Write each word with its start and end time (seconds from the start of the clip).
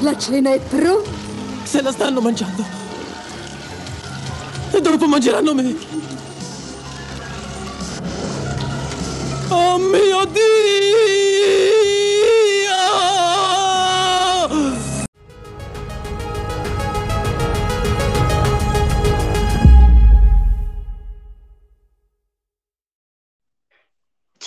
La 0.00 0.16
cena 0.16 0.54
è 0.54 0.58
pronta? 0.58 1.10
Se 1.62 1.82
la 1.82 1.92
stanno 1.92 2.20
mangiando. 2.20 2.64
E 4.70 4.80
dopo 4.80 5.06
mangeranno 5.06 5.52
me. 5.52 5.76
Oh 9.48 9.76
mio 9.78 10.24
Dio! 10.24 11.79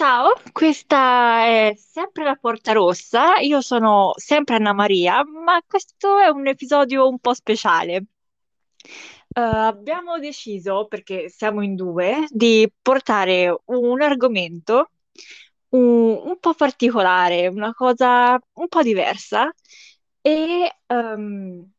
Ciao, 0.03 0.33
questa 0.51 1.45
è 1.45 1.73
sempre 1.77 2.25
la 2.25 2.35
Porta 2.35 2.73
Rossa. 2.73 3.37
Io 3.37 3.61
sono 3.61 4.11
sempre 4.17 4.55
Anna 4.55 4.73
Maria, 4.73 5.23
ma 5.23 5.61
questo 5.65 6.19
è 6.19 6.27
un 6.27 6.45
episodio 6.45 7.07
un 7.07 7.19
po' 7.19 7.33
speciale. 7.33 8.03
Eh, 9.33 9.39
abbiamo 9.39 10.19
deciso, 10.19 10.87
perché 10.87 11.29
siamo 11.29 11.61
in 11.61 11.75
due, 11.75 12.27
di 12.31 12.69
portare 12.81 13.61
un 13.63 14.01
argomento 14.01 14.89
un, 15.69 16.21
un 16.21 16.37
po' 16.37 16.53
particolare, 16.53 17.47
una 17.47 17.73
cosa 17.73 18.37
un 18.55 18.67
po' 18.67 18.81
diversa. 18.81 19.49
E 20.19 20.79
ehm, 20.85 21.71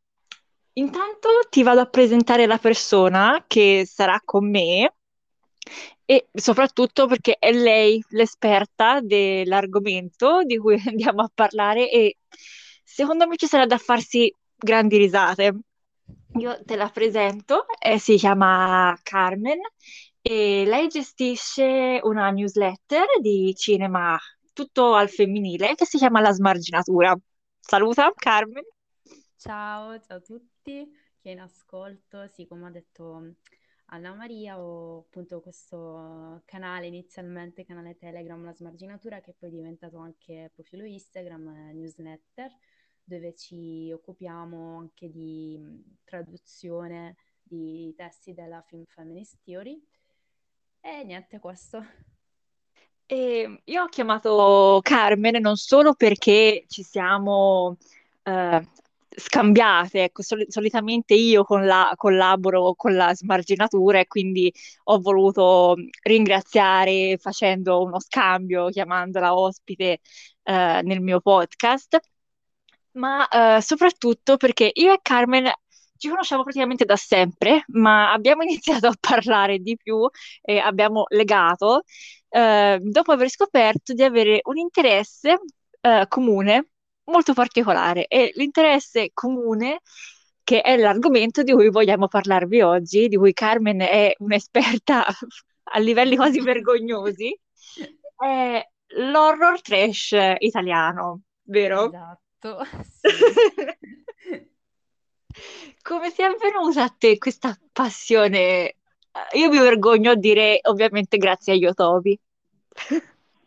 intanto 0.72 1.28
ti 1.50 1.62
vado 1.62 1.80
a 1.80 1.86
presentare 1.90 2.46
la 2.46 2.56
persona 2.56 3.44
che 3.46 3.84
sarà 3.86 4.18
con 4.24 4.48
me 4.48 4.94
e 6.06 6.28
soprattutto 6.32 7.06
perché 7.06 7.36
è 7.38 7.52
lei 7.52 8.02
l'esperta 8.10 9.00
dell'argomento 9.00 10.42
di 10.44 10.58
cui 10.58 10.76
andiamo 10.86 11.22
a 11.22 11.30
parlare 11.32 11.90
e 11.90 12.18
secondo 12.82 13.26
me 13.26 13.36
ci 13.36 13.46
sarà 13.46 13.66
da 13.66 13.78
farsi 13.78 14.32
grandi 14.54 14.96
risate. 14.96 15.58
Io 16.38 16.62
te 16.64 16.76
la 16.76 16.88
presento, 16.88 17.66
eh, 17.78 17.98
si 17.98 18.16
chiama 18.16 18.98
Carmen 19.02 19.60
e 20.20 20.64
lei 20.66 20.88
gestisce 20.88 22.00
una 22.02 22.30
newsletter 22.30 23.20
di 23.20 23.54
cinema 23.54 24.18
tutto 24.52 24.94
al 24.94 25.08
femminile 25.08 25.74
che 25.74 25.84
si 25.84 25.96
chiama 25.98 26.20
La 26.20 26.32
Smarginatura. 26.32 27.16
Saluta 27.60 28.12
Carmen. 28.14 28.64
Ciao, 29.36 29.98
ciao 30.00 30.16
a 30.16 30.20
tutti, 30.20 30.88
chi 31.20 31.28
è 31.28 31.32
in 31.32 31.40
ascolto. 31.40 32.26
Sì, 32.28 32.46
come 32.46 32.66
ha 32.66 32.70
detto 32.70 33.34
Anna 33.94 34.12
Maria, 34.12 34.58
ho 34.58 34.98
appunto 35.06 35.40
questo 35.40 36.42
canale 36.46 36.88
inizialmente, 36.88 37.64
canale 37.64 37.96
Telegram, 37.96 38.44
La 38.44 38.52
Smarginatura, 38.52 39.20
che 39.20 39.34
poi 39.38 39.50
è 39.50 39.52
diventato 39.52 39.98
anche 39.98 40.50
profilo 40.52 40.84
Instagram, 40.84 41.46
eh, 41.46 41.72
newsletter, 41.74 42.50
dove 43.04 43.36
ci 43.36 43.92
occupiamo 43.92 44.78
anche 44.78 45.08
di 45.12 45.60
traduzione 46.02 47.14
di 47.40 47.94
testi 47.96 48.34
della 48.34 48.64
Film 48.66 48.84
Feminist 48.84 49.38
Theory. 49.44 49.80
E 50.80 51.04
niente, 51.04 51.38
questo. 51.38 51.86
E 53.06 53.60
io 53.62 53.82
ho 53.82 53.86
chiamato 53.86 54.80
Carmen 54.82 55.40
non 55.40 55.54
solo 55.54 55.94
perché 55.94 56.64
ci 56.66 56.82
siamo 56.82 57.76
eh, 58.24 58.68
scambiate, 59.16 60.04
ecco, 60.04 60.22
sol- 60.22 60.46
solitamente 60.48 61.14
io 61.14 61.44
con 61.44 61.64
la- 61.66 61.92
collaboro 61.96 62.74
con 62.74 62.94
la 62.94 63.14
smarginatura 63.14 64.00
e 64.00 64.06
quindi 64.06 64.52
ho 64.84 64.98
voluto 65.00 65.74
ringraziare 66.02 67.16
facendo 67.18 67.82
uno 67.82 68.00
scambio, 68.00 68.68
chiamandola 68.68 69.34
ospite 69.36 70.00
eh, 70.42 70.80
nel 70.82 71.00
mio 71.00 71.20
podcast, 71.20 71.98
ma 72.92 73.26
eh, 73.28 73.60
soprattutto 73.60 74.36
perché 74.36 74.70
io 74.74 74.92
e 74.92 74.98
Carmen 75.02 75.50
ci 75.96 76.08
conosciamo 76.08 76.42
praticamente 76.42 76.84
da 76.84 76.96
sempre, 76.96 77.64
ma 77.68 78.12
abbiamo 78.12 78.42
iniziato 78.44 78.86
a 78.88 78.94
parlare 78.98 79.58
di 79.58 79.76
più 79.76 80.08
e 80.42 80.58
abbiamo 80.58 81.04
legato 81.08 81.82
eh, 82.28 82.78
dopo 82.82 83.12
aver 83.12 83.30
scoperto 83.30 83.92
di 83.94 84.02
avere 84.02 84.40
un 84.44 84.58
interesse 84.58 85.40
eh, 85.80 86.06
comune 86.08 86.68
molto 87.04 87.32
particolare 87.32 88.06
e 88.06 88.32
l'interesse 88.34 89.10
comune 89.12 89.80
che 90.42 90.60
è 90.60 90.76
l'argomento 90.76 91.42
di 91.42 91.52
cui 91.52 91.70
vogliamo 91.70 92.06
parlarvi 92.06 92.60
oggi, 92.60 93.08
di 93.08 93.16
cui 93.16 93.32
Carmen 93.32 93.80
è 93.80 94.14
un'esperta 94.18 95.06
a 95.72 95.78
livelli 95.78 96.16
quasi 96.16 96.40
vergognosi, 96.40 97.36
è 98.16 98.68
l'horror 98.96 99.60
trash 99.62 100.14
italiano, 100.38 101.22
vero? 101.44 101.86
Esatto, 101.86 102.58
sì. 103.00 103.08
Come 105.82 106.12
ti 106.12 106.22
è 106.22 106.34
venuta 106.40 106.84
a 106.84 106.94
te 106.96 107.18
questa 107.18 107.58
passione? 107.72 108.76
Io 109.34 109.48
mi 109.48 109.58
vergogno 109.58 110.12
a 110.12 110.14
dire 110.14 110.58
ovviamente 110.62 111.16
grazie 111.16 111.52
a 111.54 111.56
Yotobi. 111.56 112.18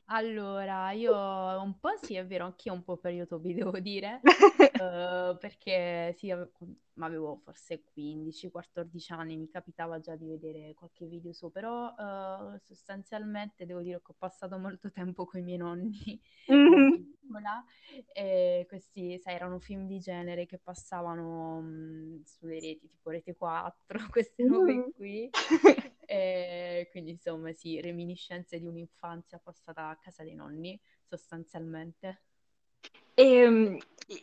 Allora, 0.09 0.91
io 0.91 1.13
un 1.13 1.79
po' 1.79 1.97
sì, 1.97 2.15
è 2.15 2.25
vero, 2.25 2.45
anch'io 2.45 2.71
un 2.73 2.83
po' 2.83 2.95
per 2.97 3.11
YouTube 3.13 3.53
devo 3.53 3.77
dire, 3.79 4.23
eh, 4.75 5.35
perché 5.39 6.13
sì, 6.15 6.31
ave- 6.31 6.51
ma 6.93 7.05
avevo 7.07 7.35
forse 7.43 7.83
15-14 7.83 9.11
anni, 9.13 9.35
mi 9.35 9.49
capitava 9.49 9.99
già 9.99 10.15
di 10.15 10.25
vedere 10.25 10.73
qualche 10.75 11.05
video 11.07 11.33
su, 11.33 11.51
però 11.51 11.93
eh, 12.55 12.59
sostanzialmente 12.63 13.65
devo 13.65 13.81
dire 13.81 13.97
che 14.01 14.11
ho 14.11 14.15
passato 14.17 14.57
molto 14.57 14.89
tempo 14.91 15.25
con 15.25 15.41
i 15.41 15.43
miei 15.43 15.57
nonni 15.57 16.21
Mhm. 16.49 17.07
piccola 17.19 17.63
e 18.13 18.65
questi, 18.69 19.19
sai, 19.19 19.35
erano 19.35 19.59
film 19.59 19.87
di 19.87 19.99
genere 19.99 20.45
che 20.45 20.57
passavano 20.57 21.59
mh, 21.61 22.21
sulle 22.23 22.59
reti, 22.61 22.87
tipo 22.87 23.09
Rete 23.09 23.35
4, 23.35 23.99
queste 24.09 24.47
robe 24.47 24.85
Mhm. 24.85 24.93
qui. 24.95 25.29
E 26.09 26.87
quindi 26.91 27.11
insomma 27.11 27.51
sì, 27.53 27.81
reminiscenze 27.81 28.59
di 28.59 28.65
un'infanzia 28.65 29.39
passata 29.39 29.89
a 29.89 29.97
casa 29.97 30.23
dei 30.23 30.35
nonni, 30.35 30.79
sostanzialmente. 31.03 32.21
Ehm, 33.15 33.77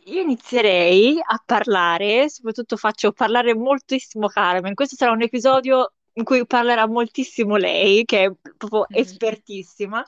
io 0.05 0.21
inizierei 0.21 1.19
a 1.21 1.41
parlare, 1.45 2.29
soprattutto 2.29 2.77
faccio 2.77 3.11
parlare 3.11 3.53
moltissimo 3.55 4.27
Carmen. 4.27 4.73
Questo 4.73 4.95
sarà 4.95 5.11
un 5.11 5.21
episodio 5.21 5.93
in 6.13 6.23
cui 6.23 6.45
parlerà 6.45 6.87
moltissimo 6.87 7.57
lei, 7.57 8.05
che 8.05 8.23
è 8.25 8.31
proprio 8.57 8.87
Mhm. 8.89 8.97
espertissima. 8.97 10.05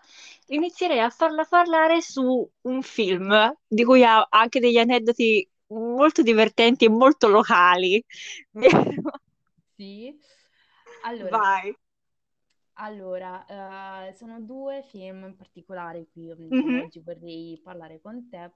Inizierei 0.47 0.99
a 1.01 1.09
farla 1.09 1.43
parlare 1.43 2.01
su 2.01 2.49
un 2.61 2.81
film 2.81 3.53
di 3.67 3.83
cui 3.83 4.03
ha 4.05 4.25
anche 4.29 4.59
degli 4.61 4.77
aneddoti 4.77 5.47
molto 5.67 6.21
divertenti 6.21 6.85
e 6.85 6.89
molto 6.89 7.27
locali. 7.27 8.01
Sì. 9.77 10.17
Allora, 11.07 11.37
Vai. 11.37 11.73
allora, 12.79 14.07
eh, 14.07 14.13
sono 14.13 14.39
due 14.41 14.83
film 14.83 15.23
in 15.25 15.35
particolare 15.35 16.07
diciamo, 16.13 16.55
Mhm. 16.55 16.81
oggi 16.83 16.99
vorrei 16.99 17.59
parlare 17.63 17.99
con 18.01 18.27
te. 18.29 18.51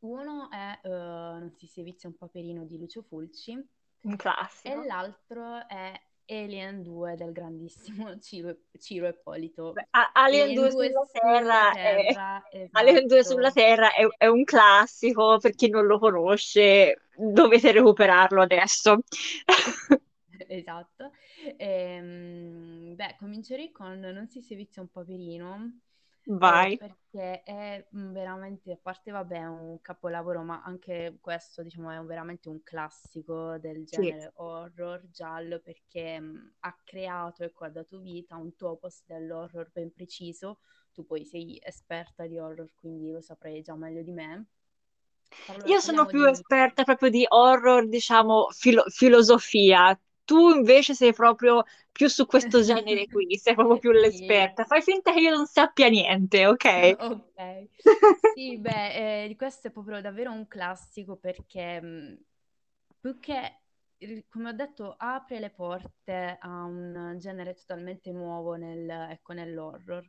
Uno 0.00 0.50
è 0.50 0.80
eh, 0.82 0.88
Non 0.88 1.52
si 1.56 1.66
sevizia 1.66 2.08
un 2.08 2.16
paperino 2.16 2.64
di 2.64 2.78
Lucio 2.78 3.02
Fulci 3.02 3.52
Un 3.52 4.12
e 4.12 4.16
classico. 4.16 4.82
l'altro 4.86 5.66
è 5.68 5.92
Alien 6.26 6.82
2 6.82 7.14
del 7.16 7.32
grandissimo 7.32 8.18
Ciro, 8.20 8.56
Ciro 8.78 9.08
Ippolito. 9.08 9.72
Beh, 9.72 9.86
Alien 10.12 10.42
Alien 10.44 10.54
2 10.54 10.70
2 10.70 10.86
sulla 10.88 11.04
sulla 11.04 11.70
Terra 11.70 11.72
è... 11.72 12.12
Terra, 12.12 12.42
Alien 12.76 13.06
2 13.06 13.24
sulla 13.24 13.48
esatto. 13.48 13.60
Terra 13.60 13.92
è, 13.94 14.06
è 14.18 14.26
un 14.26 14.44
classico, 14.44 15.38
per 15.38 15.54
chi 15.54 15.68
non 15.68 15.86
lo 15.86 15.98
conosce, 15.98 17.02
dovete 17.16 17.72
recuperarlo 17.72 18.42
adesso. 18.42 18.98
Esatto. 20.48 21.10
Ehm, 21.56 22.94
beh, 22.94 23.16
comincerei 23.18 23.70
con 23.72 23.98
Non 24.00 24.28
si 24.28 24.40
sevizia 24.42 24.82
un 24.82 24.88
paperino, 24.90 25.80
eh, 26.38 26.66
Vai. 26.66 26.78
perché 26.78 27.42
è 27.42 27.86
mm, 27.96 28.12
veramente, 28.12 28.72
a 28.72 28.78
parte 28.80 29.10
vabbè, 29.10 29.38
un 29.46 29.80
capolavoro, 29.80 30.42
ma 30.42 30.62
anche 30.64 31.18
questo, 31.20 31.62
diciamo, 31.62 31.90
è 31.90 31.96
un- 31.98 32.06
veramente 32.06 32.48
un 32.48 32.62
classico 32.62 33.58
del 33.58 33.84
Sì. 33.92 34.14
genere 34.14 34.32
horror 34.36 35.08
giallo, 35.10 35.60
perché 35.60 36.20
mm, 36.20 36.46
ha 36.60 36.76
creato, 36.84 37.44
ecco, 37.44 37.64
ha 37.64 37.70
dato 37.70 37.98
vita 38.00 38.34
a 38.34 38.38
un 38.38 38.54
topos 38.56 39.02
dell'horror 39.06 39.70
ben 39.72 39.92
preciso. 39.92 40.60
Tu 40.92 41.04
poi 41.06 41.24
sei 41.24 41.60
esperta 41.64 42.26
di 42.26 42.38
horror, 42.38 42.70
quindi 42.74 43.10
lo 43.10 43.20
saprai 43.20 43.62
già 43.62 43.74
meglio 43.74 44.02
di 44.02 44.12
me. 44.12 44.46
Parlo- 45.46 45.72
Io 45.72 45.80
sono 45.80 46.06
più 46.06 46.24
di... 46.24 46.26
esperta 46.26 46.84
proprio 46.84 47.10
di 47.10 47.24
horror, 47.28 47.88
diciamo, 47.88 48.48
filo- 48.50 48.84
filosofia. 48.88 49.98
Tu 50.24 50.50
invece 50.54 50.94
sei 50.94 51.12
proprio 51.12 51.64
più 51.92 52.08
su 52.08 52.26
questo 52.26 52.62
genere 52.62 53.08
qui, 53.08 53.36
sei 53.38 53.54
proprio 53.54 53.78
più 53.78 53.90
l'esperta. 53.92 54.64
Fai 54.64 54.82
finta 54.82 55.12
che 55.12 55.20
io 55.20 55.34
non 55.34 55.46
sappia 55.46 55.88
niente, 55.88 56.46
ok? 56.46 56.96
ok. 56.98 57.68
Sì, 58.34 58.58
beh, 58.58 59.24
eh, 59.26 59.36
questo 59.36 59.68
è 59.68 59.70
proprio 59.70 60.00
davvero 60.00 60.32
un 60.32 60.48
classico 60.48 61.16
perché 61.16 61.80
mh, 61.80 62.18
più 63.00 63.18
che, 63.20 63.60
come 64.28 64.48
ho 64.50 64.52
detto, 64.52 64.94
apre 64.98 65.38
le 65.38 65.50
porte 65.50 66.36
a 66.40 66.64
un 66.64 67.16
genere 67.18 67.54
totalmente 67.54 68.10
nuovo 68.12 68.54
nel, 68.56 68.88
ecco, 68.90 69.32
nell'horror. 69.34 70.08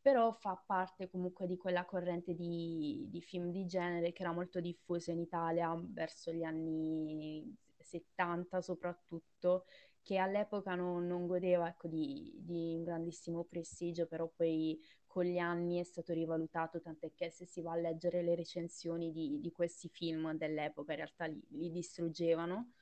però 0.00 0.32
fa 0.32 0.62
parte 0.66 1.10
comunque 1.10 1.46
di 1.46 1.56
quella 1.58 1.84
corrente 1.84 2.34
di, 2.34 3.06
di 3.10 3.20
film 3.22 3.50
di 3.50 3.66
genere 3.66 4.12
che 4.12 4.22
era 4.22 4.32
molto 4.32 4.60
diffusa 4.60 5.12
in 5.12 5.20
Italia 5.20 5.74
verso 5.90 6.32
gli 6.32 6.44
anni 6.44 7.54
70 7.88 8.60
soprattutto, 8.60 9.64
che 10.02 10.16
all'epoca 10.18 10.74
non, 10.74 11.06
non 11.06 11.26
godeva 11.26 11.68
ecco, 11.68 11.88
di, 11.88 12.32
di 12.38 12.74
un 12.76 12.84
grandissimo 12.84 13.44
prestigio, 13.44 14.06
però 14.06 14.30
poi 14.34 14.80
con 15.06 15.24
gli 15.24 15.38
anni 15.38 15.80
è 15.80 15.84
stato 15.84 16.12
rivalutato, 16.12 16.80
tant'è 16.80 17.12
che 17.14 17.30
se 17.30 17.44
si 17.44 17.60
va 17.60 17.72
a 17.72 17.76
leggere 17.76 18.22
le 18.22 18.34
recensioni 18.34 19.10
di, 19.12 19.38
di 19.40 19.52
questi 19.52 19.88
film 19.88 20.32
dell'epoca, 20.34 20.92
in 20.92 20.98
realtà 20.98 21.26
li, 21.26 21.42
li 21.50 21.70
distruggevano. 21.70 22.72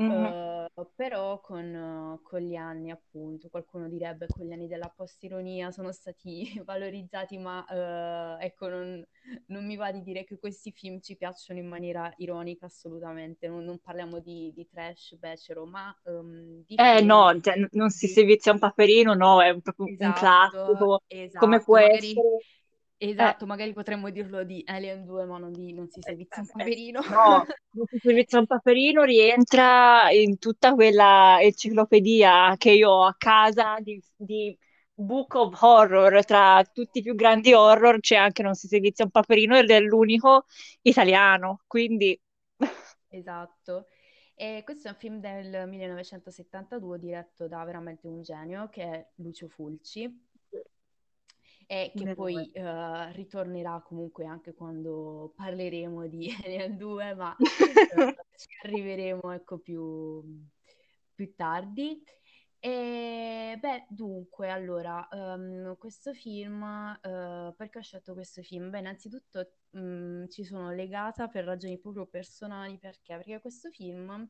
Mhm. 0.00 0.34
Uh, 0.34 0.66
però 0.96 1.40
con, 1.40 2.18
con 2.22 2.40
gli 2.40 2.56
anni, 2.56 2.90
appunto, 2.90 3.48
qualcuno 3.48 3.88
direbbe 3.88 4.26
con 4.26 4.44
gli 4.46 4.52
anni 4.52 4.66
della 4.66 4.88
postironia 4.88 5.70
sono 5.70 5.92
stati 5.92 6.60
valorizzati, 6.64 7.38
ma 7.38 7.64
uh, 7.68 8.42
ecco, 8.42 8.68
non, 8.68 9.06
non 9.46 9.66
mi 9.66 9.76
va 9.76 9.92
di 9.92 10.02
dire 10.02 10.24
che 10.24 10.38
questi 10.38 10.72
film 10.72 11.00
ci 11.00 11.16
piacciono 11.16 11.60
in 11.60 11.68
maniera 11.68 12.12
ironica, 12.16 12.66
assolutamente. 12.66 13.46
Non, 13.48 13.64
non 13.64 13.78
parliamo 13.78 14.18
di, 14.20 14.52
di 14.54 14.66
trash 14.68 15.16
becero, 15.16 15.64
ma 15.66 15.94
um, 16.04 16.64
di 16.66 16.78
Eh 16.78 17.00
film. 17.00 17.02
no, 17.02 17.38
cioè, 17.40 17.54
non 17.72 17.90
si 17.90 18.06
servizia 18.08 18.52
un 18.52 18.58
paperino, 18.58 19.12
no, 19.14 19.42
è 19.42 19.50
un- 19.50 19.60
proprio 19.60 19.92
un 19.98 20.12
Esatto, 20.12 20.12
classico, 20.12 21.02
come 21.34 21.62
esatto, 21.62 21.62
può 21.62 21.76
magari, 21.76 22.16
essere... 22.16 22.44
Eh, 23.18 23.34
esatto, 23.34 23.46
magari 23.46 23.72
potremmo 23.72 24.10
dirlo 24.10 24.44
di 24.44 24.62
Alien 24.66 25.04
2, 25.04 25.24
ma 25.24 25.38
non, 25.38 25.52
di, 25.52 25.72
non 25.72 25.88
si 25.88 26.02
Eh, 26.06 26.14
servizia 26.28 26.42
un 26.42 26.48
eh, 26.56 26.68
paperino. 26.68 27.00
No, 27.06 27.44
il 27.90 28.00
servizio 28.00 28.38
a 28.38 28.40
un 28.42 28.46
paperino 28.46 29.02
rientra 29.04 30.10
in 30.10 30.38
tutta 30.38 30.74
quella 30.74 31.38
enciclopedia 31.40 32.54
che 32.58 32.72
io 32.72 32.90
ho 32.90 33.04
a 33.06 33.14
casa 33.16 33.76
di, 33.80 34.00
di 34.16 34.56
Book 34.94 35.34
of 35.34 35.60
Horror. 35.62 36.24
Tra 36.24 36.62
tutti 36.72 36.98
i 36.98 37.02
più 37.02 37.14
grandi 37.14 37.52
horror 37.54 38.00
c'è 38.00 38.16
anche 38.16 38.42
Non 38.42 38.54
si 38.54 38.68
servizia 38.68 39.04
un 39.04 39.10
paperino 39.10 39.56
ed 39.58 39.70
è 39.70 39.80
l'unico 39.80 40.44
italiano. 40.82 41.62
Quindi, 41.66 42.20
Esatto. 43.08 43.86
E 44.34 44.62
questo 44.64 44.88
è 44.88 44.90
un 44.92 44.96
film 44.96 45.20
del 45.20 45.68
1972 45.68 46.98
diretto 46.98 47.46
da 47.48 47.62
veramente 47.64 48.06
un 48.06 48.22
genio 48.22 48.68
che 48.70 48.82
è 48.82 49.08
Lucio 49.16 49.48
Fulci 49.48 50.28
e 51.70 51.92
che 51.94 52.08
eroe. 52.08 52.16
poi 52.16 52.50
eh, 52.50 53.12
ritornerà 53.12 53.80
comunque 53.82 54.24
anche 54.26 54.54
quando 54.54 55.32
parleremo 55.36 56.08
di 56.08 56.28
Alien 56.44 56.76
2, 56.76 57.14
ma 57.14 57.36
eh, 57.86 58.16
ci 58.34 58.48
arriveremo 58.64 59.30
ecco 59.32 59.58
più, 59.60 60.20
più 61.14 61.32
tardi. 61.36 62.02
E 62.58 63.56
beh, 63.60 63.86
dunque, 63.88 64.50
allora, 64.50 65.08
ehm, 65.10 65.76
questo 65.78 66.12
film, 66.12 66.62
eh, 67.02 67.54
perché 67.56 67.78
ho 67.78 67.82
scelto 67.82 68.14
questo 68.14 68.42
film? 68.42 68.70
Beh, 68.70 68.80
innanzitutto 68.80 69.52
mh, 69.70 70.26
ci 70.26 70.42
sono 70.44 70.72
legata 70.72 71.28
per 71.28 71.44
ragioni 71.44 71.78
proprio 71.78 72.06
personali, 72.06 72.78
perché? 72.78 73.14
Perché 73.16 73.40
questo 73.40 73.70
film 73.70 74.28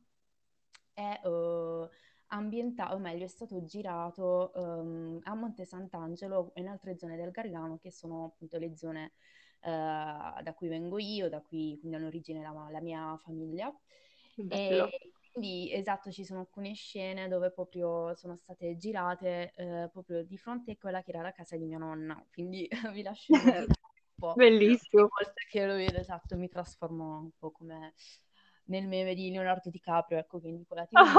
è 0.93 1.20
eh, 1.25 1.88
ambientato, 2.31 2.94
o 2.94 2.99
meglio, 2.99 3.25
è 3.25 3.29
stato 3.29 3.65
girato 3.65 4.53
ehm, 4.55 5.21
a 5.25 5.35
Monte 5.35 5.65
Sant'Angelo 5.65 6.53
e 6.55 6.61
in 6.61 6.69
altre 6.69 6.97
zone 6.99 7.17
del 7.17 7.31
Gargano, 7.31 7.79
che 7.79 7.91
sono 7.93 8.25
appunto 8.27 8.59
le 8.59 8.77
zone 8.77 9.12
eh, 9.62 9.69
da 10.43 10.55
cui 10.56 10.69
vengo 10.69 10.99
io, 10.99 11.29
da 11.29 11.41
cui 11.41 11.77
quindi 11.79 11.97
hanno 11.97 12.06
origine 12.09 12.43
la, 12.43 12.69
la 12.71 12.81
mia 12.81 13.17
famiglia. 13.19 13.73
E 14.47 14.69
Bello. 14.69 14.91
quindi 15.32 15.73
esatto, 15.73 16.11
ci 16.11 16.25
sono 16.25 16.41
alcune 16.41 16.75
scene 16.75 17.29
dove 17.29 17.50
proprio 17.53 18.15
sono 18.17 18.37
state 18.37 18.77
girate 18.77 19.53
eh, 19.56 19.88
proprio 19.93 20.25
di 20.25 20.37
fronte 20.37 20.73
a 20.73 20.77
quella 20.77 21.03
che 21.03 21.11
era 21.11 21.23
la 21.23 21.32
casa 21.32 21.56
di 21.56 21.67
mia 21.67 21.79
nonna. 21.79 22.23
Quindi 22.32 22.69
vi 22.93 23.03
lascio 23.03 23.37
un 23.37 23.67
po' 24.19 24.41
ogni 24.65 24.79
Bellissimo. 24.79 25.09
volta 25.19 25.43
che 25.49 25.67
lo 25.67 25.75
vedo, 25.75 25.99
esatto, 25.99 26.37
mi 26.37 26.49
trasformo 26.49 27.19
un 27.21 27.31
po' 27.38 27.50
come 27.53 27.94
nel 28.67 28.87
meme 28.88 29.15
di 29.15 29.31
Leonardo 29.31 29.71
DiCaprio, 29.71 30.19
ecco, 30.19 30.41
quindi 30.41 30.65
con 30.67 30.77
la 30.77 30.87
TV 30.87 31.15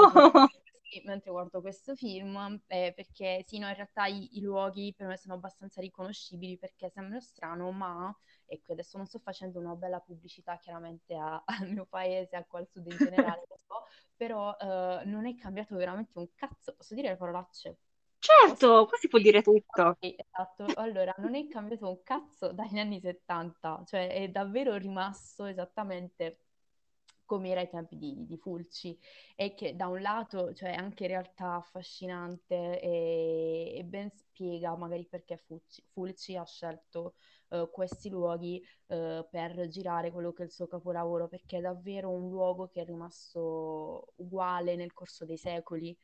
mentre 1.04 1.30
guardo 1.30 1.60
questo 1.60 1.94
film, 1.94 2.60
eh, 2.66 2.92
perché 2.94 3.42
sì, 3.46 3.58
no, 3.58 3.68
in 3.68 3.74
realtà 3.74 4.06
i, 4.06 4.36
i 4.38 4.40
luoghi 4.40 4.92
per 4.96 5.06
me 5.06 5.16
sono 5.16 5.34
abbastanza 5.34 5.80
riconoscibili 5.80 6.58
perché 6.58 6.90
sembra 6.90 7.20
strano, 7.20 7.70
ma 7.72 8.14
ecco, 8.46 8.72
adesso 8.72 8.96
non 8.98 9.06
sto 9.06 9.18
facendo 9.18 9.58
una 9.58 9.74
bella 9.74 10.00
pubblicità 10.00 10.58
chiaramente 10.58 11.14
a- 11.14 11.42
al 11.60 11.70
mio 11.70 11.86
paese, 11.86 12.36
a 12.36 12.44
qual 12.44 12.66
sud 12.68 12.86
in 12.86 12.98
generale, 12.98 13.44
lo 13.48 13.56
so, 13.56 13.84
però 14.16 14.56
eh, 14.58 15.02
non 15.06 15.26
è 15.26 15.34
cambiato 15.36 15.76
veramente 15.76 16.18
un 16.18 16.28
cazzo, 16.34 16.74
posso 16.74 16.94
dire 16.94 17.08
le 17.10 17.16
parolacce? 17.16 17.78
Certo, 18.18 18.86
qua 18.86 18.96
si 18.96 19.08
può 19.08 19.18
dire 19.18 19.42
tutto. 19.42 19.98
ok, 19.98 20.14
esatto. 20.18 20.72
Allora, 20.74 21.14
non 21.18 21.34
è 21.34 21.46
cambiato 21.48 21.88
un 21.88 22.02
cazzo 22.02 22.52
dagli 22.52 22.78
anni 22.78 23.00
70, 23.00 23.82
cioè 23.86 24.08
è 24.12 24.28
davvero 24.28 24.76
rimasto 24.76 25.44
esattamente 25.46 26.41
come 27.32 27.48
era 27.48 27.60
ai 27.60 27.70
tempi 27.70 27.96
di, 27.96 28.26
di 28.26 28.36
Fulci 28.36 28.98
e 29.34 29.54
che 29.54 29.74
da 29.74 29.86
un 29.86 30.02
lato, 30.02 30.52
cioè, 30.52 30.72
è 30.72 30.74
anche 30.74 31.04
in 31.04 31.08
realtà 31.08 31.54
affascinante 31.54 32.78
e, 32.78 33.72
e 33.74 33.84
ben 33.84 34.10
spiega 34.10 34.76
magari 34.76 35.06
perché 35.06 35.38
Fulci, 35.38 35.82
Fulci 35.92 36.36
ha 36.36 36.44
scelto 36.44 37.14
eh, 37.48 37.70
questi 37.72 38.10
luoghi 38.10 38.62
eh, 38.88 39.26
per 39.30 39.66
girare 39.68 40.10
quello 40.10 40.34
che 40.34 40.42
è 40.42 40.44
il 40.44 40.52
suo 40.52 40.66
capolavoro, 40.66 41.26
perché 41.26 41.56
è 41.56 41.60
davvero 41.62 42.10
un 42.10 42.28
luogo 42.28 42.68
che 42.68 42.82
è 42.82 42.84
rimasto 42.84 44.12
uguale 44.16 44.76
nel 44.76 44.92
corso 44.92 45.24
dei 45.24 45.38
secoli. 45.38 45.96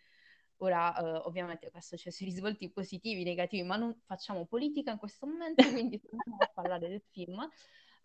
Ora, 0.60 0.96
eh, 0.96 1.20
ovviamente, 1.26 1.70
questo 1.70 1.96
c'è 1.96 2.10
sui 2.10 2.24
risvolti 2.24 2.70
positivi, 2.70 3.22
negativi, 3.22 3.62
ma 3.64 3.76
non 3.76 3.94
facciamo 4.06 4.46
politica 4.46 4.92
in 4.92 4.98
questo 4.98 5.26
momento, 5.26 5.62
quindi 5.70 6.00
torniamo 6.00 6.36
a 6.38 6.50
parlare 6.54 6.88
del 6.88 7.02
film. 7.10 7.46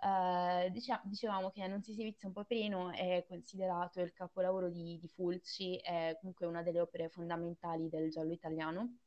Eh, 0.03 0.69
dicia- 0.71 1.01
dicevamo 1.05 1.49
che 1.51 1.65
Non 1.67 1.81
si 1.81 1.95
vizia 1.95 2.27
un 2.27 2.33
paperino 2.33 2.91
è 2.91 3.23
considerato 3.27 4.01
il 4.01 4.11
capolavoro 4.13 4.69
di, 4.69 4.97
di 4.99 5.07
Fulci, 5.07 5.77
è 5.77 6.17
comunque 6.19 6.45
una 6.45 6.61
delle 6.61 6.81
opere 6.81 7.09
fondamentali 7.09 7.87
del 7.89 8.09
giallo 8.11 8.33
italiano 8.33 8.97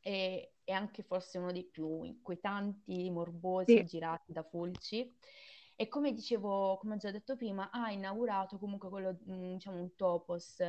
e 0.00 0.54
è 0.64 0.72
anche 0.72 1.02
forse 1.02 1.38
uno 1.38 1.52
dei 1.52 1.64
più 1.64 2.02
inquietanti, 2.04 3.10
morbosi 3.10 3.66
Sì, 3.66 3.84
girati 3.84 4.32
da 4.32 4.42
Fulci. 4.42 5.14
E 5.76 5.88
come 5.88 6.12
dicevo, 6.12 6.78
come 6.78 6.94
ho 6.94 6.96
già 6.98 7.10
detto 7.10 7.36
prima, 7.36 7.70
ha 7.70 7.90
inaugurato 7.92 8.58
comunque 8.58 8.88
quello, 8.88 9.18
mh, 9.24 9.52
diciamo, 9.54 9.78
un 9.80 9.94
topos, 9.94 10.62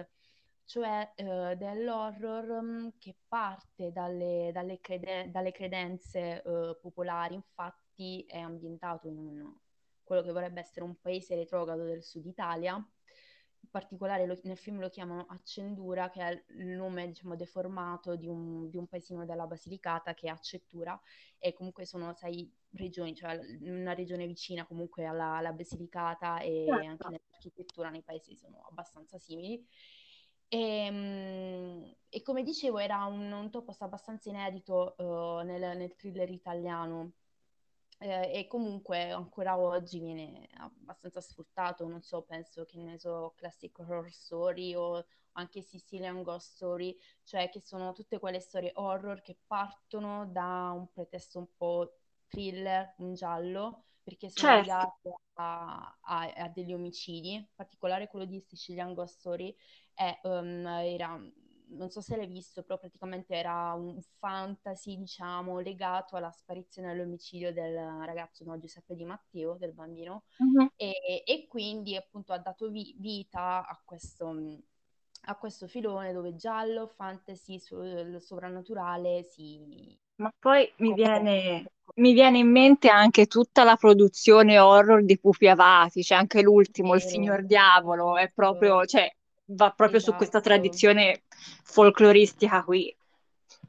cioè 0.66 1.14
eh, 1.16 1.56
dell'horror 1.56 2.62
mh, 2.62 2.94
che 2.98 3.16
parte 3.28 3.92
dalle, 3.94 4.52
dalle 4.54 4.80
crede- 4.82 5.30
dalle 5.32 5.52
credenze 5.52 6.42
eh, 6.44 6.78
popolari. 6.82 7.36
Infatti 7.36 7.87
è 8.28 8.38
ambientato 8.40 9.08
in 9.08 9.18
un- 9.18 9.56
quello 10.04 10.22
che 10.22 10.32
vorrebbe 10.32 10.60
essere 10.62 10.86
un 10.86 11.00
paese 11.00 11.36
retrogrado 11.36 11.84
del 11.84 12.04
sud 12.04 12.26
Italia. 12.26 12.76
In 12.76 13.70
particolare 13.70 14.26
lo- 14.26 14.40
nel 14.44 14.58
film 14.58 14.80
lo 14.80 14.90
chiamano 14.90 15.26
Accendura, 15.28 16.10
che 16.10 16.22
è 16.22 16.44
il 16.56 16.68
nome, 16.68 17.08
diciamo, 17.08 17.36
deformato 17.36 18.16
di 18.16 18.28
un, 18.28 18.70
di 18.70 18.78
un 18.78 18.88
paesino 18.88 19.26
della 19.26 19.46
Basilicata 19.48 20.14
che 20.14 20.28
è 20.28 20.30
Accettura 20.30 21.00
e 21.38 21.54
comunque 21.54 21.86
sono 21.86 22.14
sei 22.14 22.50
regioni, 22.72 23.16
cioè 23.16 23.40
una 23.62 23.94
regione 23.94 24.26
vicina 24.28 24.66
comunque 24.66 25.06
alla, 25.06 25.36
alla 25.38 25.52
Basilicata 25.52 26.40
e 26.40 26.86
anche 26.86 27.10
certo. 27.10 27.10
nell'architettura 27.10 27.90
nei 27.90 28.04
paesi 28.04 28.36
sono 28.36 28.66
abbastanza 28.70 29.18
simili. 29.18 29.66
E, 30.50 30.90
mm, 30.90 31.84
e 32.10 32.22
come 32.22 32.44
dicevo, 32.44 32.80
era 32.80 33.04
un, 33.06 33.32
un 33.32 33.50
topos 33.52 33.82
abbastanza 33.82 34.30
inedito 34.30 34.96
eh, 34.98 35.44
nel, 35.44 35.78
nel 35.78 35.96
thriller 35.96 36.30
italiano. 36.30 37.12
Eh, 38.00 38.32
e 38.42 38.48
comunque 38.48 39.10
ancora 39.10 39.58
oggi 39.58 40.00
viene 40.00 40.48
abbastanza 40.58 41.20
sfruttato, 41.20 41.88
non 41.88 42.02
so, 42.04 42.22
penso 42.24 42.64
che 42.66 42.78
ne 42.78 43.00
so, 43.00 43.34
Classic 43.36 43.76
Horror 43.80 44.12
Story 44.12 44.76
o 44.76 45.04
anche 45.34 45.62
Sicilian 45.64 46.22
Ghost 46.22 46.54
Story, 46.56 46.96
cioè 47.24 47.50
che 47.50 47.60
sono 47.60 47.94
tutte 47.94 48.20
quelle 48.20 48.40
storie 48.40 48.72
horror 48.76 49.22
che 49.24 49.38
partono 49.48 50.28
da 50.28 50.72
un 50.76 50.92
pretesto 50.92 51.40
un 51.40 51.48
po' 51.58 51.98
thriller, 52.28 52.94
un 53.00 53.14
giallo, 53.16 53.86
perché 54.04 54.30
sono 54.30 54.52
Certo. 54.52 54.52
legate 54.52 55.16
a, 55.34 55.98
a- 56.02 56.34
a 56.36 56.50
degli 56.50 56.74
omicidi, 56.74 57.34
in 57.34 57.48
particolare 57.56 58.08
quello 58.08 58.26
di 58.26 58.40
Sicilian 58.40 58.94
Ghost 58.94 59.18
Story 59.20 59.56
è, 59.94 60.20
um, 60.24 60.66
era, 60.68 61.20
non 61.70 61.90
so 61.90 62.02
se 62.02 62.16
l'hai 62.16 62.28
visto, 62.28 62.64
però 62.64 62.78
praticamente 62.80 63.36
era 63.36 63.74
un 63.74 64.00
fantasy, 64.20 64.98
diciamo, 64.98 65.60
legato 65.60 66.16
alla 66.16 66.32
sparizione 66.32 66.90
e 66.90 66.92
all'omicidio 66.92 67.52
del 67.54 67.76
ragazzo, 68.06 68.44
no, 68.46 68.58
Giuseppe 68.60 68.96
Di 68.96 69.06
Matteo, 69.06 69.56
del 69.58 69.74
bambino, 69.74 70.24
Mhm. 70.40 70.68
e, 70.76 71.24
e 71.26 71.48
quindi 71.48 71.96
appunto 71.96 72.34
ha 72.34 72.40
dato 72.40 72.70
vi- 72.70 72.96
vita 73.00 73.66
a 73.68 73.82
questo, 73.84 74.34
a 75.26 75.36
questo 75.36 75.68
filone 75.68 76.14
dove 76.14 76.36
giallo, 76.36 76.88
fantasy, 76.88 77.60
so- 77.60 78.20
sovrannaturale 78.20 79.24
si 79.24 79.98
Ma 80.16 80.32
poi 80.40 80.72
mi 80.78 80.94
viene, 80.94 81.72
mi 81.96 82.14
viene 82.14 82.40
in 82.40 82.50
mente 82.52 82.90
anche 82.90 83.28
tutta 83.28 83.64
la 83.64 83.76
produzione 83.76 84.58
horror 84.60 85.04
di 85.04 85.20
Pupi 85.20 85.48
Avati, 85.48 86.02
c'è 86.02 86.16
anche 86.16 86.42
l'ultimo, 86.42 86.96
Il 86.96 87.04
Signor 87.04 87.44
Diavolo, 87.46 88.18
è 88.18 88.32
proprio, 88.34 88.84
cioè, 88.86 89.08
va 89.48 89.72
proprio 89.72 90.00
su 90.00 90.14
questa 90.16 90.40
esatto. 90.40 90.42
tradizione 90.42 91.24
folcloristica 91.64 92.64
qui. 92.64 92.96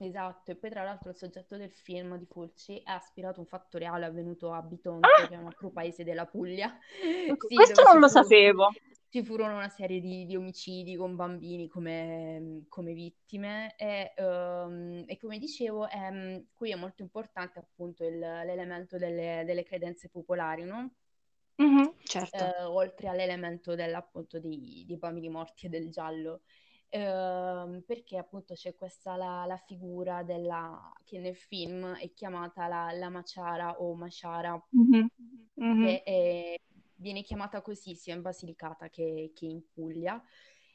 Esatto, 0.00 0.50
e 0.52 0.56
poi 0.56 0.70
tra 0.70 0.82
l'altro 0.84 1.10
il 1.10 1.16
soggetto 1.16 1.56
del 1.56 1.70
film 1.72 2.16
di 2.18 2.24
Fulci 2.26 2.78
è 2.84 2.94
ispirato 2.96 3.38
a 3.38 3.40
un 3.42 3.46
fatto 3.48 3.78
reale 3.78 4.04
avvenuto 4.06 4.52
a 4.52 4.62
Bitonto, 4.62 5.24
Ah, 5.24 5.28
che 5.28 5.34
è 5.34 5.38
un 5.38 5.46
altro 5.46 5.70
paese 5.70 6.04
della 6.04 6.26
Puglia, 6.26 6.76
sì, 7.46 7.54
questo 7.54 7.82
non 7.82 7.98
lo 8.00 8.08
fu, 8.08 8.08
sapevo. 8.08 8.70
ci 9.08 9.24
furono 9.24 9.56
una 9.56 9.68
serie 9.68 10.00
di, 10.00 10.24
di 10.26 10.36
omicidi 10.36 10.94
con 10.96 11.16
bambini 11.16 11.68
come, 11.68 12.64
come 12.68 12.92
vittime 12.92 13.74
e, 13.76 14.12
ehm, 14.16 15.04
e 15.06 15.16
come 15.18 15.38
dicevo, 15.38 15.88
ehm, 15.88 16.46
qui 16.54 16.70
è 16.72 16.76
molto 16.76 17.02
importante 17.02 17.58
appunto 17.58 18.04
il- 18.04 18.18
l'elemento 18.18 18.98
delle, 18.98 19.42
delle 19.46 19.64
credenze 19.64 20.08
popolari, 20.10 20.62
no? 20.64 20.92
Mhm, 21.58 21.94
certo. 22.04 22.52
eh, 22.54 22.62
oltre 22.64 23.08
all'elemento 23.08 23.74
dell'appunto 23.74 24.38
di, 24.38 24.84
di 24.86 24.96
bambini 24.96 25.28
morti 25.28 25.66
e 25.66 25.68
del 25.68 25.90
giallo, 25.90 26.42
Ehm, 26.90 27.82
perché 27.86 28.16
appunto 28.16 28.54
c'è 28.54 28.74
questa 28.74 29.14
la, 29.16 29.44
la 29.46 29.58
figura 29.58 30.22
della, 30.22 30.90
che 31.04 31.18
nel 31.18 31.36
film 31.36 31.94
è 31.96 32.10
chiamata 32.14 32.66
la, 32.66 32.90
la 32.92 33.10
Maciara 33.10 33.78
o 33.82 33.94
Masciara, 33.94 34.58
Mhm, 34.72 35.08
mhm. 35.56 35.84
che 35.84 36.02
è- 36.02 36.56
viene 36.94 37.22
chiamata 37.22 37.62
così 37.62 37.94
sia 37.94 38.14
in 38.14 38.22
Basilicata 38.22 38.88
che, 38.88 39.30
che 39.34 39.46
in 39.46 39.62
Puglia. 39.72 40.22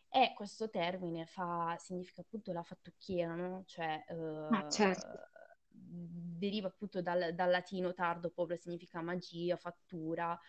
E 0.09 0.33
questo 0.35 0.69
termine 0.69 1.25
fa, 1.25 1.75
significa 1.79 2.21
appunto 2.21 2.53
la 2.53 2.63
fattucchiera, 2.63 3.33
no? 3.35 3.63
Cioè, 3.65 4.05
Ah, 4.49 4.63
certo. 4.69 5.19
eh, 5.19 5.31
deriva 5.69 6.67
appunto 6.67 7.01
dal, 7.01 7.33
dal 7.33 7.49
latino 7.49 7.93
tardo, 7.93 8.29
proprio 8.29 8.55
significa 8.57 9.01
magia, 9.01 9.57
fattura, 9.57 10.39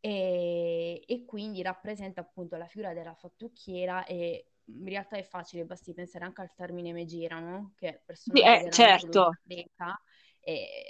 e, 0.00 1.02
e 1.06 1.24
quindi 1.24 1.62
rappresenta 1.62 2.20
appunto 2.20 2.56
la 2.56 2.66
figura 2.66 2.92
della 2.92 3.14
fattucchiera 3.14 4.04
e 4.04 4.52
in 4.64 4.84
realtà 4.88 5.16
è 5.16 5.22
facile, 5.22 5.64
basti 5.64 5.94
pensare 5.94 6.24
anche 6.24 6.42
al 6.42 6.52
termine 6.54 6.92
Megera, 6.92 7.38
no? 7.40 7.72
Che 7.76 7.88
è 7.88 8.02
Sì, 8.32 8.40
personaggio 8.44 8.58
eh, 8.60 8.66
della 8.68 8.70
certo. 8.70 9.32
greca 9.42 9.98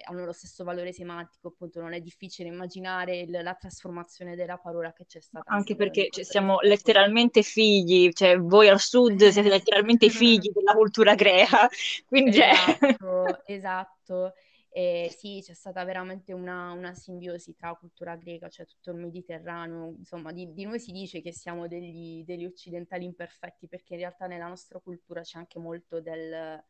hanno 0.06 0.24
lo 0.24 0.32
stesso 0.32 0.64
valore 0.64 0.92
semantico, 0.92 1.48
appunto 1.48 1.80
non 1.80 1.92
è 1.92 2.00
difficile 2.00 2.48
immaginare 2.48 3.18
il- 3.20 3.30
la 3.42 3.54
trasformazione 3.54 4.36
della 4.36 4.58
parola 4.58 4.92
che 4.92 5.04
c'è 5.06 5.20
stata 5.20 5.50
Anche 5.50 5.76
perché 5.76 6.08
cioè, 6.10 6.24
siamo 6.24 6.60
letteralmente 6.60 7.42
figli, 7.42 8.10
cioè 8.12 8.36
voi 8.38 8.68
al 8.68 8.80
sud 8.80 9.28
siete 9.28 9.48
letteralmente 9.48 10.10
figli 10.10 10.50
della 10.52 10.72
cultura 10.74 11.14
greca, 11.14 11.68
quindi 12.06 12.32
cioè... 12.32 12.50
Esatto, 12.50 13.44
esatto. 13.46 14.34
E 14.70 15.08
sì, 15.16 15.40
c'è 15.42 15.54
stata 15.54 15.82
veramente 15.84 16.32
una, 16.32 16.72
una 16.72 16.94
simbiosi 16.94 17.54
tra 17.54 17.74
cultura 17.74 18.16
greca, 18.16 18.48
cioè 18.48 18.66
tutto 18.66 18.90
il 18.90 18.96
Mediterraneo. 18.98 19.86
Insomma, 19.96 20.32
di, 20.32 20.52
di 20.52 20.64
noi 20.64 20.78
si 20.78 20.92
dice 20.92 21.20
che 21.22 21.32
siamo 21.32 21.66
degli, 21.66 22.22
degli 22.24 22.44
occidentali 22.44 23.04
imperfetti, 23.04 23.66
perché 23.68 23.94
in 23.94 24.00
realtà 24.00 24.26
nella 24.26 24.46
nostra 24.48 24.78
cultura 24.80 25.22
c'è 25.22 25.38
anche 25.38 25.58
molto 25.58 26.00
del- 26.00 26.62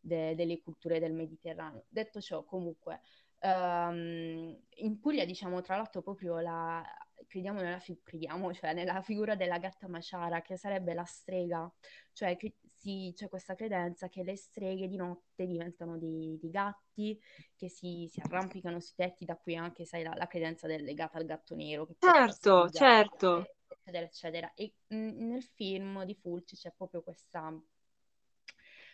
de- 0.00 0.34
delle 0.34 0.60
culture 0.60 0.98
del 1.00 1.12
Mediterraneo. 1.12 1.84
Detto 1.88 2.20
ciò, 2.20 2.44
comunque, 2.44 3.00
ehm, 3.40 4.56
in 4.76 4.98
Puglia, 5.00 5.24
diciamo, 5.24 5.60
tra 5.60 5.76
l'altro, 5.76 6.02
proprio 6.02 6.38
la, 6.40 6.84
crediamo 7.26 7.60
nella, 7.60 7.80
crediamo, 8.02 8.52
cioè 8.54 8.72
nella 8.74 9.00
figura 9.02 9.34
della 9.36 9.58
gatta 9.58 9.88
maciara, 9.88 10.40
che 10.42 10.56
sarebbe 10.56 10.94
la 10.94 11.04
strega, 11.04 11.70
cioè 12.12 12.36
si- 12.88 13.12
c'è 13.14 13.28
questa 13.28 13.54
credenza 13.54 14.08
che 14.08 14.22
le 14.22 14.36
streghe 14.36 14.88
di 14.88 14.96
notte 14.96 15.46
diventano 15.46 15.98
dei, 15.98 16.38
dei 16.40 16.50
gatti 16.50 17.20
che 17.56 17.68
si, 17.68 18.08
si 18.10 18.20
arrampicano 18.20 18.80
sui 18.80 18.94
tetti, 18.96 19.24
da 19.24 19.36
qui 19.36 19.56
anche, 19.56 19.84
sai, 19.84 20.02
la, 20.02 20.14
la 20.16 20.26
credenza 20.26 20.66
del 20.66 20.82
legata 20.84 21.18
al 21.18 21.24
gatto 21.26 21.54
nero 21.54 21.86
Certo, 22.00 22.68
certo. 22.72 23.30
eccetera, 23.68 24.04
eccetera. 24.06 24.52
E 24.54 24.74
mh, 24.88 24.96
nel 25.26 25.42
film 25.42 26.04
di 26.04 26.14
Fulci 26.14 26.56
c'è 26.56 26.72
proprio 26.76 27.02
questa, 27.02 27.52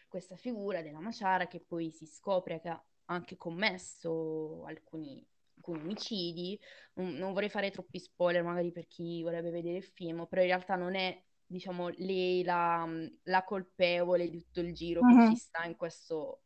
questa 0.08 0.36
figura 0.36 0.82
della 0.82 1.00
Maciara 1.00 1.46
che 1.46 1.60
poi 1.60 1.90
si 1.90 2.06
scopre 2.06 2.60
che 2.60 2.68
ha 2.68 2.84
anche 3.06 3.36
commesso 3.36 4.64
alcuni, 4.66 5.24
alcuni 5.56 5.80
omicidi. 5.80 6.58
Non, 6.94 7.14
non 7.14 7.32
vorrei 7.32 7.48
fare 7.50 7.70
troppi 7.70 7.98
spoiler 7.98 8.42
magari 8.42 8.72
per 8.72 8.86
chi 8.86 9.22
vorrebbe 9.22 9.50
vedere 9.50 9.78
il 9.78 9.84
film, 9.84 10.26
però 10.26 10.42
in 10.42 10.48
realtà 10.48 10.76
non 10.76 10.94
è, 10.94 11.22
diciamo, 11.46 11.88
lei 11.96 12.42
la, 12.42 12.88
la 13.24 13.44
colpevole 13.44 14.28
di 14.28 14.38
tutto 14.38 14.60
il 14.60 14.74
giro 14.74 15.00
che 15.00 15.30
ci 15.30 15.36
sta 15.36 15.64
in 15.64 15.76
questo, 15.76 16.42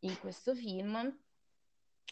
in 0.00 0.18
questo 0.18 0.54
film. 0.54 1.18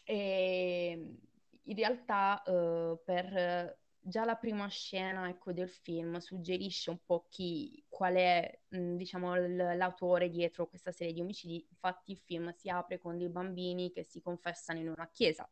E 0.05 1.17
in 1.65 1.77
realtà 1.77 2.43
eh, 2.43 2.99
per 3.05 3.79
già 4.05 4.25
la 4.25 4.35
prima 4.35 4.67
scena 4.67 5.29
ecco, 5.29 5.53
del 5.53 5.71
film 5.71 6.19
suggerisce 6.19 6.91
un 6.91 6.99
po' 7.05 7.27
chi, 7.29 7.85
qual 7.89 8.15
è 8.15 8.61
mh, 8.69 8.97
diciamo, 8.97 9.37
l- 9.37 9.77
l'autore 9.77 10.29
dietro 10.29 10.67
questa 10.67 10.91
serie 10.91 11.13
di 11.13 11.21
omicidi. 11.21 11.65
Infatti 11.71 12.11
il 12.11 12.19
film 12.19 12.53
si 12.53 12.69
apre 12.69 12.99
con 12.99 13.17
dei 13.17 13.29
bambini 13.29 13.93
che 13.93 14.03
si 14.03 14.21
confessano 14.21 14.81
in 14.81 14.89
una 14.89 15.09
chiesa. 15.09 15.49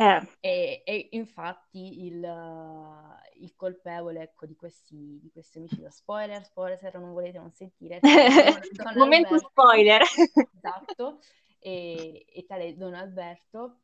Eh. 0.00 0.26
E, 0.40 0.82
e 0.86 1.08
infatti 1.10 2.06
il, 2.06 2.22
uh, 2.22 3.42
il 3.42 3.54
colpevole 3.54 4.22
ecco, 4.22 4.46
di, 4.46 4.56
questi, 4.56 5.18
di 5.20 5.30
questi 5.30 5.58
omicidi, 5.58 5.84
spoiler, 5.90 6.42
spoiler 6.42 6.78
se 6.78 6.90
non 6.94 7.12
volete 7.12 7.38
non 7.38 7.52
sentire, 7.52 8.00
Momento 8.96 9.34
Alberto, 9.34 9.48
spoiler. 9.50 10.00
esatto, 10.56 11.18
e, 11.58 12.24
e 12.32 12.46
tale 12.46 12.74
Don 12.78 12.94
Alberto 12.94 13.80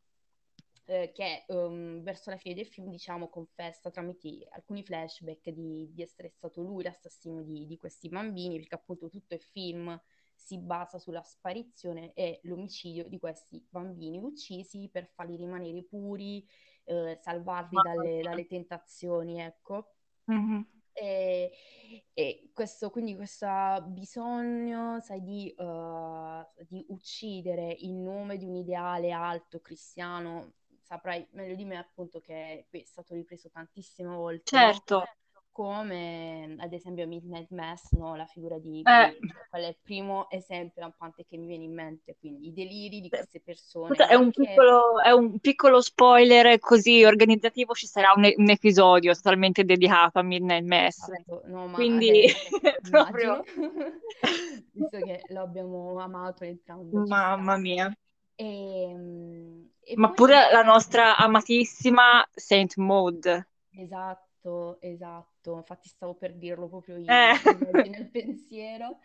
eh, 0.86 1.12
che 1.12 1.44
um, 1.48 2.00
verso 2.00 2.30
la 2.30 2.38
fine 2.38 2.54
del 2.54 2.66
film, 2.66 2.88
diciamo, 2.88 3.28
confessa 3.28 3.90
tramite 3.90 4.46
alcuni 4.52 4.82
flashback 4.82 5.50
di, 5.50 5.92
di 5.92 6.00
essere 6.00 6.30
stato 6.30 6.62
lui 6.62 6.82
l'assassino 6.82 7.42
di, 7.42 7.66
di 7.66 7.76
questi 7.76 8.08
bambini, 8.08 8.56
perché 8.56 8.76
appunto 8.76 9.10
tutto 9.10 9.34
il 9.34 9.42
film 9.42 10.00
si 10.36 10.58
basa 10.58 10.98
sulla 10.98 11.22
sparizione 11.22 12.12
e 12.12 12.40
l'omicidio 12.44 13.08
di 13.08 13.18
questi 13.18 13.66
bambini 13.68 14.18
uccisi 14.18 14.88
per 14.92 15.08
farli 15.08 15.36
rimanere 15.36 15.82
puri, 15.82 16.46
eh, 16.84 17.18
salvarli 17.20 17.78
dalle, 17.82 18.20
dalle 18.22 18.46
tentazioni, 18.46 19.40
ecco. 19.40 19.94
Mhm. 20.26 20.74
E, 20.92 21.52
e 22.14 22.50
questo, 22.54 22.90
quindi 22.90 23.16
questo 23.16 23.46
bisogno, 23.88 25.00
sai, 25.00 25.22
di, 25.22 25.54
uh, 25.58 26.42
di 26.66 26.84
uccidere 26.88 27.70
in 27.80 28.02
nome 28.02 28.38
di 28.38 28.46
un 28.46 28.54
ideale 28.54 29.10
alto 29.10 29.60
cristiano, 29.60 30.54
saprai 30.80 31.26
meglio 31.32 31.54
di 31.54 31.64
me 31.64 31.76
appunto 31.76 32.20
che 32.20 32.66
è 32.70 32.82
stato 32.84 33.12
ripreso 33.14 33.50
tantissime 33.50 34.14
volte? 34.14 34.44
Certo. 34.44 35.04
Come 35.56 36.54
ad 36.58 36.70
esempio 36.74 37.06
Midnight 37.06 37.50
Mass, 37.50 37.92
no? 37.92 38.14
La 38.14 38.26
figura 38.26 38.58
di 38.58 38.82
Eh, 38.84 39.16
quello 39.48 39.64
è 39.64 39.68
il 39.68 39.76
primo 39.82 40.28
esempio 40.28 40.82
lampante 40.82 41.24
che 41.26 41.38
mi 41.38 41.46
viene 41.46 41.64
in 41.64 41.72
mente, 41.72 42.14
quindi 42.20 42.48
i 42.48 42.52
deliri 42.52 43.00
di 43.00 43.08
queste 43.08 43.40
persone, 43.40 43.88
Scusa, 43.88 44.06
è 44.06 44.16
un 44.16 44.30
che... 44.30 44.42
piccolo, 44.42 45.00
è 45.00 45.12
un 45.12 45.38
piccolo 45.38 45.80
spoiler 45.80 46.58
così 46.58 47.04
organizzativo, 47.04 47.72
ci 47.72 47.86
sarà 47.86 48.12
un, 48.14 48.30
un 48.36 48.50
episodio 48.50 49.14
totalmente 49.14 49.64
dedicato 49.64 50.18
a 50.18 50.22
Midnight 50.22 50.66
Mass. 50.66 51.08
Esatto, 51.08 51.40
no, 51.46 51.70
Quindi 51.72 52.26
proprio 52.90 53.42
visto 54.72 54.98
che 54.98 55.22
lo 55.28 55.40
abbiamo 55.40 55.98
amato 55.98 56.44
entrambi, 56.44 56.96
mamma 57.08 57.56
mia. 57.56 57.90
E, 58.34 58.92
mm, 58.94 59.64
e 59.84 59.96
Ma 59.96 60.08
poi, 60.08 60.16
pure 60.16 60.52
la 60.52 60.62
nostra 60.62 61.16
amatissima 61.16 62.28
Saint 62.34 62.76
Maud. 62.76 63.46
esatto, 63.70 64.25
esatto, 64.80 65.56
infatti 65.56 65.88
stavo 65.88 66.14
per 66.14 66.34
dirlo 66.36 66.68
proprio 66.68 66.96
io, 66.96 67.18
Eh. 67.18 67.36
nel 67.82 68.08
pensiero. 68.10 68.98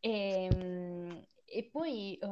E, 0.00 0.48
mm, 0.54 1.18
e 1.44 1.68
poi, 1.70 2.16
eh, 2.16 2.26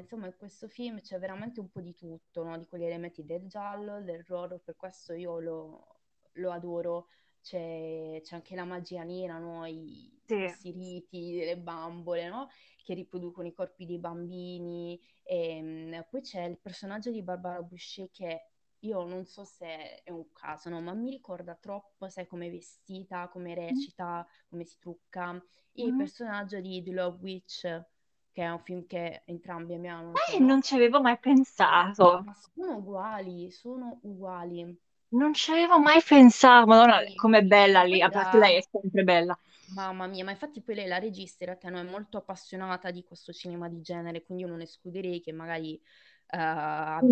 insomma, 0.00 0.26
in 0.26 0.34
questo 0.36 0.68
film 0.68 1.00
c'è 1.00 1.18
veramente 1.18 1.60
un 1.60 1.70
po' 1.70 1.80
di 1.80 1.94
tutto, 1.94 2.44
no? 2.44 2.58
Di 2.58 2.66
quegli 2.66 2.84
elementi 2.84 3.24
del 3.24 3.46
giallo, 3.48 4.00
dell'horror, 4.02 4.60
per 4.62 4.76
questo 4.76 5.12
io 5.14 5.40
lo, 5.40 5.86
lo 6.34 6.50
adoro. 6.52 7.06
C'è, 7.42 8.20
c'è 8.22 8.34
anche 8.36 8.54
la 8.54 8.64
magia 8.64 9.02
nera, 9.02 9.38
no? 9.38 9.64
I, 9.66 10.20
Sì. 10.28 10.36
questi 10.38 10.70
riti 10.72 11.34
delle 11.34 11.56
bambole, 11.58 12.28
no? 12.28 12.48
Che 12.84 12.94
riproducono 12.94 13.48
i 13.48 13.52
corpi 13.52 13.86
dei 13.86 13.98
bambini. 13.98 15.00
E, 15.22 15.60
mm, 15.62 15.94
poi 16.10 16.20
c'è 16.20 16.44
il 16.44 16.58
personaggio 16.58 17.10
di 17.10 17.22
Barbara 17.22 17.62
Boucher 17.62 18.10
che 18.10 18.51
io 18.82 19.04
non 19.04 19.24
so 19.26 19.44
se 19.44 20.02
è 20.02 20.10
un 20.10 20.30
caso, 20.32 20.68
no? 20.70 20.80
Ma 20.80 20.92
mi 20.94 21.10
ricorda 21.10 21.54
troppo, 21.54 22.08
sai, 22.08 22.26
come 22.26 22.46
è 22.46 22.50
vestita, 22.50 23.28
come 23.28 23.54
recita, 23.54 24.26
come 24.48 24.64
si 24.64 24.78
trucca 24.78 25.42
il 25.74 25.94
Mm. 25.94 25.96
personaggio 25.96 26.60
di 26.60 26.82
The 26.82 26.92
Love 26.92 27.18
Witch, 27.22 27.60
che 28.32 28.42
è 28.42 28.50
un 28.50 28.60
film 28.60 28.86
che 28.86 29.22
entrambi 29.26 29.74
abbiamo, 29.74 30.12
Eh, 30.32 30.38
no? 30.38 30.42
non 30.42 30.62
ci 30.62 30.74
avevo 30.74 31.02
mai 31.02 31.18
pensato. 31.18 32.24
Ma 32.24 32.32
sono 32.32 32.76
uguali, 32.78 33.50
sono 33.50 33.98
uguali. 34.04 34.80
Non 35.14 35.32
ci 35.32 35.50
avevo 35.52 35.78
mai 35.78 36.02
pensato. 36.02 36.66
Madonna, 36.66 37.02
Sì. 37.04 37.14
com'è 37.14 37.42
bella 37.42 37.82
lì. 37.84 38.00
A 38.02 38.10
parte 38.10 38.36
lei 38.38 38.56
è 38.58 38.66
sempre 38.70 39.02
bella. 39.04 39.38
Mamma 39.74 40.06
mia, 40.06 40.22
ma 40.24 40.30
infatti 40.32 40.60
poi 40.62 40.74
lei 40.76 40.86
la 40.86 40.98
regista 40.98 41.44
in 41.44 41.50
realtà 41.50 41.68
no, 41.70 41.78
è 41.78 41.82
molto 41.90 42.16
appassionata 42.18 42.90
di 42.92 43.02
questo 43.04 43.32
cinema 43.32 43.68
di 43.68 43.80
genere, 43.80 44.22
quindi 44.22 44.44
io 44.44 44.48
non 44.50 44.60
escluderei 44.60 45.20
che 45.20 45.32
magari 45.32 45.80
eh, 46.32 46.38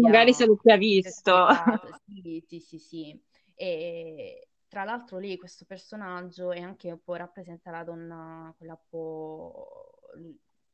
Magari 0.02 0.32
se 0.32 0.44
abbia 0.44 0.46
lo 0.46 0.56
sia 0.62 0.76
visto. 0.76 1.32
Sì, 2.06 2.42
sì, 2.46 2.60
sì, 2.60 2.78
sì. 2.78 3.20
E 3.54 4.48
tra 4.68 4.84
l'altro 4.84 5.18
lei, 5.18 5.36
questo 5.36 5.64
personaggio, 5.64 6.52
è 6.52 6.60
anche 6.60 6.90
un 6.90 7.02
po' 7.02 7.14
rappresenta 7.14 7.70
la 7.70 7.84
donna, 7.84 8.54
quella 8.56 8.72
un 8.72 8.80
po' 8.88 9.90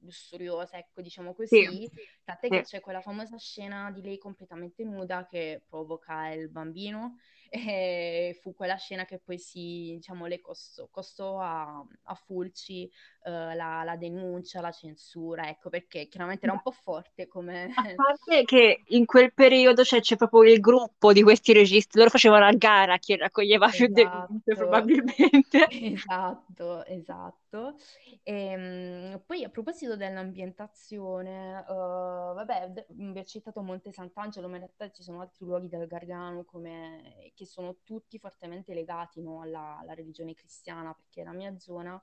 lussuriosa, 0.00 0.76
ecco, 0.78 1.00
diciamo 1.00 1.34
Sì, 1.44 1.64
così, 1.64 1.90
tant'è 2.22 2.50
sì. 2.50 2.50
che 2.50 2.62
c'è 2.62 2.80
quella 2.80 3.00
famosa 3.00 3.36
scena 3.38 3.90
di 3.90 4.02
lei 4.02 4.18
completamente 4.18 4.84
nuda 4.84 5.26
che 5.26 5.62
provoca 5.66 6.28
il 6.30 6.48
bambino 6.50 7.16
e 7.50 8.38
fu 8.42 8.54
quella 8.54 8.76
scena 8.76 9.04
che 9.04 9.18
poi 9.18 9.38
si, 9.38 9.94
diciamo, 9.96 10.26
le 10.26 10.40
costò, 10.40 10.86
costò 10.90 11.40
a, 11.40 11.84
a 12.04 12.14
Fulci 12.14 12.90
la, 13.30 13.82
la 13.84 13.96
denuncia, 13.96 14.60
la 14.60 14.70
censura, 14.70 15.48
ecco, 15.48 15.68
perché 15.68 16.08
chiaramente 16.08 16.46
era 16.46 16.54
un 16.54 16.62
po' 16.62 16.70
forte 16.70 17.26
come... 17.26 17.72
A 17.74 17.82
parte 17.94 18.44
che 18.44 18.82
in 18.86 19.04
quel 19.04 19.32
periodo 19.32 19.84
cioè, 19.84 20.00
c'è 20.00 20.16
proprio 20.16 20.42
il 20.44 20.60
gruppo 20.60 21.12
di 21.12 21.22
questi 21.22 21.52
registi, 21.52 21.98
loro 21.98 22.10
facevano 22.10 22.46
a 22.46 22.52
gara 22.52 22.98
chi 22.98 23.16
raccoglieva 23.16 23.68
più 23.68 23.88
denunce, 23.88 24.42
Esatto, 24.44 24.54
probabilmente. 24.54 25.66
esatto, 25.70 26.84
esatto. 26.84 27.76
Ehm, 28.22 29.22
poi 29.26 29.44
a 29.44 29.48
proposito 29.48 29.96
dell'ambientazione, 29.96 31.60
eh, 31.60 31.72
vabbè, 31.72 32.72
vi 32.88 33.18
ho 33.18 33.24
citato 33.24 33.62
Monte 33.62 33.92
Sant'Angelo, 33.92 34.48
ma 34.48 34.54
in 34.54 34.62
realtà 34.62 34.90
ci 34.90 35.02
sono 35.02 35.20
altri 35.20 35.44
luoghi 35.44 35.68
del 35.68 35.86
Gargano 35.86 36.44
come- 36.44 37.30
che 37.34 37.44
sono 37.46 37.76
tutti 37.82 38.18
fortemente 38.18 38.72
legati, 38.74 39.20
no, 39.20 39.42
alla, 39.42 39.78
alla 39.80 39.94
religione 39.94 40.34
cristiana, 40.34 40.94
perché 40.94 41.22
la 41.24 41.32
mia 41.32 41.56
zona, 41.58 42.00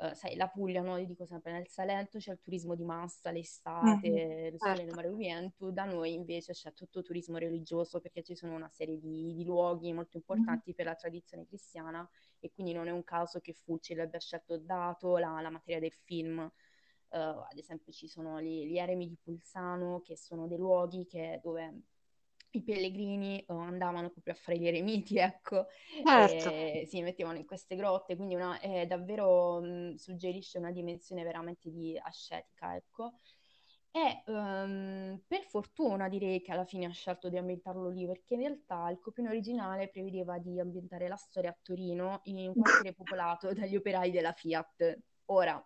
eh, 0.00 0.14
sai, 0.14 0.36
la 0.36 0.48
Puglia, 0.48 0.82
no? 0.82 0.96
Io 0.96 1.06
dico 1.06 1.26
sempre, 1.26 1.52
nel 1.52 1.68
Salento 1.68 2.18
c'è 2.18 2.32
il 2.32 2.40
turismo 2.40 2.74
di 2.74 2.84
massa, 2.84 3.30
l'estate, 3.30 4.08
Mhm, 4.08 4.22
il 4.52 4.60
sole, 4.60 4.82
il 4.82 4.92
certo. 4.92 4.94
mare, 4.94 5.12
da 5.72 5.84
noi 5.84 6.12
invece 6.14 6.52
c'è 6.52 6.72
tutto 6.72 7.02
turismo 7.02 7.36
religioso 7.38 8.00
perché 8.00 8.22
ci 8.22 8.34
sono 8.34 8.54
una 8.54 8.68
serie 8.70 8.98
di, 8.98 9.34
di 9.34 9.44
luoghi 9.44 9.92
molto 9.92 10.16
Mhm. 10.30 10.60
importanti 10.60 10.74
per 10.74 10.86
la 10.86 10.94
tradizione 10.94 11.46
cristiana 11.46 12.08
e 12.38 12.50
quindi 12.52 12.72
non 12.72 12.88
è 12.88 12.90
un 12.90 13.04
caso 13.04 13.40
che 13.40 13.52
Fulci 13.54 13.92
abbia 13.98 14.18
scelto 14.20 14.58
dato 14.58 15.16
la, 15.18 15.40
la 15.40 15.50
materia 15.50 15.80
del 15.80 15.92
film. 16.04 16.50
Eh, 17.12 17.18
ad 17.18 17.56
esempio 17.58 17.92
ci 17.92 18.06
sono 18.08 18.40
gli, 18.40 18.66
gli 18.66 18.78
eremi 18.78 19.08
di 19.08 19.16
Pulsano, 19.22 20.00
che 20.02 20.16
sono 20.16 20.46
dei 20.46 20.58
luoghi 20.58 21.06
che- 21.06 21.40
dove 21.42 21.82
i 22.52 22.62
pellegrini 22.62 23.38
eh, 23.40 23.44
andavano 23.48 24.10
proprio 24.10 24.34
a 24.34 24.36
fare 24.36 24.58
gli 24.58 24.66
eremiti, 24.66 25.18
ecco, 25.18 25.66
Certo. 26.04 26.48
e 26.48 26.84
si 26.88 27.00
mettevano 27.02 27.38
in 27.38 27.46
queste 27.46 27.76
grotte, 27.76 28.16
quindi 28.16 28.34
una, 28.34 28.58
è 28.60 28.86
davvero 28.86 29.60
mh, 29.60 29.94
suggerisce 29.94 30.58
una 30.58 30.72
dimensione 30.72 31.22
veramente 31.22 31.70
di 31.70 31.98
ascetica, 32.02 32.74
ecco. 32.74 33.14
E 33.92 34.22
ehm, 34.24 35.20
per 35.26 35.42
fortuna 35.46 36.08
direi 36.08 36.40
che 36.42 36.52
alla 36.52 36.64
fine 36.64 36.86
ha 36.86 36.90
scelto 36.90 37.28
di 37.28 37.36
ambientarlo 37.36 37.88
lì, 37.88 38.06
perché 38.06 38.34
in 38.34 38.40
realtà 38.40 38.88
il 38.90 39.00
copione 39.00 39.30
originale 39.30 39.88
prevedeva 39.88 40.38
di 40.38 40.60
ambientare 40.60 41.08
la 41.08 41.16
storia 41.16 41.50
a 41.50 41.58
Torino 41.60 42.20
in 42.24 42.48
un 42.48 42.54
quartiere 42.56 42.94
popolato 42.94 43.52
dagli 43.52 43.76
operai 43.76 44.10
della 44.12 44.32
Fiat. 44.32 44.98
Ora, 45.26 45.64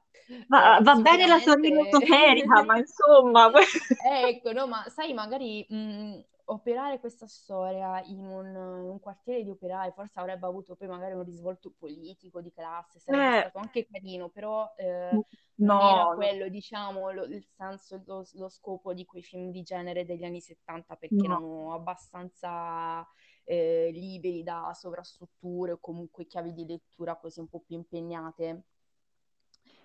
Ma 0.49 0.79
eh, 0.79 0.83
va 0.83 0.95
bene 0.97 1.27
la 1.27 1.39
Torino 1.41 1.83
sicuramente... 1.85 1.89
esoterica, 1.89 2.63
ma 2.65 2.79
insomma... 2.79 3.51
Ecco, 4.27 4.53
no, 4.53 4.67
ma 4.67 4.85
sai, 4.89 5.13
magari 5.13 5.65
mh, 5.69 6.21
operare 6.47 7.01
questa 7.01 7.27
storia 7.27 8.03
in 8.05 8.19
un, 8.27 8.47
in 8.49 8.89
un 8.91 9.01
quartiere 9.01 9.43
di 9.43 9.51
operai 9.51 9.93
forse 9.93 10.19
avrebbe 10.21 10.47
avuto 10.47 10.77
poi 10.77 10.89
magari 10.89 11.15
un 11.15 11.25
risvolto 11.25 11.73
politico 11.79 12.41
di 12.41 12.53
classe, 12.53 12.99
sarebbe 13.01 13.33
Eh, 13.33 13.45
stato 13.45 13.59
anche 13.59 13.87
carino, 13.91 14.29
però 14.29 14.73
eh, 14.77 15.23
non 15.57 15.81
no, 15.81 15.81
era 15.81 16.07
no, 16.15 16.15
quello, 16.15 16.49
diciamo, 16.49 17.11
lo- 17.13 17.25
il 17.25 17.47
senso, 17.57 18.03
lo, 18.07 18.25
lo 18.35 18.49
scopo 18.49 18.93
di 18.93 19.05
quei 19.05 19.23
film 19.23 19.51
di 19.51 19.63
genere 19.63 20.05
degli 20.05 20.25
anni 20.25 20.41
70 20.41 20.97
perché 20.97 21.27
no. 21.29 21.45
erano 21.45 21.73
abbastanza 21.73 23.07
eh, 23.45 23.91
liberi 23.93 24.43
da 24.43 24.73
sovrastrutture 24.75 25.73
o 25.73 25.79
comunque 25.81 26.27
chiavi 26.27 26.53
di 26.53 26.67
lettura 26.67 27.17
così 27.17 27.41
un 27.41 27.49
po' 27.49 27.61
più 27.61 27.77
impegnate 27.77 28.65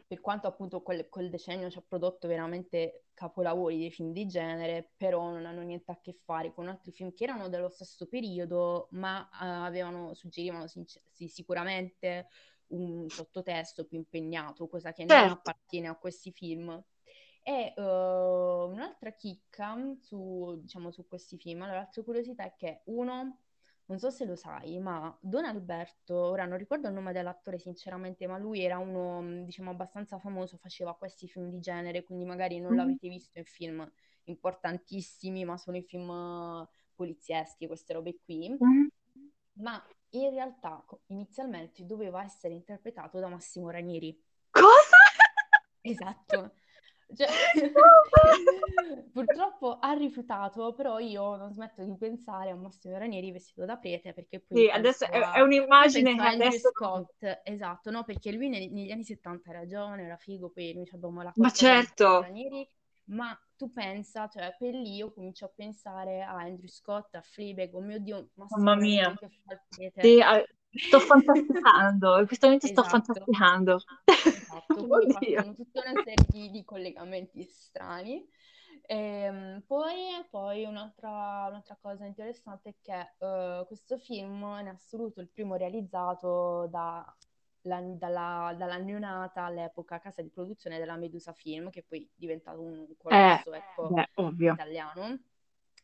per 0.10 0.22
quanto 0.22 0.48
appunto 0.48 0.82
quel, 0.82 1.08
quel 1.08 1.30
decennio 1.30 1.70
ci 1.70 1.78
ha 1.78 1.84
prodotto 1.88 2.28
veramente 2.28 3.04
capolavori 3.14 3.78
dei 3.78 3.92
film 3.92 4.12
di 4.12 4.26
genere, 4.26 4.94
però 4.98 5.30
non 5.30 5.46
hanno 5.46 5.62
niente 5.62 5.92
a 5.92 6.00
che 6.02 6.18
fare 6.24 6.52
con 6.52 6.68
altri 6.68 6.92
film 6.92 7.14
che 7.14 7.26
erano 7.26 7.48
dello 7.48 7.70
stesso 7.70 8.08
periodo, 8.08 8.88
ma 8.94 9.24
eh, 9.32 9.46
avevano, 9.46 10.16
suggerivano 10.16 10.66
sinc- 10.66 11.00
sì, 11.12 11.28
sicuramente 11.28 12.28
un 12.70 13.08
sottotesto 13.12 13.86
più 13.86 13.98
impegnato, 14.00 14.68
cosa 14.68 14.94
che 14.94 15.06
non 15.06 15.28
Certo. 15.28 15.30
appartiene 15.30 15.88
a 15.90 15.96
questi 15.96 16.32
film. 16.32 16.84
E 17.44 17.74
eh, 17.76 17.82
un'altra 17.82 19.12
chicca 19.14 19.76
su, 20.02 20.58
diciamo, 20.60 20.90
su 20.92 21.08
questi 21.08 21.38
film, 21.38 21.62
allora, 21.62 21.78
l'altra 21.80 22.02
curiosità 22.04 22.44
è 22.46 22.56
che 22.56 22.82
uno 22.86 23.38
non 23.90 23.98
so 23.98 24.12
se 24.12 24.24
lo 24.26 24.36
sai, 24.36 24.80
ma 24.80 25.16
Don 25.20 25.46
Alberto, 25.46 26.16
ora 26.16 26.46
non 26.46 26.60
ricordo 26.60 26.88
il 26.88 26.94
nome 26.94 27.12
dell'attore 27.12 27.58
sinceramente, 27.58 28.28
ma 28.28 28.38
lui 28.38 28.62
era 28.62 28.78
uno, 28.78 29.44
diciamo, 29.44 29.72
abbastanza 29.72 30.20
famoso, 30.20 30.58
faceva 30.58 30.96
questi 30.96 31.28
film 31.28 31.50
di 31.50 31.60
genere, 31.60 32.04
quindi 32.04 32.24
magari 32.24 32.60
non 32.60 32.72
Mhm. 32.72 32.78
l'avete 32.78 33.10
visto 33.10 33.40
in 33.40 33.46
film 33.46 33.92
importantissimi, 34.26 35.44
ma 35.44 35.58
sono 35.58 35.78
i 35.78 35.82
film 35.82 36.68
polizieschi, 36.94 37.66
queste 37.66 37.94
robe 37.94 38.20
qui. 38.24 38.50
Mhm. 38.50 38.90
Ma 39.54 39.84
in 40.12 40.30
realtà 40.30 40.86
inizialmente 41.08 41.84
doveva 41.84 42.24
essere 42.24 42.54
interpretato 42.54 43.20
da 43.20 43.28
Massimo 43.28 43.72
Ranieri. 43.72 44.16
Cosa? 44.52 44.98
Esatto. 45.82 46.54
Cioè, 47.16 47.28
purtroppo 49.12 49.80
ha 49.80 49.94
rifiutato, 49.94 50.74
però 50.74 51.00
io 51.00 51.36
non 51.36 51.52
smetto 51.52 51.84
di 51.84 51.98
pensare 51.98 52.52
a 52.52 52.56
Massimo 52.56 52.98
Ranieri 52.98 53.32
vestito 53.32 53.66
da 53.66 53.78
prete 53.78 54.14
perché 54.14 54.40
poi 54.40 54.60
Sì, 54.60 54.70
adesso 54.70 55.06
è, 55.06 55.10
è 55.10 55.20
a, 55.20 55.32
poi 55.32 55.42
un'immagine 55.42 56.16
che 56.16 56.22
adesso... 56.22 56.70
Scott, 56.70 57.42
esatto, 57.44 57.90
no? 57.90 58.04
Perché 58.04 58.32
lui 58.32 58.50
ne- 58.50 58.70
negli 58.70 58.92
anni 58.92 59.04
70 59.04 59.50
era 59.50 59.66
giovane, 59.66 60.04
era 60.04 60.18
figo, 60.18 60.50
poi 60.52 60.74
noi 60.74 60.88
abbiamo 60.92 61.22
la 61.24 61.34
Ma 61.36 61.52
certo, 61.52 62.22
Ranieri, 62.22 62.70
ma 63.06 63.38
tu 63.58 63.72
pensa, 63.72 64.28
cioè 64.28 64.56
per 64.58 64.74
lì 64.74 64.96
io 64.96 65.12
comincio 65.12 65.46
a 65.46 65.52
pensare 65.54 66.22
a 66.22 66.36
Andrew 66.36 66.68
Scott, 66.68 67.16
a 67.16 67.22
Fleabag, 67.22 67.74
oh 67.74 67.82
mio 67.82 68.00
Dio, 68.00 68.30
Massimo 68.36 68.66
mamma 68.66 68.76
mia. 68.76 69.16
che 69.16 69.30
fa 69.44 69.54
il 69.54 69.62
prete. 69.68 70.02
Sì, 70.02 70.22
sto 70.88 71.00
fantasticando, 71.00 72.18
in 72.20 72.28
questo 72.28 72.46
momento 72.46 72.68
sto 72.68 72.84
Esatto, 72.84 72.90
fantasticando. 72.90 73.82
Esatto, 74.68 74.86
quindi 74.88 75.10
partono 75.10 75.54
tutta 75.56 75.82
una 75.82 75.96
serie 76.04 76.26
di, 76.30 76.50
di 76.52 76.64
collegamenti 76.64 77.44
strani. 77.44 78.28
Ehm, 78.86 79.64
poi, 79.68 80.26
poi 80.30 80.64
un'altra, 80.66 81.48
un'altra 81.50 81.78
cosa 81.82 82.06
interessante 82.06 82.70
è 82.70 82.76
che 82.82 83.14
eh, 83.20 83.64
questo 83.68 83.98
film 83.98 84.44
è 84.58 84.62
in 84.62 84.68
assoluto 84.70 85.22
il 85.22 85.30
primo 85.30 85.56
realizzato 85.56 86.68
da, 86.68 87.06
la- 87.64 87.82
dalla, 87.82 88.56
dalla 88.58 88.78
neonata 88.78 89.44
all'epoca 89.44 90.00
casa 90.00 90.22
di 90.22 90.30
produzione 90.30 90.80
della 90.80 90.96
Medusa 90.98 91.34
Film, 91.34 91.70
che 91.70 91.84
poi 91.88 92.04
è 92.04 92.10
diventato 92.16 92.62
un 92.62 92.88
Eh, 93.10 93.44
colosso, 93.44 93.54
ecco, 93.54 93.92
beh, 93.92 94.08
italiano. 94.46 95.20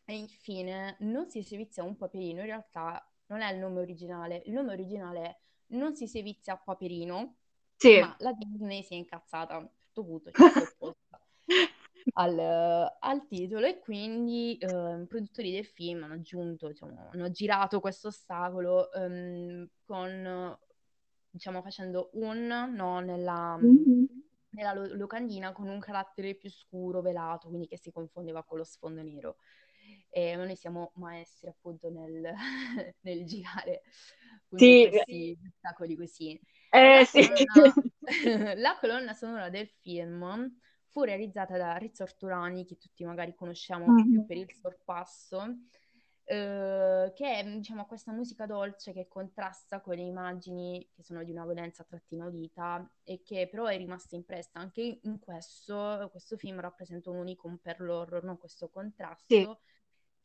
E 0.05 0.15
infine, 0.17 0.97
non 0.99 1.29
si 1.29 1.41
sevizia 1.43 1.83
un 1.83 1.95
paperino, 1.95 2.41
in 2.41 2.45
realtà 2.45 3.07
non 3.27 3.41
è 3.41 3.51
il 3.51 3.57
nome 3.59 3.79
originale, 3.81 4.41
il 4.45 4.53
nome 4.53 4.71
originale 4.73 5.21
è 5.21 5.37
Non 5.67 5.95
si 5.95 6.07
sevizia 6.07 6.57
Paperino, 6.57 7.37
Sì. 7.77 7.99
ma 7.99 8.15
la 8.19 8.33
Disney 8.33 8.83
si 8.83 8.93
è 8.93 8.97
incazzata 8.97 9.55
a 9.55 9.57
un 9.59 9.69
certo 9.79 10.03
punto, 10.03 10.31
al, 12.13 12.39
al 12.99 13.27
titolo 13.27 13.65
e 13.65 13.79
quindi 13.79 14.57
eh, 14.57 14.67
i 15.01 15.05
produttori 15.07 15.51
del 15.51 15.65
film 15.65 16.03
hanno 16.03 16.13
aggiunto, 16.15 16.67
diciamo, 16.67 17.09
hanno 17.11 17.29
girato 17.31 17.79
questo 17.79 18.07
ostacolo 18.09 18.91
ehm, 18.93 19.67
con, 19.85 20.57
diciamo, 21.29 21.61
facendo 21.61 22.09
un 22.13 22.47
no 22.73 22.99
nella, 22.99 23.57
Mhm. 23.61 24.07
nella 24.49 24.73
lo- 24.73 24.93
locandina 24.95 25.51
con 25.51 25.67
un 25.67 25.79
carattere 25.79 26.35
più 26.35 26.49
scuro, 26.49 27.01
velato, 27.01 27.47
quindi 27.49 27.67
che 27.67 27.77
si 27.77 27.91
confondeva 27.91 28.43
con 28.43 28.57
lo 28.59 28.63
sfondo 28.63 29.01
nero. 29.01 29.37
E 30.09 30.35
noi 30.35 30.55
siamo 30.55 30.91
maestri 30.95 31.49
appunto 31.49 31.89
nel, 31.89 32.33
nel 33.01 33.25
girare 33.25 33.81
appunto 34.43 34.65
Sì, 34.65 34.79
questi 34.79 35.37
ostacoli 35.45 35.95
così. 35.95 36.39
Eh 36.75 37.05
La 37.05 37.05
sì. 37.05 37.21
colonna, 37.23 37.81
la 38.55 38.77
colonna 38.79 39.13
sonora 39.13 39.49
del 39.49 39.67
film 39.67 40.57
fu 40.87 41.03
realizzata 41.03 41.57
da 41.57 41.75
Rizzo 41.77 42.03
Ortolani, 42.03 42.65
che 42.65 42.77
tutti 42.77 43.03
magari 43.05 43.35
conosciamo 43.35 44.01
più 44.07 44.21
Mhm. 44.21 44.25
per 44.25 44.37
il 44.37 44.51
sorpasso, 44.53 45.43
eh, 46.23 47.11
che 47.15 47.33
è 47.39 47.43
diciamo, 47.43 47.85
questa 47.85 48.11
musica 48.11 48.45
dolce 48.45 48.93
che 48.93 49.07
contrasta 49.07 49.81
con 49.81 49.95
le 49.95 50.01
immagini 50.03 50.89
che 50.93 51.03
sono 51.03 51.23
di 51.23 51.31
una 51.31 51.45
violenza 51.45 51.83
trattina 51.83 52.25
udita 52.25 52.89
e 53.03 53.21
che 53.23 53.47
però 53.49 53.65
è 53.65 53.77
rimasta 53.77 54.15
impressa 54.15 54.59
anche 54.59 54.99
in 55.03 55.19
questo, 55.19 56.07
questo 56.11 56.37
film 56.37 56.59
rappresenta 56.59 57.09
un 57.09 57.17
unicum 57.17 57.57
per 57.57 57.79
l'horror, 57.81 58.23
no? 58.23 58.37
questo 58.37 58.69
Sì. 59.29 59.47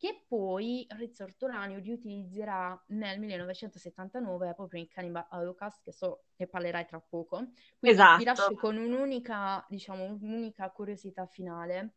Che 0.01 0.25
poi 0.27 0.87
Rizzo 0.97 1.23
Ortolani 1.25 1.79
riutilizzerà 1.79 2.81
nel 2.87 3.19
1979 3.19 4.55
proprio 4.55 4.79
in 4.81 4.87
Cannibal 4.87 5.27
Holocaust, 5.29 5.83
che 5.83 5.91
so 5.91 6.23
ne 6.37 6.47
parlerai 6.47 6.87
tra 6.87 6.99
poco. 6.99 7.49
Quindi 7.77 8.09
vi 8.15 8.23
lascio 8.23 8.55
Esatto. 8.55 8.57
con 8.57 8.77
un'unica, 8.77 9.63
diciamo, 9.69 10.03
un'unica 10.19 10.71
curiosità 10.71 11.27
finale. 11.27 11.93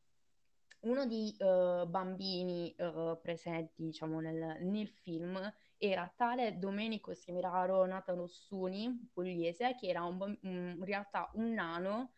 Uno 0.81 1.07
dei 1.07 1.35
eh, 1.39 1.85
bambini 1.89 2.75
eh, 2.77 3.19
presenti, 3.23 3.85
diciamo, 3.85 4.21
nel, 4.21 4.59
nel 4.61 4.89
film 4.89 5.41
era 5.79 6.13
tale 6.15 6.59
Domenico 6.59 7.15
Semeraro 7.15 7.87
Natano 7.87 8.23
Ossuni, 8.25 9.09
pugliese, 9.15 9.77
che 9.81 9.89
era 9.89 10.03
un- 10.05 10.39
in 10.43 10.85
realtà 10.85 11.31
un 11.35 11.55
nano 11.55 12.13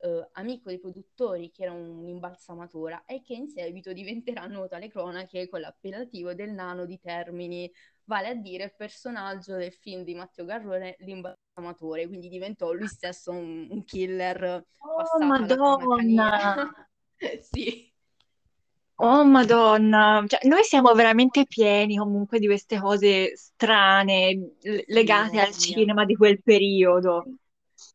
eh, 0.00 0.28
amico 0.32 0.68
dei 0.68 0.78
produttori 0.78 1.50
che 1.50 1.62
era 1.64 1.72
un 1.72 2.06
imbalsamatura 2.08 3.04
e 3.04 3.22
che 3.22 3.34
in 3.34 3.48
seguito 3.48 3.92
diventerà 3.92 4.46
nota 4.46 4.76
alle 4.76 4.88
cronache 4.88 5.48
con 5.48 5.60
l'appellativo 5.60 6.34
del 6.34 6.50
nano 6.52 6.86
di 6.86 6.98
Termini, 7.00 7.70
vale 8.04 8.28
a 8.28 8.34
dire 8.34 8.64
il 8.64 8.74
personaggio 8.76 9.56
del 9.56 9.72
film 9.72 10.02
di 10.04 10.14
Matteo 10.14 10.44
Garrone, 10.44 10.96
l'imbalsamatore, 11.00 12.06
quindi 12.06 12.28
diventò 12.28 12.72
lui 12.72 12.88
stesso 12.88 13.30
un, 13.32 13.68
un 13.70 13.84
killer 13.84 14.64
Oh, 14.82 15.18
Madonna! 15.20 16.70
Sì. 17.42 17.92
Oh, 19.02 19.24
Madonna! 19.24 20.22
Cioè, 20.28 20.46
noi 20.46 20.62
siamo 20.62 20.92
veramente 20.94 21.44
pieni 21.46 21.96
comunque 21.96 22.38
di 22.38 22.46
queste 22.46 22.78
cose 22.78 23.34
strane 23.36 24.52
Sì, 24.84 24.84
legate 24.86 25.40
mamma 25.40 25.40
al 25.40 25.54
mia, 25.56 25.56
cinema 25.56 26.04
di 26.04 26.14
quel 26.16 26.40
periodo. 26.42 27.24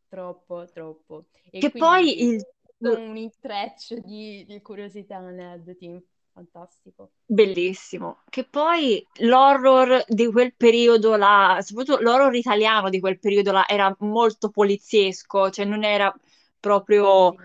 troppo, 0.09 0.65
troppo. 0.73 1.25
E 1.55 1.59
Che 1.59 1.71
poi 1.71 2.21
il... 2.21 2.45
un 2.79 3.15
intreccio 3.15 3.95
di, 3.99 4.43
di 4.45 4.61
curiosità, 4.61 5.15
aneddoti, 5.15 5.97
fantastico. 6.33 7.11
Bellissimo. 7.25 8.23
Che 8.29 8.43
poi 8.43 9.05
l'horror 9.19 10.03
di 10.05 10.29
quel 10.29 10.53
periodo 10.53 11.15
là, 11.15 11.59
soprattutto 11.61 12.01
l'horror 12.01 12.35
italiano 12.35 12.89
di 12.89 12.99
quel 12.99 13.19
periodo 13.19 13.53
là, 13.53 13.65
era 13.65 13.95
molto 13.99 14.49
poliziesco, 14.49 15.49
cioè 15.49 15.63
non 15.63 15.85
era 15.85 16.13
proprio 16.59 17.35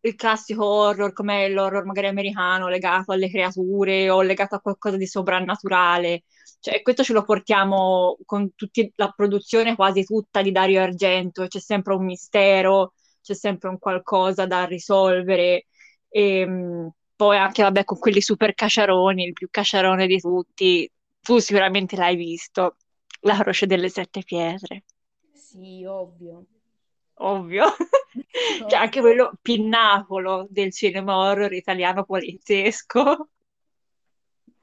il 0.00 0.14
classico 0.14 0.66
horror 0.66 1.14
come 1.14 1.48
l'horror 1.48 1.86
magari 1.86 2.08
americano 2.08 2.68
legato 2.68 3.12
alle 3.12 3.30
creature 3.30 4.10
o 4.10 4.20
legato 4.20 4.56
a 4.56 4.60
qualcosa 4.60 4.98
di 4.98 5.06
soprannaturale. 5.06 6.24
Cioè, 6.60 6.82
questo 6.82 7.02
ce 7.02 7.14
lo 7.14 7.24
portiamo 7.24 8.18
con 8.26 8.54
tutti, 8.54 8.92
la 8.96 9.10
produzione 9.16 9.74
quasi 9.74 10.04
tutta 10.04 10.42
di 10.42 10.52
Dario 10.52 10.82
Argento, 10.82 11.46
c'è 11.46 11.60
sempre 11.60 11.94
un 11.94 12.04
mistero, 12.04 12.92
c'è 13.24 13.34
sempre 13.34 13.68
un 13.70 13.78
qualcosa 13.78 14.46
da 14.46 14.64
risolvere. 14.66 15.66
E, 16.08 16.46
mh, 16.46 16.90
poi 17.16 17.36
anche, 17.38 17.62
vabbè, 17.62 17.84
con 17.84 17.98
quelli 17.98 18.20
super 18.20 18.54
caciaroni, 18.54 19.24
il 19.24 19.32
più 19.32 19.48
caciarone 19.50 20.06
di 20.06 20.20
tutti, 20.20 20.90
tu 21.20 21.38
sicuramente 21.38 21.96
l'hai 21.96 22.16
visto, 22.16 22.76
La 23.22 23.36
Croce 23.38 23.66
delle 23.66 23.88
Sette 23.88 24.22
Pietre, 24.22 24.84
sì, 25.32 25.84
ovvio. 25.84 26.46
ovvio. 27.16 27.64
Cioè, 28.66 28.78
anche 28.78 29.00
quello 29.00 29.32
pinnacolo 29.42 30.46
del 30.50 30.72
cinema 30.72 31.16
horror 31.16 31.52
italiano 31.52 32.04
poliziesco. 32.04 33.28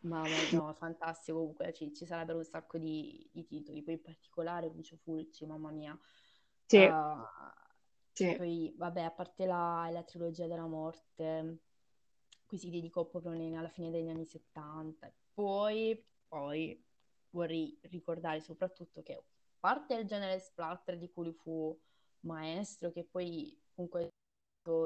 Ma 0.02 0.28
ma- 0.28 0.44
no, 0.50 0.74
fantastico 0.74 1.38
comunque, 1.40 1.74
ci, 1.74 1.94
ci 1.94 2.06
sarebbero 2.06 2.40
un 2.40 2.44
sacco 2.44 2.78
di, 2.78 3.28
di 3.32 3.46
titoli, 3.46 3.84
poi 3.84 3.94
in 3.96 4.02
particolare 4.02 4.68
Lucio 4.68 4.98
Fulci, 4.98 5.46
mamma 5.46 5.70
mia. 5.72 5.98
Sì, 6.68 6.78
Uh, 6.78 7.24
sì. 8.14 8.36
poi, 8.36 8.74
vabbè, 8.78 9.02
a 9.02 9.12
parte 9.12 9.46
la, 9.46 9.90
la 9.92 10.04
trilogia 10.04 10.48
della 10.48 10.68
morte, 10.68 11.60
cui 12.46 12.58
si 12.58 12.70
dedicò 12.70 13.06
proprio 13.06 13.32
ne- 13.34 13.56
alla 13.58 13.70
fine 13.70 13.92
degli 13.92 14.10
anni 14.10 14.26
70. 14.26 15.08
E 15.08 15.14
Poi, 15.34 16.04
poi 16.28 16.84
vorrei 17.32 17.78
ricordare 17.84 18.42
soprattutto 18.42 19.02
che, 19.02 19.24
parte 19.60 19.96
il 19.96 20.06
genere 20.08 20.40
splatter 20.40 20.98
di 20.98 21.10
cui 21.12 21.32
fu 21.32 21.78
maestro, 22.22 22.92
che 22.92 23.04
poi 23.04 23.58
comunque 23.74 24.10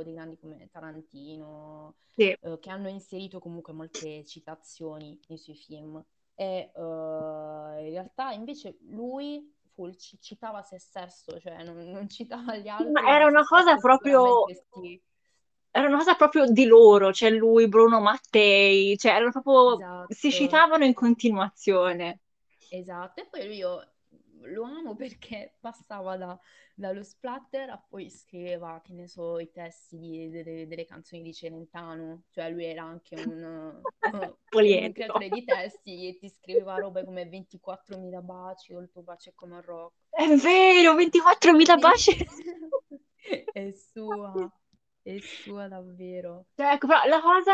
dei 0.03 0.13
grandi 0.13 0.37
come 0.37 0.69
Tarantino, 0.71 1.95
Sì. 2.15 2.35
eh, 2.39 2.59
che 2.59 2.69
hanno 2.69 2.87
inserito 2.89 3.39
comunque 3.39 3.73
molte 3.73 4.23
citazioni 4.25 5.19
nei 5.27 5.37
suoi 5.37 5.55
film. 5.55 6.03
E 6.35 6.71
eh, 6.73 6.79
in 6.79 7.89
realtà 7.89 8.31
invece 8.31 8.77
lui 8.81 9.53
Fulci 9.75 10.17
citava 10.21 10.61
se 10.61 10.79
stesso, 10.79 11.37
cioè 11.39 11.63
non, 11.63 11.77
non 11.91 12.09
citava 12.09 12.55
gli 12.55 12.69
altri, 12.69 12.93
era 13.05 13.25
ma 13.25 13.25
se 13.25 13.29
una 13.29 13.43
cosa 13.43 13.75
proprio, 13.75 14.45
sì. 14.81 15.01
era 15.69 15.87
una 15.87 15.97
cosa 15.97 16.15
proprio 16.15 16.49
di 16.49 16.65
loro, 16.65 17.11
cioè 17.11 17.29
lui, 17.29 17.67
Bruno 17.67 17.99
Mattei, 17.99 18.97
cioè 18.97 19.11
erano 19.11 19.31
proprio, 19.31 20.05
si 20.07 20.27
Esatto. 20.27 20.43
citavano 20.43 20.85
in 20.85 20.93
continuazione. 20.93 22.19
Esatto, 22.69 23.21
e 23.21 23.27
poi 23.29 23.45
lui 23.45 23.57
io 23.57 23.94
lo 24.45 24.63
amo 24.63 24.95
perché 24.95 25.55
passava 25.59 26.17
da- 26.17 26.39
dallo 26.75 27.03
splatter 27.03 27.69
a 27.69 27.77
poi 27.77 28.09
scriveva, 28.09 28.81
che 28.83 28.93
ne 28.93 29.07
so, 29.07 29.39
i 29.39 29.51
testi 29.51 29.97
di- 29.97 30.29
delle, 30.29 30.67
delle 30.67 30.85
canzoni 30.85 31.21
di 31.23 31.33
Celentano, 31.33 32.23
cioè 32.31 32.49
lui 32.49 32.65
era 32.65 32.83
anche 32.83 33.15
un, 33.15 33.85
un 34.77 34.91
creatore 34.91 35.29
di 35.29 35.43
testi 35.45 36.07
e 36.07 36.17
ti 36.17 36.29
scriveva 36.29 36.77
robe 36.77 37.03
come 37.03 37.27
24.000 37.27 38.21
baci 38.21 38.73
o 38.73 38.79
il 38.79 38.89
tuo 38.89 39.01
bacio 39.03 39.29
è 39.29 39.33
come 39.35 39.55
un 39.55 39.61
rock. 39.61 39.93
È 40.09 40.27
vero, 40.37 40.95
24.000 40.95 41.77
Sì, 41.77 41.77
baci. 41.77 42.17
è 43.51 43.71
sua, 43.71 44.51
è 45.01 45.19
sua 45.19 45.67
davvero. 45.67 46.47
Cioè, 46.55 46.71
ecco, 46.73 46.87
però 46.87 47.05
la 47.05 47.21
cosa 47.21 47.53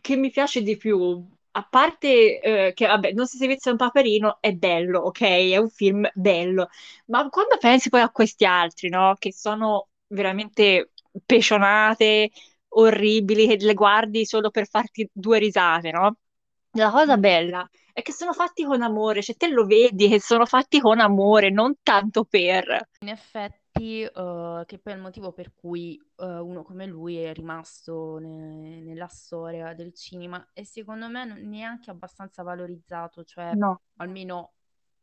che 0.00 0.16
mi 0.16 0.30
piace 0.30 0.62
di 0.62 0.76
più, 0.76 1.28
a 1.52 1.62
parte 1.68 2.40
eh, 2.40 2.72
che, 2.74 2.86
vabbè, 2.86 3.12
Non 3.12 3.26
si 3.26 3.36
servizia 3.36 3.70
un 3.70 3.76
paperino, 3.76 4.38
è 4.40 4.52
bello, 4.52 5.00
ok? 5.00 5.20
È 5.22 5.56
un 5.56 5.68
film 5.70 6.08
bello, 6.14 6.68
ma 7.06 7.28
quando 7.28 7.56
pensi 7.58 7.88
poi 7.88 8.00
a 8.02 8.10
questi 8.10 8.44
altri, 8.44 8.88
no? 8.88 9.14
Che 9.18 9.32
sono 9.32 9.88
veramente 10.08 10.92
pecionate, 11.26 12.30
orribili, 12.68 13.46
che 13.48 13.56
le 13.64 13.74
guardi 13.74 14.24
solo 14.26 14.50
per 14.50 14.68
farti 14.68 15.08
due 15.12 15.38
risate, 15.38 15.90
no? 15.90 16.16
La 16.72 16.90
cosa 16.90 17.16
Mm. 17.16 17.20
bella 17.20 17.68
è 17.92 18.02
che 18.02 18.12
sono 18.12 18.32
fatti 18.32 18.64
con 18.64 18.82
amore, 18.82 19.22
cioè 19.22 19.36
te 19.36 19.48
lo 19.48 19.66
vedi 19.66 20.08
che 20.08 20.20
sono 20.20 20.46
fatti 20.46 20.80
con 20.80 21.00
amore, 21.00 21.50
non 21.50 21.74
tanto 21.82 22.24
per... 22.24 22.88
In 23.02 23.08
effetti, 23.08 23.59
eh, 23.72 24.64
che 24.66 24.78
poi 24.78 24.92
è 24.92 24.96
il 24.96 25.02
motivo 25.02 25.32
per 25.32 25.52
cui 25.54 25.96
eh, 26.16 26.24
uno 26.38 26.62
come 26.62 26.86
lui 26.86 27.16
è 27.18 27.32
rimasto 27.32 28.18
ne- 28.18 28.80
nella 28.82 29.06
storia 29.08 29.74
del 29.74 29.94
cinema 29.94 30.50
e 30.52 30.64
secondo 30.64 31.08
me 31.08 31.24
non 31.24 31.40
neanche 31.48 31.90
abbastanza 31.90 32.42
valorizzato, 32.42 33.24
cioè 33.24 33.56
No. 33.56 33.80
almeno, 33.96 34.54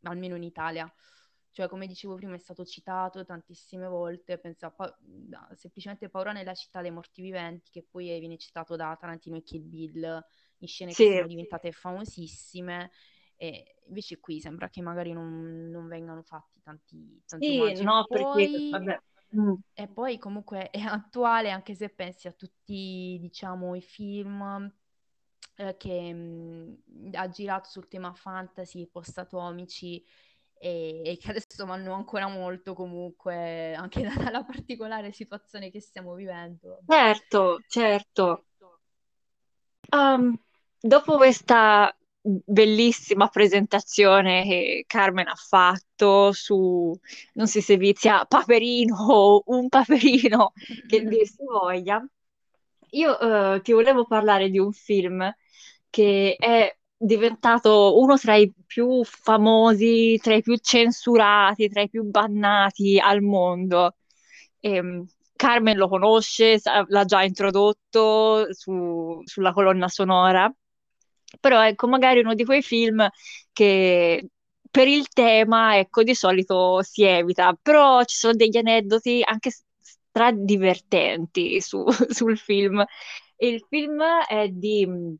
almeno 0.03 0.35
in 0.35 0.43
Italia. 0.43 0.91
Cioè, 1.51 1.67
come 1.67 1.87
dicevo 1.87 2.15
prima, 2.15 2.35
è 2.35 2.37
stato 2.37 2.63
citato 2.65 3.25
tantissime 3.25 3.87
volte, 3.87 4.37
pensa 4.37 4.69
Pa- 4.69 4.95
da- 4.99 5.49
semplicemente 5.55 6.07
Paura 6.09 6.31
nella 6.31 6.53
città 6.53 6.81
dei 6.81 6.91
morti 6.91 7.21
viventi, 7.23 7.71
che 7.71 7.83
poi 7.89 8.19
viene 8.19 8.37
citato 8.37 8.75
da 8.75 8.95
Tarantino 8.99 9.37
e 9.37 9.41
Kill 9.41 9.67
Bill 9.67 10.23
in 10.59 10.67
scene 10.67 10.93
che 10.93 11.03
Sì, 11.03 11.07
sono 11.07 11.25
diventate 11.25 11.71
famosissime. 11.71 12.91
E 13.37 13.75
invece 13.87 14.19
qui 14.19 14.39
sembra 14.41 14.69
che 14.69 14.81
magari 14.81 15.13
non, 15.13 15.69
non 15.69 15.87
vengano 15.87 16.23
fatti 16.23 16.59
tanti, 16.61 17.21
tanti 17.25 17.51
sì, 17.51 17.57
omaggi. 17.57 17.83
E 17.83 17.85
no, 17.85 18.05
perché, 18.07 18.27
poi, 18.27 18.67
vabbè, 18.69 18.99
mm, 19.35 19.53
e 19.73 19.87
poi 19.87 20.17
comunque 20.17 20.69
è 20.71 20.79
attuale, 20.81 21.51
anche 21.51 21.75
se 21.75 21.89
pensi 21.89 22.27
a 22.27 22.31
tutti, 22.31 23.17
diciamo, 23.19 23.75
i 23.75 23.81
film 23.81 24.71
eh, 25.55 25.77
che 25.77 26.13
mh, 26.13 27.09
ha 27.13 27.29
girato 27.29 27.69
sul 27.69 27.87
tema 27.87 28.13
fantasy, 28.13 28.87
post-atomici 28.87 30.03
e, 30.59 31.01
e 31.05 31.17
che 31.17 31.29
adesso 31.29 31.65
vanno 31.65 31.93
ancora 31.93 32.27
molto 32.27 32.73
comunque, 32.73 33.73
anche 33.75 34.01
dalla 34.31 34.43
particolare 34.43 35.11
situazione 35.11 35.69
che 35.71 35.79
stiamo 35.81 36.13
vivendo. 36.15 36.81
Certo, 36.89 37.59
certo. 37.67 38.43
Um, 39.91 40.37
dopo 40.81 41.17
questa 41.17 41.95
bellissima 42.45 43.27
presentazione 43.27 44.43
che 44.43 44.83
Carmen 44.87 45.27
ha 45.27 45.35
fatto 45.35 46.31
su, 46.31 46.93
non 47.33 47.47
si 47.47 47.61
servizia 47.61 48.25
Paperino 48.25 48.95
o 49.11 49.43
un 49.47 49.69
Paperino, 49.69 50.53
che 50.87 51.03
dir 51.03 51.27
si 51.27 51.43
voglia, 51.43 52.05
io 52.91 53.19
eh, 53.55 53.61
ti 53.61 53.71
volevo 53.73 54.05
parlare 54.05 54.49
di 54.49 54.59
un 54.59 54.71
film 54.71 55.33
che 55.89 56.35
è 56.37 56.75
diventato 56.95 57.99
uno 57.99 58.17
tra 58.17 58.35
i 58.35 58.51
più 58.65 59.03
famosi, 59.03 60.19
tra 60.21 60.35
i 60.35 60.41
più 60.41 60.57
censurati, 60.57 61.69
tra 61.69 61.81
i 61.81 61.89
più 61.89 62.03
bannati 62.03 62.99
al 62.99 63.21
mondo. 63.21 63.95
Ehm, 64.59 65.05
Carmen 65.35 65.77
lo 65.77 65.87
conosce, 65.87 66.59
l'ha 66.87 67.05
già 67.05 67.23
introdotto 67.23 68.51
su- 68.53 69.21
sulla 69.23 69.53
colonna 69.53 69.87
sonora, 69.87 70.51
però 71.39 71.65
ecco, 71.65 71.87
magari 71.87 72.19
uno 72.19 72.33
di 72.33 72.45
quei 72.45 72.61
film 72.61 73.07
che 73.51 74.29
per 74.69 74.87
il 74.87 75.07
tema, 75.09 75.77
ecco, 75.77 76.03
di 76.03 76.13
solito 76.15 76.81
si 76.83 77.03
evita, 77.03 77.57
però 77.61 78.03
ci 78.03 78.15
sono 78.17 78.33
degli 78.33 78.57
aneddoti 78.57 79.21
anche 79.25 79.51
stradivertenti 79.81 81.61
su- 81.61 81.85
sul 82.09 82.37
film. 82.37 82.83
Il 83.37 83.63
film 83.69 84.01
è 84.27 84.47
di 84.49 84.85
mh, 84.85 85.15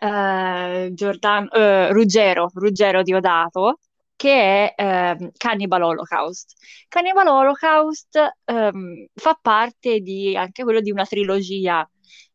eh, 0.00 0.90
Giordano- 0.94 1.50
eh, 1.50 1.92
Ruggero, 1.92 2.50
Ruggero 2.54 3.02
Diodato, 3.02 3.78
che 4.16 4.74
è 4.74 4.82
ehm, 4.82 5.30
Cannibal 5.36 5.82
Holocaust. 5.82 6.54
Cannibal 6.88 7.26
Holocaust 7.28 8.18
ehm, 8.44 9.06
fa 9.14 9.38
parte 9.40 10.00
di 10.00 10.36
anche 10.36 10.64
quello 10.64 10.80
di 10.80 10.90
una 10.90 11.04
trilogia 11.04 11.88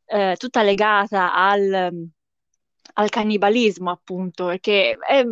eh, 0.06 0.36
tutta 0.38 0.63
legata 0.63 1.34
al, 1.34 2.10
al 2.96 3.10
cannibalismo, 3.10 3.91
appunto, 3.91 4.46
perché 4.48 4.98
è- 4.98 5.24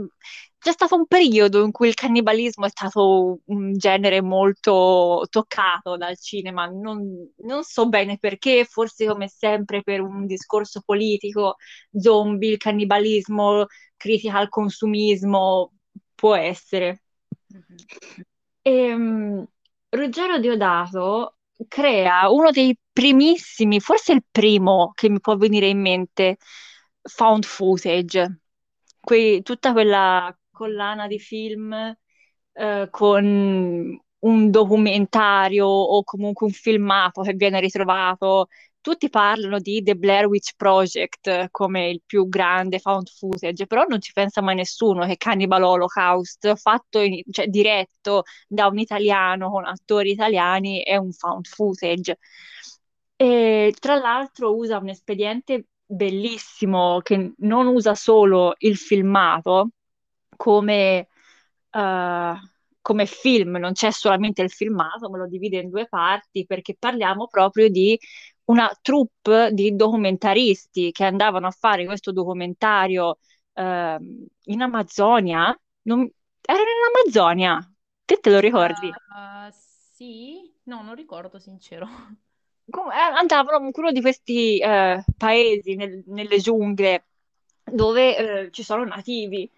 c'è 0.57 0.71
stato 0.71 0.95
un 0.95 1.07
periodo 1.07 1.63
in 1.65 1.71
cui 1.71 1.87
il 1.87 1.95
cannibalismo 1.95 2.65
è 2.65 2.69
stato 2.69 3.39
un 3.45 3.73
genere 3.77 4.21
molto 4.21 5.25
toccato 5.29 5.97
dal 5.97 6.17
cinema, 6.19 6.67
non, 6.67 7.31
non 7.37 7.63
so 7.63 7.89
bene 7.89 8.17
perché, 8.19 8.63
forse 8.65 9.07
come 9.07 9.27
sempre 9.27 9.81
per 9.81 10.01
un 10.01 10.25
discorso 10.27 10.81
politico, 10.85 11.55
zombie, 11.99 12.51
il 12.51 12.57
cannibalismo, 12.57 13.65
critica 13.97 14.37
al 14.37 14.49
consumismo, 14.49 15.73
può 16.13 16.35
essere. 16.35 17.01
Mhm. 17.49 17.85
Ehm, 18.63 19.45
Ruggero 19.89 20.39
Diodato 20.39 21.37
crea 21.67 22.29
uno 22.29 22.51
dei 22.51 22.77
primissimi, 22.91 23.79
forse 23.79 24.13
il 24.13 24.23
primo 24.29 24.91
che 24.95 25.09
mi 25.09 25.19
può 25.19 25.35
venire 25.37 25.67
in 25.67 25.79
mente, 25.81 26.37
found 27.01 27.45
footage. 27.45 28.39
Que- 28.99 29.41
tutta 29.43 29.71
quella 29.71 30.35
collana 30.51 31.07
di 31.07 31.19
film 31.19 31.73
eh, 32.53 32.87
con 32.89 33.99
un 34.19 34.51
documentario 34.51 35.65
o 35.65 36.03
comunque 36.03 36.45
un 36.45 36.53
filmato 36.53 37.21
che 37.21 37.33
viene 37.33 37.59
ritrovato. 37.59 38.47
Tutti 38.81 39.09
parlano 39.09 39.59
di 39.59 39.83
The 39.83 39.95
Blair 39.95 40.25
Witch 40.25 40.53
Project 40.55 41.49
come 41.51 41.89
il 41.89 42.01
più 42.05 42.27
grande 42.27 42.79
found 42.79 43.09
footage, 43.09 43.67
però 43.67 43.85
non 43.87 44.01
ci 44.01 44.11
pensa 44.11 44.41
mai 44.41 44.55
nessuno 44.55 45.05
che 45.05 45.17
Cannibal 45.17 45.61
Holocaust, 45.63 46.55
fatto 46.55 46.99
in- 46.99 47.21
cioè, 47.29 47.47
diretto 47.47 48.23
da 48.47 48.67
un 48.67 48.79
italiano 48.79 49.51
con 49.51 49.65
attori 49.65 50.11
italiani, 50.11 50.81
è 50.81 50.95
un 50.97 51.11
found 51.11 51.45
footage. 51.47 52.17
E 53.15 53.73
tra 53.79 53.95
l'altro 53.95 54.55
usa 54.55 54.79
un 54.79 54.89
espediente 54.89 55.65
bellissimo 55.93 56.99
che 57.01 57.33
non 57.39 57.67
usa 57.67 57.95
solo 57.95 58.55
il 58.59 58.77
filmato 58.77 59.71
come, 60.35 61.07
eh, 61.71 62.33
come 62.81 63.05
film, 63.05 63.57
non 63.57 63.73
c'è 63.73 63.91
solamente 63.91 64.41
il 64.41 64.49
filmato, 64.51 65.09
ma 65.09 65.17
lo 65.17 65.27
divide 65.27 65.59
in 65.59 65.69
due 65.69 65.87
parti 65.87 66.45
perché 66.45 66.75
parliamo 66.77 67.27
proprio 67.27 67.69
di 67.69 67.97
una 68.45 68.69
troupe 68.81 69.51
di 69.53 69.75
documentaristi 69.75 70.91
che 70.91 71.05
andavano 71.05 71.47
a 71.47 71.51
fare 71.51 71.85
questo 71.85 72.11
documentario 72.11 73.17
ehm, 73.53 74.25
in 74.45 74.61
Amazzonia. 74.61 75.57
Non- 75.83 76.09
Erano 76.43 76.63
in 76.69 76.95
Amazzonia, 76.95 77.73
te 78.05 78.17
te 78.19 78.29
lo 78.31 78.39
ricordi? 78.39 78.97
Ah, 79.09 79.51
sì? 79.51 80.53
No, 80.63 80.81
non 80.83 80.95
ricordo, 80.95 81.39
sincero. 81.39 81.87
Eh, 82.65 82.97
andavano 83.17 83.65
in 83.65 83.71
uno 83.75 83.91
di 83.91 84.01
questi 84.01 84.57
eh, 84.59 85.03
paesi 85.17 85.75
nel- 85.75 86.03
nelle 86.07 86.37
giungle 86.39 87.05
dove 87.63 88.45
eh, 88.45 88.51
ci 88.51 88.63
sono 88.63 88.85
nativi 88.85 89.49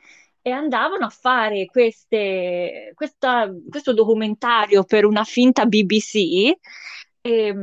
e 0.41 0.49
andavano 0.51 1.05
a 1.05 1.09
fare 1.09 1.65
queste- 1.65 2.91
questa- 2.95 3.49
questo 3.69 3.93
documentario 3.93 4.83
per 4.83 5.05
una 5.05 5.23
finta 5.23 5.65
BBC 5.65 6.51
e, 7.21 7.53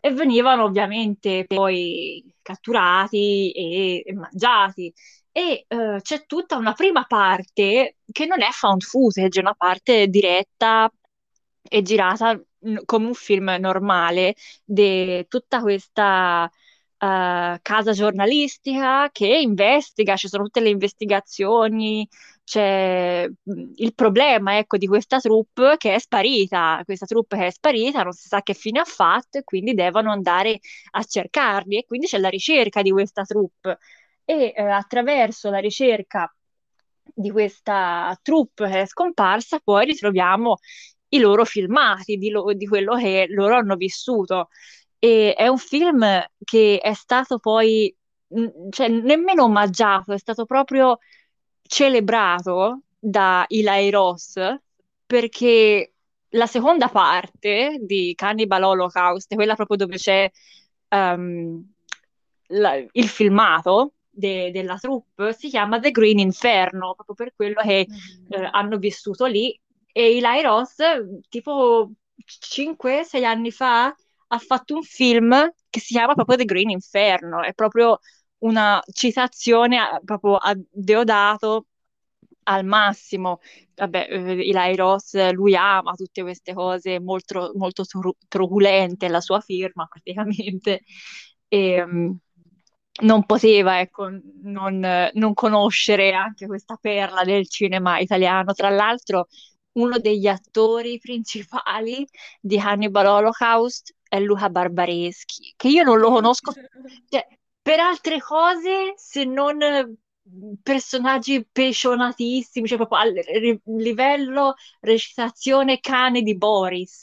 e 0.00 0.10
venivano 0.12 0.64
ovviamente 0.64 1.44
poi 1.46 2.24
catturati 2.42 3.50
e, 3.52 4.02
e 4.06 4.12
mangiati. 4.14 4.92
E 5.32 5.64
eh, 5.68 5.98
c'è 6.02 6.24
tutta 6.26 6.56
una 6.56 6.72
prima 6.72 7.04
parte 7.04 7.96
che 8.10 8.26
non 8.26 8.42
è 8.42 8.48
found 8.52 8.82
footage, 8.82 9.38
è 9.38 9.42
una 9.42 9.54
parte 9.54 10.08
diretta 10.08 10.90
e 11.62 11.82
girata 11.82 12.40
come 12.84 13.06
un 13.06 13.14
film 13.14 13.56
normale 13.60 14.34
di 14.64 15.24
tutta 15.28 15.60
questa 15.60 16.50
eh, 16.98 17.58
casa 17.62 17.92
giornalistica 17.92 19.08
che 19.12 19.26
investiga, 19.38 20.16
ci 20.16 20.28
sono 20.28 20.44
tutte 20.44 20.60
le 20.60 20.70
investigazioni, 20.70 22.08
c'è 22.44 23.26
mh, 23.28 23.72
il 23.76 23.94
problema, 23.94 24.58
ecco, 24.58 24.76
di 24.78 24.86
questa 24.86 25.18
troupe 25.20 25.76
che 25.76 25.94
è 25.94 25.98
sparita, 25.98 26.82
questa 26.84 27.06
troupe 27.06 27.36
che 27.36 27.46
è 27.46 27.50
sparita, 27.50 28.02
non 28.02 28.12
si 28.12 28.28
sa 28.28 28.42
che 28.42 28.54
fine 28.54 28.80
ha 28.80 28.84
fatto 28.84 29.38
e 29.38 29.44
quindi 29.44 29.74
devono 29.74 30.10
andare 30.10 30.58
a 30.92 31.02
cercarli 31.04 31.76
e 31.78 31.84
quindi 31.84 32.06
c'è 32.06 32.18
la 32.18 32.28
ricerca 32.28 32.82
di 32.82 32.90
questa 32.90 33.22
troupe. 33.24 33.78
E 34.24 34.52
eh, 34.56 34.62
attraverso 34.62 35.50
la 35.50 35.58
ricerca 35.58 36.30
di 37.14 37.30
questa 37.30 38.18
troupe 38.22 38.68
che 38.68 38.82
è 38.82 38.86
scomparsa, 38.86 39.58
poi 39.60 39.86
ritroviamo 39.86 40.58
i 41.10 41.18
loro 41.18 41.44
filmati 41.44 42.16
di, 42.16 42.30
lo- 42.30 42.52
di 42.52 42.66
quello 42.66 42.96
che 42.96 43.26
loro 43.30 43.56
hanno 43.56 43.76
vissuto. 43.76 44.48
E 44.98 45.34
è 45.34 45.46
un 45.46 45.58
film 45.58 46.04
che 46.44 46.78
è 46.82 46.92
stato 46.92 47.38
poi, 47.38 47.94
cioè, 48.70 48.88
nemmeno 48.88 49.44
omaggiato, 49.44 50.12
è 50.12 50.18
stato 50.18 50.44
proprio 50.44 50.98
celebrato 51.62 52.82
da 52.98 53.44
Eli 53.48 53.90
Ross 53.90 54.34
perché 55.06 55.92
la 56.30 56.46
seconda 56.46 56.88
parte 56.88 57.78
di 57.80 58.12
Cannibal 58.16 58.62
Holocaust, 58.64 59.34
quella 59.34 59.54
proprio 59.54 59.76
dove 59.76 59.96
c'è 59.96 60.30
ehm, 60.90 61.72
la- 62.48 62.76
il 62.92 63.08
filmato 63.08 63.92
de- 64.10 64.50
della 64.50 64.76
troupe, 64.78 65.32
si 65.32 65.48
chiama 65.48 65.78
The 65.78 65.90
Green 65.90 66.18
Inferno, 66.18 66.94
proprio 66.94 67.14
per 67.14 67.32
quello 67.36 67.60
che 67.62 67.86
Mhm. 67.88 68.32
eh, 68.32 68.48
hanno 68.52 68.78
vissuto 68.78 69.26
lì. 69.26 69.58
E 69.98 70.02
Eli 70.18 70.42
Ross, 70.42 70.76
tipo 71.28 71.90
5-6 72.24 73.24
anni 73.24 73.50
fa, 73.50 73.86
ha 74.30 74.38
fatto 74.38 74.74
un 74.74 74.82
film 74.82 75.30
che 75.70 75.80
si 75.80 75.94
chiama 75.94 76.14
proprio 76.14 76.36
The 76.36 76.44
Green 76.44 76.70
Inferno, 76.70 77.42
è 77.42 77.52
proprio 77.54 77.98
una 78.38 78.80
citazione 78.92 79.78
a- 79.78 80.00
proprio 80.04 80.36
a 80.36 80.54
Deodato 80.70 81.66
al 82.44 82.64
massimo. 82.64 83.40
Vabbè, 83.74 84.06
eh, 84.10 84.48
Eli 84.48 84.76
Ross, 84.76 85.30
lui 85.32 85.54
ama 85.56 85.92
tutte 85.94 86.22
queste 86.22 86.54
cose 86.54 87.00
molto, 87.00 87.52
molto 87.56 87.84
tru- 87.84 88.16
truculente, 88.28 89.08
la 89.08 89.20
sua 89.20 89.40
firma 89.40 89.86
praticamente. 89.90 90.82
E, 91.48 91.84
mm, 91.84 92.10
non 93.02 93.24
poteva, 93.26 93.78
ecco, 93.80 94.08
non, 94.42 94.80
non 95.12 95.34
conoscere 95.34 96.12
anche 96.12 96.46
questa 96.46 96.76
perla 96.80 97.22
del 97.24 97.48
cinema 97.48 97.98
italiano. 98.00 98.52
Tra 98.54 98.70
l'altro, 98.70 99.28
uno 99.78 99.98
degli 99.98 100.26
attori 100.26 100.98
principali 100.98 102.06
di 102.40 102.58
Hannibal 102.58 103.06
Holocaust 103.06 103.94
è 104.08 104.18
Luca 104.20 104.48
Barbareschi, 104.50 105.52
che 105.56 105.68
io 105.68 105.82
non 105.84 105.98
lo 105.98 106.10
conosco, 106.10 106.52
cioè, 107.08 107.26
per 107.60 107.80
altre 107.80 108.20
cose, 108.20 108.94
se 108.96 109.24
non 109.24 109.58
personaggi 110.62 111.46
pecionatissimi, 111.50 112.66
cioè 112.66 112.76
proprio 112.76 112.98
al 112.98 113.12
livello 113.64 114.54
recitazione 114.80 115.80
cane 115.80 116.22
di 116.22 116.36
Boris, 116.36 117.02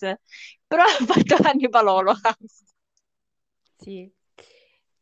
però 0.66 0.84
ha 0.86 1.06
fatto 1.06 1.36
Hannibal 1.42 1.88
Holocaust. 1.88 2.64
Sì. 3.78 4.12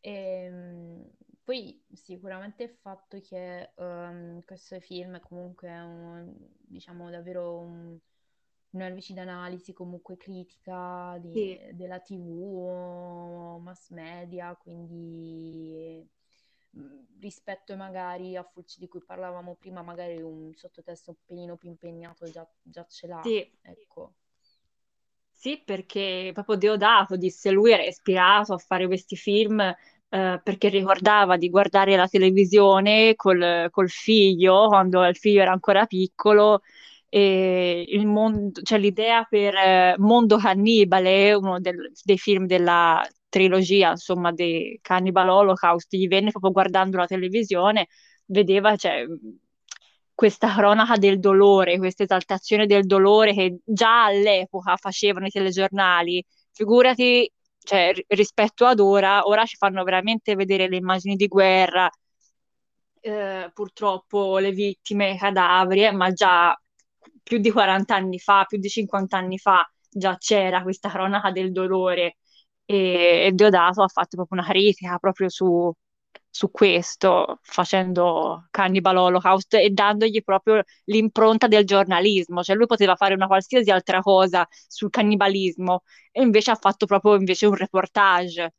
Ehm, 0.02 1.12
poi 1.44 1.84
sicuramente 1.94 2.64
il 2.64 2.70
fatto 2.82 3.20
che 3.22 3.72
ehm, 3.76 4.42
questo 4.46 4.80
film 4.80 5.20
comunque 5.22 5.68
è 5.70 5.82
un, 5.82 6.34
diciamo 6.60 7.10
davvero 7.10 7.58
un- 7.60 7.98
un'analisi 8.72 9.14
d'analisi 9.14 9.74
comunque 9.74 10.18
critica 10.18 11.18
di- 11.20 11.34
Sì, 11.34 11.62
della 11.74 12.00
TV, 12.00 13.60
mass 13.62 13.90
media, 13.92 14.56
quindi 14.56 16.06
mh, 16.72 17.00
rispetto 17.20 17.76
magari 17.76 18.36
a 18.36 18.44
Fulci 18.44 18.80
di 18.80 18.88
cui 18.88 19.04
parlavamo 19.04 19.56
prima, 19.56 19.82
magari 19.84 20.22
un 20.22 20.54
sottotesto 20.56 21.12
un 21.12 21.18
pelino 21.26 21.58
più 21.58 21.70
impegnato 21.70 22.30
già, 22.30 22.48
già 22.62 22.86
ce 22.88 23.08
l'ha, 23.08 23.24
sì. 23.24 23.52
ecco. 23.62 24.16
Sì, 25.30 25.62
perché 25.64 26.32
proprio 26.34 26.56
Deodato 26.56 27.18
disse 27.18 27.52
lui 27.52 27.72
era 27.74 27.84
ispirato 27.84 28.54
a 28.54 28.58
fare 28.58 28.86
questi 28.88 29.16
film 29.18 29.62
eh, 30.13 30.39
perché 30.43 30.69
ricordava 30.69 31.38
di 31.38 31.49
guardare 31.49 31.95
la 31.95 32.08
televisione 32.08 33.15
col, 33.15 33.67
col 33.71 33.89
figlio 33.89 34.67
quando 34.67 35.06
il 35.08 35.15
figlio 35.17 35.41
era 35.41 35.52
ancora 35.52 35.86
piccolo 35.86 36.62
e 37.10 37.86
il 37.88 38.08
mondo, 38.08 38.62
cioè 38.63 38.80
l'idea 38.80 39.23
per 39.23 39.54
eh, 39.56 39.95
Mondo 39.99 40.38
Cannibale, 40.38 41.34
uno 41.34 41.60
del- 41.60 41.91
dei 42.04 42.17
film 42.17 42.45
della 42.47 43.02
trilogia, 43.30 43.91
insomma, 43.91 44.32
di 44.32 44.80
Cannibal 44.82 45.30
Holocaust, 45.30 45.95
gli 45.95 46.08
venne 46.08 46.32
proprio 46.32 46.52
guardando 46.52 46.97
la 46.97 47.06
televisione, 47.08 47.88
vedeva, 48.26 48.76
cioè, 48.76 49.06
questa 50.13 50.54
cronaca 50.54 50.95
del 50.97 51.19
dolore, 51.19 51.78
questa 51.78 52.04
esaltazione 52.04 52.65
del 52.67 52.86
dolore 52.86 53.34
che 53.34 53.58
già 53.63 54.06
all'epoca 54.06 54.76
facevano 54.78 55.26
i 55.26 55.30
telegiornali. 55.32 56.23
Figurati, 56.52 57.30
cioè, 57.63 57.91
ri- 57.93 58.06
rispetto 58.10 58.65
ad 58.65 58.80
ora, 58.80 59.26
ora 59.28 59.45
ci 59.45 59.56
fanno 59.58 59.84
veramente 59.84 60.36
vedere 60.36 60.67
le 60.69 60.78
immagini 60.78 61.15
di 61.15 61.28
guerra, 61.28 61.89
eh, 63.02 63.52
purtroppo 63.54 64.38
le 64.38 64.52
vittime, 64.52 65.12
i 65.13 65.17
cadaveri, 65.17 65.84
eh, 65.86 65.91
ma 65.91 66.12
già 66.12 66.56
più 67.21 67.38
di 67.39 67.52
40 67.52 67.95
anni 67.95 68.19
fa, 68.19 68.45
più 68.45 68.58
di 68.60 68.69
50 68.69 69.17
anni 69.17 69.38
fa, 69.38 69.69
già 69.89 70.17
c'era 70.17 70.63
questa 70.63 70.89
cronaca 70.89 71.32
del 71.32 71.52
dolore 71.52 72.17
e, 72.65 73.26
e 73.28 73.32
Deodato 73.34 73.82
ha 73.84 73.88
fatto 73.88 74.15
proprio 74.17 74.39
una 74.39 74.47
critica 74.49 74.97
proprio 74.97 75.30
su, 75.30 75.71
su 76.36 76.50
questo, 76.50 77.38
facendo 77.43 78.48
Cannibal 78.50 78.98
Holocaust 78.98 79.54
e 79.54 79.69
dandogli 79.69 80.24
proprio 80.24 80.63
l'impronta 80.86 81.48
del 81.48 81.63
giornalismo, 81.63 82.41
cioè 82.41 82.56
lui 82.56 82.65
poteva 82.65 82.96
fare 82.96 83.13
una 83.13 83.28
qualsiasi 83.28 83.69
altra 83.69 84.02
cosa 84.02 84.48
sul 84.67 84.89
cannibalismo 84.89 85.84
e 86.12 86.24
invece 86.24 86.50
ha 86.50 86.56
fatto 86.56 86.88
proprio 86.88 87.13
invece 87.13 87.46
un 87.46 87.54
reportage 87.54 88.56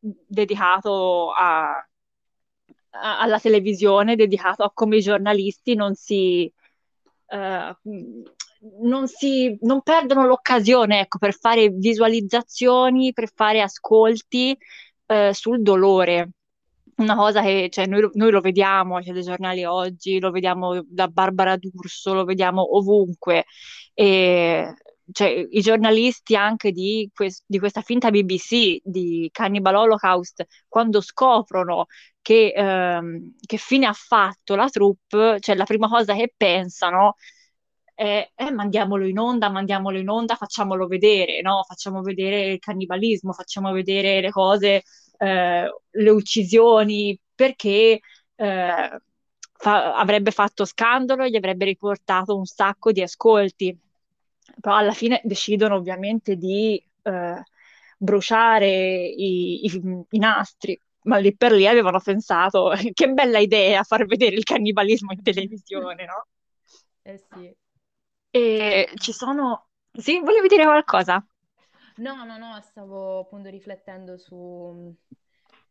dedicato 0.00 1.30
a, 1.30 1.76
a, 2.90 3.20
alla 3.20 3.38
televisione, 3.38 4.16
dedicato 4.16 4.64
a 4.64 4.72
come 4.74 4.96
i 4.96 5.00
giornalisti 5.00 5.74
non 5.76 5.94
si... 5.94 6.52
Uh, 7.28 7.74
non, 8.82 9.06
si, 9.06 9.56
non 9.62 9.82
perdono 9.82 10.26
l'occasione 10.26 11.00
ecco, 11.00 11.18
per 11.18 11.34
fare 11.38 11.68
visualizzazioni, 11.68 13.12
per 13.12 13.30
fare 13.32 13.60
ascolti 13.60 14.56
uh, 15.06 15.32
sul 15.32 15.62
dolore 15.62 16.30
una 16.96 17.14
cosa 17.14 17.42
che 17.42 17.68
cioè, 17.70 17.86
noi, 17.86 18.08
noi, 18.14 18.30
lo 18.30 18.40
vediamo 18.40 18.96
ai 18.96 19.04
telegiornali 19.04 19.64
oggi, 19.64 20.18
lo 20.18 20.30
vediamo 20.30 20.82
da 20.86 21.08
Barbara 21.08 21.56
D'Urso, 21.56 22.14
lo 22.14 22.24
vediamo 22.24 22.76
ovunque. 22.76 23.44
E, 23.94 24.74
cioè, 25.12 25.46
I 25.50 25.60
giornalisti 25.60 26.34
anche 26.36 26.72
di, 26.72 27.10
quest- 27.14 27.44
di, 27.46 27.58
questa 27.58 27.82
finta 27.82 28.10
BBC, 28.10 28.78
di 28.82 29.28
Cannibal 29.32 29.74
Holocaust, 29.76 30.44
quando 30.68 31.00
scoprono 31.00 31.86
che, 32.20 32.52
ehm, 32.54 33.34
che 33.44 33.56
fine 33.56 33.86
ha 33.86 33.92
fatto 33.92 34.54
la 34.56 34.68
troupe, 34.68 35.38
cioè 35.40 35.54
la 35.54 35.64
prima 35.64 35.88
cosa 35.88 36.14
che 36.14 36.32
pensano 36.36 37.14
è 37.94 38.30
eh, 38.34 38.50
mandiamolo 38.50 39.06
in 39.06 39.18
onda, 39.18 39.48
mandiamolo 39.48 39.98
in 39.98 40.08
onda, 40.08 40.34
facciamolo 40.34 40.86
vedere, 40.86 41.40
no? 41.40 41.62
Facciamo 41.66 42.02
vedere 42.02 42.52
il 42.52 42.58
cannibalismo, 42.58 43.32
facciamo 43.32 43.72
vedere 43.72 44.20
le 44.20 44.30
cose 44.30 44.82
eh, 45.18 45.68
le 45.90 46.10
uccisioni 46.10 47.18
perché 47.34 48.00
eh, 48.34 49.00
fa- 49.52 49.94
avrebbe 49.94 50.30
fatto 50.30 50.64
scandalo 50.64 51.24
e 51.24 51.30
gli 51.30 51.36
avrebbe 51.36 51.64
riportato 51.64 52.36
un 52.36 52.44
sacco 52.46 52.92
di 52.92 53.02
ascolti. 53.02 53.76
Però 54.60 54.76
alla 54.76 54.92
fine 54.92 55.20
decidono 55.24 55.74
ovviamente 55.76 56.36
di 56.36 56.82
eh, 57.02 57.42
bruciare 57.98 58.68
i, 59.06 59.64
i, 59.66 60.04
i 60.10 60.18
nastri 60.18 60.78
ma 61.06 61.18
lì 61.18 61.34
per 61.36 61.52
lì 61.52 61.66
avevano 61.66 62.00
pensato 62.00 62.72
che 62.92 63.08
bella 63.08 63.38
idea 63.38 63.82
far 63.82 64.06
vedere 64.06 64.36
il 64.36 64.44
cannibalismo 64.44 65.12
in 65.12 65.22
televisione, 65.22 66.04
no? 66.04 66.26
Eh 67.02 67.18
sì. 67.18 67.54
E 68.30 68.90
ci 68.96 69.12
sono... 69.12 69.68
Sì, 69.92 70.20
volevi 70.20 70.48
dire 70.48 70.64
qualcosa? 70.64 71.24
No, 71.96 72.24
no, 72.24 72.36
no, 72.36 72.60
stavo 72.60 73.20
appunto 73.20 73.48
riflettendo 73.48 74.18
su, 74.18 74.94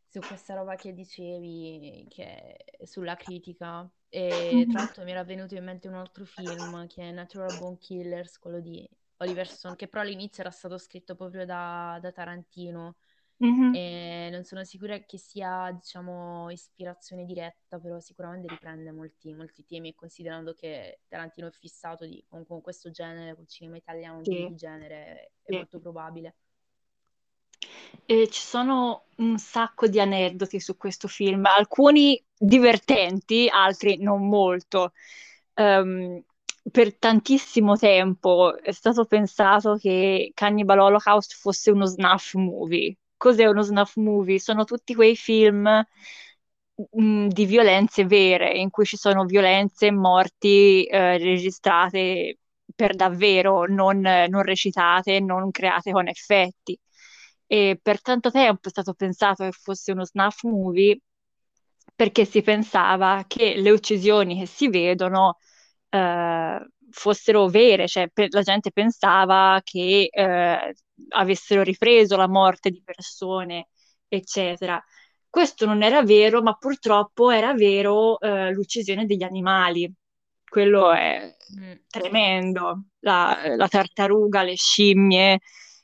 su 0.07 0.19
questa 0.19 0.55
roba 0.55 0.75
che 0.75 0.93
dicevi, 0.93 2.07
che 2.09 2.65
sulla 2.83 3.15
critica. 3.15 3.87
E 4.09 4.65
tra 4.69 4.79
l'altro 4.79 5.03
mi 5.03 5.11
era 5.11 5.23
venuto 5.23 5.55
in 5.55 5.63
mente 5.63 5.87
un 5.87 5.93
altro 5.95 6.25
film 6.25 6.87
che 6.87 7.03
è 7.03 7.11
Natural 7.11 7.57
Bone 7.59 7.77
Killers, 7.77 8.39
quello 8.39 8.59
di 8.59 8.87
Oliver 9.17 9.47
Stone, 9.47 9.75
che 9.75 9.87
però 9.87 10.01
all'inizio 10.01 10.41
era 10.41 10.51
stato 10.51 10.77
scritto 10.77 11.15
proprio 11.15 11.45
da, 11.45 11.99
da 12.01 12.11
Tarantino. 12.11 12.95
Mm-hmm. 13.43 13.73
E 13.75 14.29
non 14.31 14.43
sono 14.45 14.63
sicura 14.63 14.97
che 14.99 15.17
sia, 15.17 15.69
diciamo, 15.71 16.49
ispirazione 16.51 17.25
diretta, 17.25 17.79
però 17.79 17.99
sicuramente 17.99 18.47
riprende 18.47 18.91
molti, 18.91 19.33
molti 19.33 19.65
temi, 19.65 19.93
considerando 19.93 20.53
che 20.53 21.01
Tarantino 21.07 21.47
è 21.47 21.51
fissato 21.51 22.05
di, 22.05 22.23
con, 22.29 22.45
con, 22.45 22.61
questo 22.61 22.91
genere, 22.91 23.35
col 23.35 23.47
cinema 23.47 23.75
italiano 23.75 24.23
sì. 24.23 24.47
di 24.47 24.55
genere, 24.55 25.31
è 25.43 25.51
sì. 25.51 25.55
molto 25.55 25.79
probabile. 25.79 26.35
E 28.05 28.29
ci 28.29 28.41
sono 28.41 29.05
un 29.17 29.37
sacco 29.37 29.87
di 29.87 29.99
aneddoti 29.99 30.59
su 30.59 30.77
questo 30.77 31.07
film, 31.07 31.45
alcuni 31.45 32.23
divertenti, 32.37 33.49
altri 33.49 33.97
non 33.97 34.27
molto. 34.27 34.93
Um, 35.55 36.23
per 36.71 36.97
tantissimo 36.97 37.77
tempo 37.77 38.57
è 38.57 38.71
stato 38.71 39.05
pensato 39.05 39.75
che 39.75 40.31
Cannibal 40.33 40.79
Holocaust 40.79 41.35
fosse 41.35 41.69
uno 41.71 41.85
snuff 41.85 42.33
movie 42.33 42.95
cos'è 43.17 43.45
uno 43.45 43.61
snuff 43.61 43.95
movie? 43.97 44.39
Sono 44.39 44.63
tutti 44.65 44.93
quei 44.95 45.15
film 45.15 45.67
mh, 46.75 47.01
mm, 47.01 47.27
di 47.27 47.45
violenze 47.45 48.05
vere, 48.05 48.51
in 48.57 48.69
cui 48.69 48.85
ci 48.85 48.97
sono 48.97 49.25
violenze 49.25 49.87
e 49.87 49.91
morti 49.91 50.83
eh, 50.85 51.17
registrate 51.17 52.37
per 52.75 52.95
davvero, 52.95 53.65
non, 53.67 53.99
non 54.01 54.41
recitate, 54.43 55.19
non 55.19 55.51
create 55.51 55.91
con 55.91 56.07
effetti. 56.07 56.77
E 57.47 57.79
per 57.81 58.01
tanto 58.01 58.31
tempo 58.31 58.67
è 58.67 58.71
stato 58.71 58.93
pensato 58.93 59.43
che 59.43 59.51
fosse 59.51 59.91
uno 59.91 60.03
snuff 60.05 60.43
movie 60.43 60.99
perché 61.95 62.25
si 62.25 62.41
pensava 62.41 63.23
che 63.27 63.55
le 63.57 63.69
uccisioni 63.71 64.39
che 64.39 64.45
si 64.47 64.67
vedono 64.69 65.37
eh, 65.89 66.67
fossero 66.89 67.47
vere, 67.47 67.87
cioè 67.87 68.09
pe- 68.09 68.27
la 68.29 68.41
gente 68.41 68.71
pensava 68.71 69.59
che 69.63 70.09
eh, 70.11 70.73
avessero 71.09 71.61
ripreso 71.63 72.15
la 72.15 72.27
morte 72.27 72.69
di 72.69 72.81
persone, 72.83 73.69
eccetera. 74.07 74.81
Questo 75.29 75.65
non 75.65 75.83
era 75.83 76.01
vero, 76.03 76.41
ma 76.41 76.53
purtroppo 76.53 77.29
era 77.29 77.53
vero 77.53 78.19
eh, 78.19 78.51
l'uccisione 78.51 79.05
degli 79.05 79.23
animali. 79.23 79.91
Quello 80.47 80.93
è 80.93 81.35
mm. 81.59 81.71
tremendo. 81.89 82.85
La, 82.99 83.37
la, 83.55 83.67
tartaruga, 83.67 84.43
le 84.43 84.55
scimmie. 84.55 85.39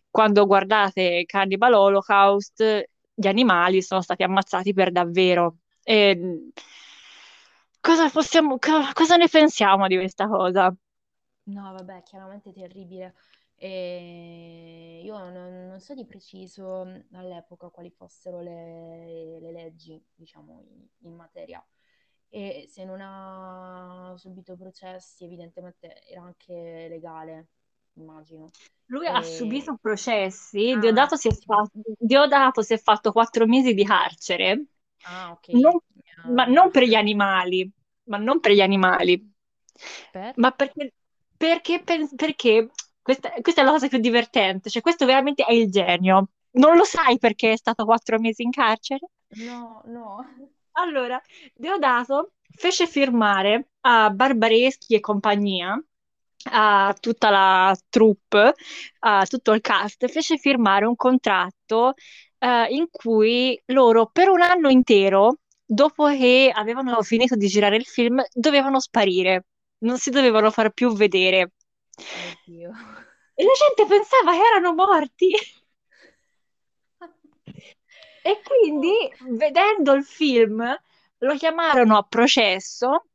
Quando 0.09 0.45
guardate 0.45 1.23
Cannibal 1.25 1.73
Holocaust, 1.73 2.89
gli 3.13 3.27
animali 3.27 3.81
sono 3.81 4.01
stati 4.01 4.23
ammazzati 4.23 4.73
per 4.73 4.91
davvero. 4.91 5.57
E 5.83 6.51
cosa 7.81 8.09
possiamo, 8.09 8.57
cosa 8.93 9.15
ne 9.17 9.27
pensiamo 9.27 9.87
di 9.87 9.97
questa 9.97 10.27
cosa? 10.27 10.73
No, 11.43 11.73
vabbè, 11.73 12.03
chiaramente 12.03 12.53
terribile. 12.53 13.15
E 13.63 15.01
io 15.03 15.17
non, 15.29 15.67
non 15.67 15.79
so 15.79 15.93
di 15.93 16.05
preciso 16.05 16.81
all'epoca 17.11 17.69
quali 17.69 17.91
fossero 17.91 18.41
le, 18.41 19.39
le 19.39 19.51
leggi, 19.51 20.03
diciamo, 20.15 20.61
in, 20.67 20.87
in 21.09 21.15
materia. 21.15 21.63
E 22.29 22.65
se 22.69 22.85
non 22.85 22.99
ha 23.01 24.13
subito 24.17 24.55
processi, 24.57 25.25
evidentemente 25.25 26.01
era 26.07 26.23
anche 26.23 26.87
legale, 26.89 27.49
immagino. 27.93 28.53
Lui 28.87 29.07
ha 29.07 29.21
subito 29.23 29.77
processi, 29.81 30.77
Ah, 30.77 30.77
Diodato 30.77 31.15
si 31.15 31.27
è 31.29 31.31
fatto, 31.33 31.71
Diodato 31.97 32.61
si 32.61 32.73
è 32.73 32.77
fatto 32.77 33.11
quattro 33.13 33.45
mesi 33.47 33.73
di 33.73 33.85
carcere, 33.85 34.65
ah, 35.03 35.31
ok. 35.33 35.49
non- 35.51 35.79
ma 36.23 36.45
non 36.45 36.69
per 36.71 36.83
gli 36.83 36.93
animali, 36.95 37.69
ma 38.05 38.17
non 38.17 38.39
per 38.39 38.51
gli 38.51 38.61
animali, 38.61 39.33
Per? 40.13 40.35
ma 40.35 40.51
perché 40.51 40.93
perché, 41.37 41.83
perché 42.15 42.69
questa, 43.01 43.31
questa, 43.41 43.61
è 43.61 43.63
la 43.63 43.71
cosa 43.71 43.87
più 43.87 43.99
divertente, 43.99 44.69
cioè 44.69 44.81
questo 44.81 45.05
veramente 45.05 45.43
è 45.43 45.53
il 45.53 45.69
genio. 45.69 46.29
Non 46.51 46.75
lo 46.75 46.83
sai 46.83 47.17
perché 47.17 47.53
è 47.53 47.57
stato 47.57 47.85
quattro 47.85 48.19
mesi 48.19 48.43
in 48.43 48.51
carcere? 48.51 49.07
No, 49.45 49.81
no. 49.85 50.25
Allora, 50.73 51.21
Deodato 51.53 52.33
fece 52.55 52.87
firmare 52.87 53.69
a 53.81 54.09
Barbareschi 54.09 54.95
e 54.95 54.99
compagnia, 54.99 55.81
a 56.51 56.95
tutta 56.99 57.29
la 57.29 57.77
troupe, 57.89 58.53
a 58.99 59.25
tutto 59.25 59.53
il 59.53 59.61
cast, 59.61 60.07
fece 60.07 60.37
firmare 60.37 60.85
un 60.85 60.95
contratto 60.95 61.93
uh, 62.39 62.47
in 62.69 62.87
cui 62.89 63.61
loro 63.67 64.07
per 64.07 64.29
un 64.29 64.41
anno 64.41 64.69
intero, 64.69 65.39
dopo 65.65 66.07
che 66.07 66.51
avevano 66.53 67.01
finito 67.01 67.35
di 67.35 67.47
girare 67.47 67.77
il 67.77 67.85
film, 67.85 68.21
dovevano 68.33 68.79
sparire 68.79 69.45
non 69.81 69.97
si 69.97 70.09
dovevano 70.09 70.51
far 70.51 70.71
più 70.71 70.93
vedere. 70.93 71.51
Oddio. 71.97 72.71
E 73.33 73.43
la 73.43 73.51
gente 73.53 73.85
pensava 73.87 74.31
che 74.33 74.41
erano 74.41 74.73
morti. 74.73 75.31
e 78.23 78.41
quindi, 78.43 79.11
vedendo 79.37 79.93
il 79.93 80.03
film, 80.03 80.63
lo 81.17 81.35
chiamarono 81.35 81.97
a 81.97 82.03
processo 82.03 83.05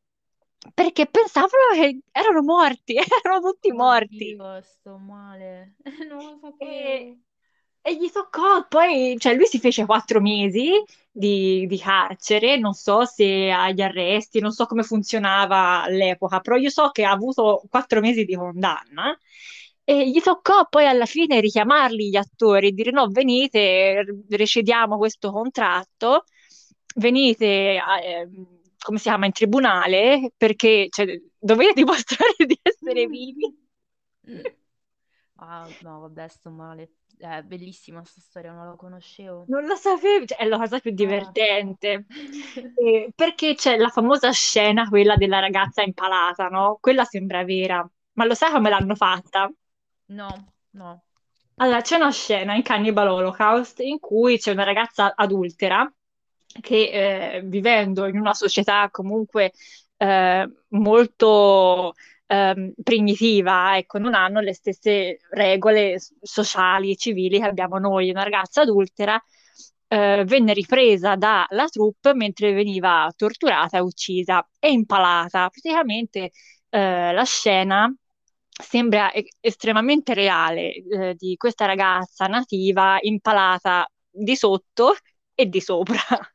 perché 0.75 1.07
pensavano 1.07 1.73
che 1.75 2.01
erano 2.11 2.43
morti, 2.43 2.97
erano 3.23 3.41
tutti 3.41 3.73
morti. 3.73 4.37
Oddio, 4.39 4.63
sto 4.63 4.97
male, 4.99 5.77
non 6.09 6.25
lo 6.25 6.39
sapevo. 6.41 6.71
E, 6.71 7.19
e 7.87 7.95
gli 7.95 8.11
toccò, 8.11 8.67
poi, 8.67 9.15
cioè 9.17 9.35
lui 9.35 9.47
si 9.47 9.61
fece 9.61 9.87
quattro 9.87 10.21
mesi 10.21 10.73
di, 11.09 11.67
di, 11.69 11.79
carcere, 11.79 12.59
non 12.59 12.73
so 12.73 13.05
se 13.05 13.49
agli 13.49 13.81
arresti, 13.81 14.41
non 14.41 14.51
so 14.51 14.67
come 14.67 14.83
funzionava 14.83 15.85
all'epoca, 15.85 16.41
però 16.41 16.57
io 16.57 16.69
so 16.69 16.91
che 16.91 17.05
ha 17.05 17.13
avuto 17.13 17.63
quattro 17.71 18.01
mesi 18.01 18.25
di 18.25 18.35
condanna. 18.35 19.17
E 19.85 20.11
gli 20.11 20.21
toccò 20.21 20.67
poi 20.69 20.89
alla 20.89 21.07
fine 21.07 21.39
richiamarli 21.39 22.09
gli 22.09 22.17
attori 22.17 22.69
e 22.69 22.73
dire 22.73 22.91
no, 22.91 23.07
venite, 23.07 24.05
recediamo 24.31 24.99
questo 24.99 25.31
contratto, 25.31 26.25
venite, 26.97 27.47
eh, 27.47 28.29
come 28.81 28.99
si 28.99 29.05
chiama, 29.05 29.27
in 29.27 29.33
tribunale 29.33 30.33
perché 30.37 30.89
cioè, 30.91 31.07
dovete 31.39 31.75
dimostrare 31.75 32.35
di 32.47 32.59
essere 32.61 33.07
vivi. 33.07 33.57
Ah, 35.37 35.69
no, 35.83 36.01
vabbè, 36.01 36.27
sto 36.29 36.51
male. 36.51 36.91
È 37.19 37.43
bellissima 37.43 38.05
sta 38.05 38.21
storia, 38.21 38.53
non 38.53 38.67
la 38.67 38.75
conoscevo. 38.77 39.45
Non 39.49 39.65
lo 39.67 39.75
sapevi, 39.75 40.27
cioè, 40.27 40.39
è 40.39 40.45
la 40.47 40.59
cosa 40.59 40.79
più 40.81 40.91
Ah. 40.91 40.95
divertente. 40.95 42.07
Eh, 42.79 43.11
perché 43.15 43.55
c'è 43.55 43.77
la 43.79 43.89
famosa 43.89 44.31
scena, 44.33 44.89
quella 44.89 45.17
della 45.17 45.39
ragazza 45.41 45.83
impalata, 45.83 46.49
no? 46.49 46.79
Quella 46.81 47.05
sembra 47.05 47.43
vera, 47.45 47.89
ma 48.13 48.25
lo 48.27 48.35
sai 48.35 48.51
come 48.53 48.69
l'hanno 48.71 48.95
fatta? 48.95 49.51
No, 50.09 50.29
no. 50.73 51.03
Allora, 51.59 51.81
c'è 51.81 51.97
una 51.97 52.11
scena 52.11 52.55
in 52.55 52.63
Cannibal 52.63 53.09
Holocaust 53.09 53.81
in 53.81 53.99
cui 53.99 54.39
c'è 54.39 54.53
una 54.53 54.65
ragazza 54.65 55.15
adultera 55.15 55.91
che 56.61 57.37
eh, 57.37 57.43
vivendo 57.45 58.07
in 58.07 58.19
una 58.19 58.35
società 58.35 58.89
comunque 58.91 59.53
eh, 59.97 60.51
molto 60.69 61.95
ehm, 62.27 62.73
primitiva, 62.83 63.77
ecco, 63.77 63.99
non 63.99 64.15
hanno 64.15 64.41
le 64.41 64.55
stesse 64.55 65.19
regole 65.31 65.99
sociali 66.21 66.91
e 66.93 66.97
civili 66.97 67.39
che 67.39 67.47
abbiamo 67.47 67.79
noi. 67.79 68.11
Una 68.11 68.23
ragazza 68.25 68.63
adultera 68.63 69.21
eh, 69.89 70.25
venne 70.27 70.53
ripresa 70.53 71.17
dalla 71.17 71.69
troupe 71.71 72.15
mentre 72.15 72.53
veniva 72.53 73.11
torturata 73.17 73.83
uccisa 73.83 74.47
e 74.59 74.71
impalata. 74.73 75.49
Praticamente 75.49 76.31
eh, 76.71 77.13
la 77.13 77.25
scena 77.25 77.93
sembra 78.49 79.13
e- 79.13 79.29
estremamente 79.41 80.15
reale, 80.15 80.73
eh, 80.75 81.15
di 81.17 81.37
questa 81.37 81.67
ragazza 81.67 82.27
nativa 82.27 82.99
impalata 83.01 83.87
di 84.11 84.37
sotto 84.37 84.95
e 85.35 85.47
di 85.49 85.61
sopra. 85.61 85.97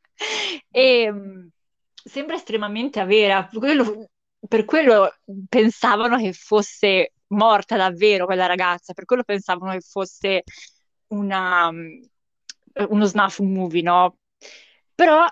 E 0.70 1.12
mh, 1.12 1.50
sembra 1.92 2.36
estremamente 2.36 3.04
vera. 3.06 3.48
Quello, 3.52 4.08
per 4.48 4.66
quello 4.66 5.14
pensavano 5.48 6.18
che 6.18 6.34
fosse 6.34 7.14
morta 7.28 7.78
davvero 7.78 8.26
quella 8.26 8.46
ragazza, 8.46 8.94
per 8.94 9.06
quello 9.06 9.24
pensavano 9.24 9.72
che 9.72 9.82
fosse 9.82 10.44
una, 11.08 11.72
mh, 11.72 12.02
uno 12.90 13.06
snuff 13.06 13.40
movie, 13.40 13.82
no? 13.82 14.18
Però 14.96 15.26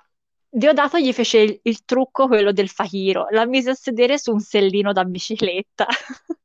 Diodato 0.52 0.98
gli 0.98 1.14
fece 1.14 1.40
il, 1.40 1.60
il 1.64 1.86
trucco, 1.86 2.28
quello 2.28 2.52
del 2.52 2.70
fakiro, 2.70 3.28
la 3.30 3.46
mise 3.46 3.70
a 3.70 3.76
sedere 3.76 4.18
su 4.18 4.32
un 4.32 4.40
sellino 4.40 4.92
da 4.94 5.06
bicicletta. 5.06 5.86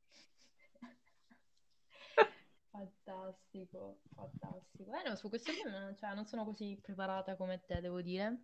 Fantastico, 2.69 4.01
fantastico. 4.15 4.91
Eh, 4.93 5.09
no, 5.09 5.15
su 5.15 5.29
questo 5.29 5.51
film, 5.53 5.95
cioè, 5.95 6.13
non 6.13 6.25
sono 6.25 6.43
così 6.45 6.77
preparata 6.81 7.35
come 7.35 7.63
te, 7.65 7.79
devo 7.81 8.01
dire. 8.01 8.41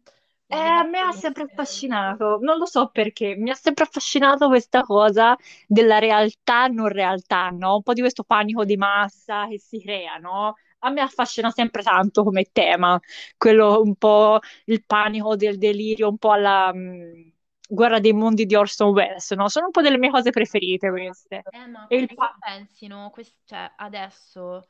Eh, 0.53 0.57
a 0.57 0.83
me 0.83 0.99
ha 0.99 1.11
sempre 1.13 1.43
affascinato, 1.43 2.37
non 2.41 2.57
lo 2.57 2.65
so 2.65 2.89
perché, 2.89 3.35
mi 3.37 3.49
ha 3.51 3.53
sempre 3.53 3.85
affascinato 3.85 4.47
questa 4.49 4.81
cosa 4.81 5.33
della 5.65 5.97
realtà 5.97 6.67
non 6.67 6.89
realtà, 6.89 7.49
no? 7.51 7.75
Un 7.75 7.83
po' 7.83 7.93
di 7.93 8.01
questo 8.01 8.23
panico 8.25 8.65
di 8.65 8.75
massa 8.75 9.47
che 9.47 9.57
si 9.59 9.79
crea, 9.79 10.17
no? 10.17 10.55
A 10.79 10.89
me 10.89 10.99
affascina 11.01 11.51
sempre 11.51 11.81
tanto 11.83 12.23
come 12.25 12.49
tema, 12.51 12.99
quello 13.37 13.81
un 13.81 13.95
po' 13.95 14.39
il 14.65 14.83
panico 14.85 15.37
del 15.37 15.57
delirio, 15.57 16.09
un 16.09 16.17
po' 16.17 16.31
alla 16.31 16.73
mh, 16.73 17.31
Guerra 17.69 17.99
dei 18.01 18.11
mondi 18.13 18.45
di 18.45 18.55
Orson 18.55 18.89
Welles, 18.91 19.31
no? 19.31 19.47
Sono 19.47 19.67
un 19.67 19.71
po' 19.71 19.81
delle 19.81 19.97
mie 19.97 20.09
cose 20.09 20.31
preferite 20.31 20.89
queste. 20.89 21.43
Eh, 21.51 21.67
ma 21.67 21.87
E 21.87 21.95
il 21.97 22.11
pa- 22.13 22.37
pensi, 22.39 22.87
no, 22.87 23.09
quest- 23.11 23.35
cioè, 23.45 23.71
adesso 23.77 24.67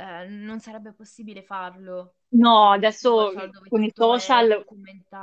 eh, 0.00 0.26
non 0.28 0.60
sarebbe 0.60 0.92
possibile 0.92 1.42
farlo, 1.42 2.14
no, 2.32 2.70
adesso 2.70 3.32
con 3.68 3.82
i 3.82 3.92
social 3.94 4.66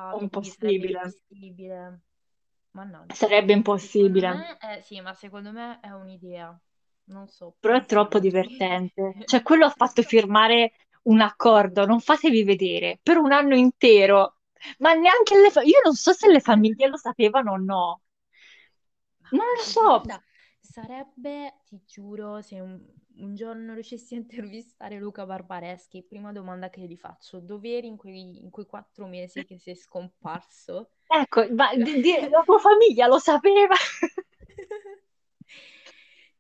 è 0.10 0.22
impossibile, 0.22 1.02
impossibile. 1.02 2.02
Mannaggia. 2.72 3.16
sarebbe 3.16 3.54
impossibile. 3.54 4.28
me, 4.30 4.58
è- 4.58 4.82
sì, 4.82 5.00
ma 5.02 5.14
secondo 5.14 5.52
me 5.52 5.80
è 5.80 5.90
un'idea. 5.92 6.58
Non 7.06 7.28
so, 7.28 7.56
Però 7.60 7.76
è 7.76 7.86
troppo 7.86 8.20
divertente. 8.20 9.14
Cioè, 9.26 9.42
quello 9.44 9.66
ha 9.66 9.70
fatto 9.70 10.02
firmare 10.04 10.74
un 11.04 11.22
accordo, 11.22 11.86
non 11.86 12.00
fatevi 12.00 12.44
vedere, 12.44 13.00
per 13.02 13.18
un 13.18 13.32
anno 13.32 13.56
intero. 13.56 14.36
Ma 14.80 14.94
neanche 14.94 15.38
le 15.40 15.52
famiglie, 15.52 15.74
io 15.76 15.82
non 15.84 15.94
so 15.96 16.14
se 16.14 16.30
le 16.30 16.40
famiglie 16.40 16.88
lo 16.88 16.98
sapevano 16.98 17.52
o 17.54 17.58
no. 17.58 18.02
Non 19.32 19.46
lo 19.56 19.64
so. 19.64 20.04
guarda, 20.04 20.24
sarebbe, 20.78 21.62
ti 21.66 21.82
giuro, 21.86 22.42
se 22.42 22.60
un, 22.60 22.80
un 23.18 23.34
giorno 23.36 23.74
riuscissi 23.74 24.14
a 24.16 24.18
intervistare 24.20 25.00
Luca 25.00 25.26
Barbareschi, 25.26 26.04
prima 26.04 26.32
domanda 26.32 26.70
che 26.70 26.82
gli 26.82 26.96
faccio, 26.98 27.40
dov'eri 27.40 27.88
in 27.88 27.98
quei, 27.98 28.40
in 28.44 28.50
quei 28.52 28.66
quattro 28.66 29.08
mesi 29.08 29.44
che 29.44 29.58
sei 29.58 29.76
scomparso? 29.76 30.92
Ecco, 31.10 31.46
ma 31.54 31.74
di- 31.76 32.00
di- 32.00 32.30
la 32.30 32.44
tua 32.46 32.60
famiglia 32.60 33.08
lo 33.08 33.20
sapeva? 33.20 33.76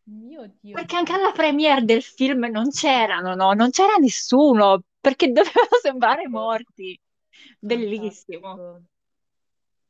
Mio 0.07 0.47
Dio 0.61 0.77
Perché 0.77 0.95
anche 0.95 1.11
alla 1.13 1.31
premiere 1.33 1.83
del 1.83 2.01
film 2.03 2.45
non 2.45 2.69
c'erano, 2.69 3.35
no? 3.35 3.51
Non 3.53 3.69
c'era 3.71 3.95
nessuno, 3.97 4.81
perché 4.99 5.27
dovevano 5.31 5.77
sembrare 5.81 6.27
morti. 6.29 6.97
Bellissimo. 7.59 8.61
Fantastico. 8.61 8.83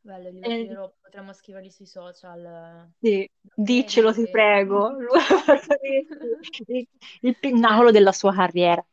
Bello, 0.07 0.29
li 0.29 0.39
Eh, 0.41 0.77
potremmo 1.01 1.33
scriverli 1.33 1.69
sui 1.69 1.85
social. 1.85 2.89
sì, 3.01 3.29
diccelo, 3.55 4.13
ti 4.13 4.25
prego. 4.29 4.95
Il, 6.67 6.87
il 7.21 7.35
pinnacolo 7.37 7.91
della 7.91 8.13
sua 8.13 8.33
carriera, 8.33 8.83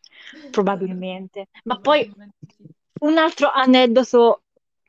probabilmente. 0.50 1.46
Ma 1.64 1.78
poi 1.78 2.10
sì. 2.56 2.66
un 3.00 3.16
altro 3.16 3.50
aneddoto 3.50 4.42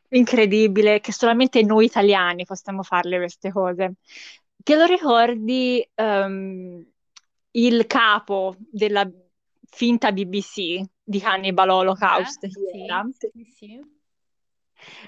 incredibile 0.09 0.99
che 0.99 1.11
solamente 1.11 1.61
noi 1.61 1.85
italiani 1.85 2.45
possiamo 2.45 2.81
farle 2.81 3.17
queste 3.17 3.51
cose. 3.51 3.93
Te 4.63 4.75
lo 4.75 4.85
ricordi 4.85 5.87
ehm, 5.93 6.85
il 7.51 7.85
capo 7.85 8.55
della 8.59 9.07
finta 9.69 10.11
BBC 10.11 10.81
di 11.03 11.19
Cannibal 11.19 11.69
Holocaust? 11.69 12.45
Eh? 12.45 12.49
Sì, 12.49 13.43
sì, 13.43 13.51
sì. 13.51 13.94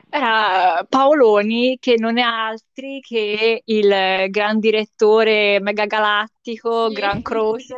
Era 0.10 0.86
Paoloni, 0.88 1.78
che 1.80 1.96
non 1.98 2.18
è 2.18 2.22
altri 2.22 3.00
che 3.02 3.62
il 3.66 4.26
gran 4.30 4.60
direttore 4.60 5.60
megagalattico, 5.60 6.90
Sì. 6.90 6.92
Gran 6.92 7.22
Croce 7.22 7.76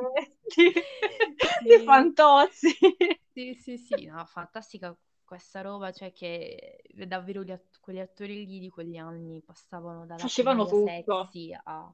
di, 0.55 0.73
di 1.67 1.77
Sì. 1.77 1.83
Fantozzi. 1.83 2.69
Sì, 3.31 3.53
sì, 3.55 3.77
sì, 3.77 4.05
no, 4.05 4.25
fantastica 4.25 4.95
questa 5.23 5.61
roba, 5.61 5.91
cioè 5.91 6.11
che 6.11 6.81
davvero 7.07 7.43
gli 7.43 7.51
att- 7.51 7.79
quegli 7.79 7.99
attori 7.99 8.45
lì 8.45 8.59
di 8.59 8.69
quegli 8.69 8.97
anni 8.97 9.41
passavano 9.41 10.05
dalla 10.05 10.27
Facevano 10.27 10.67
tutto. 10.67 11.33
sexy 11.33 11.53
a 11.53 11.93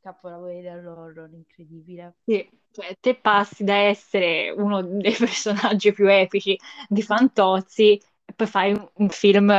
capolavori 0.00 0.60
dell'horror, 0.62 1.30
incredibile. 1.32 2.16
Sì, 2.26 2.48
cioè 2.70 2.96
te 3.00 3.16
passi 3.16 3.64
da 3.64 3.74
essere 3.76 4.50
uno 4.50 4.82
dei 4.82 5.12
personaggi 5.18 5.92
più 5.92 6.10
epici 6.10 6.56
di 6.88 7.02
Fantozzi 7.02 8.00
poi 8.34 8.46
fai 8.46 8.90
un, 8.94 9.08
film 9.08 9.52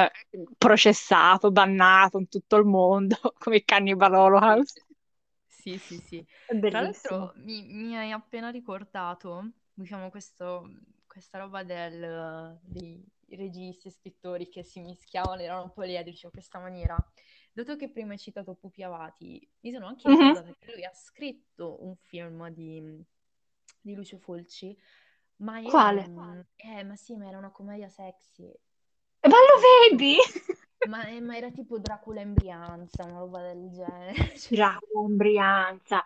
processato, 0.57 1.51
bannato 1.51 2.17
in 2.17 2.27
tutto 2.27 2.57
il 2.57 2.65
mondo, 2.65 3.15
come 3.37 3.63
Cannibal 3.63 4.13
Holocaust. 4.13 4.83
Sì, 5.47 5.77
sì, 5.79 5.99
sì. 5.99 6.25
Tra 6.67 6.81
l'altro 6.81 7.33
mi, 7.37 7.63
mi 7.63 7.97
hai 7.97 8.11
appena 8.11 8.49
ricordato, 8.49 9.51
diciamo, 9.73 10.09
questo, 10.09 10.69
questa 11.07 11.39
roba 11.39 11.63
del, 11.63 12.59
dei 12.63 13.03
registi 13.29 13.87
e 13.87 13.91
scrittori 13.91 14.49
che 14.49 14.63
si 14.63 14.81
mischiavano, 14.81 15.41
erano 15.41 15.63
un 15.63 15.67
po' 15.69 15.75
poliedrici 15.75 16.25
in 16.25 16.31
questa 16.31 16.59
maniera. 16.59 16.95
Dato 17.51 17.75
che 17.77 17.89
prima 17.89 18.11
hai 18.11 18.19
citato 18.19 18.53
Pupi 18.55 18.83
Avati, 18.83 19.47
mi 19.61 19.71
sono 19.71 19.87
anche 19.87 20.07
Mhm. 20.07 20.33
ricordata 20.33 20.53
che 20.59 20.71
lui 20.73 20.83
ha 20.83 20.93
scritto 20.93 21.83
un 21.83 21.95
film 21.95 22.49
di, 22.49 23.01
di 23.81 23.93
Lucio 23.93 24.17
Fulci, 24.17 24.77
ma 25.37 25.59
era 25.59 25.69
Quale? 25.69 26.45
Eh, 26.55 26.83
ma 26.83 26.95
sì, 26.95 27.15
ma 27.15 27.27
era 27.27 27.37
una 27.37 27.51
commedia 27.51 27.89
sexy. 27.89 28.51
Ma 29.21 29.29
lo 29.29 29.89
vedi? 29.89 30.17
Ma, 30.87 31.03
eh, 31.07 31.19
ma 31.19 31.35
era 31.35 31.49
tipo 31.49 31.79
Dracula 31.79 32.21
in 32.21 32.33
Brianza, 32.33 33.05
una 33.05 33.17
roba 33.17 33.41
del 33.41 33.71
genere. 33.71 34.13
Cioè, 34.37 34.55
Dracula 34.55 35.07
in 35.07 35.15
Brianza. 35.15 36.03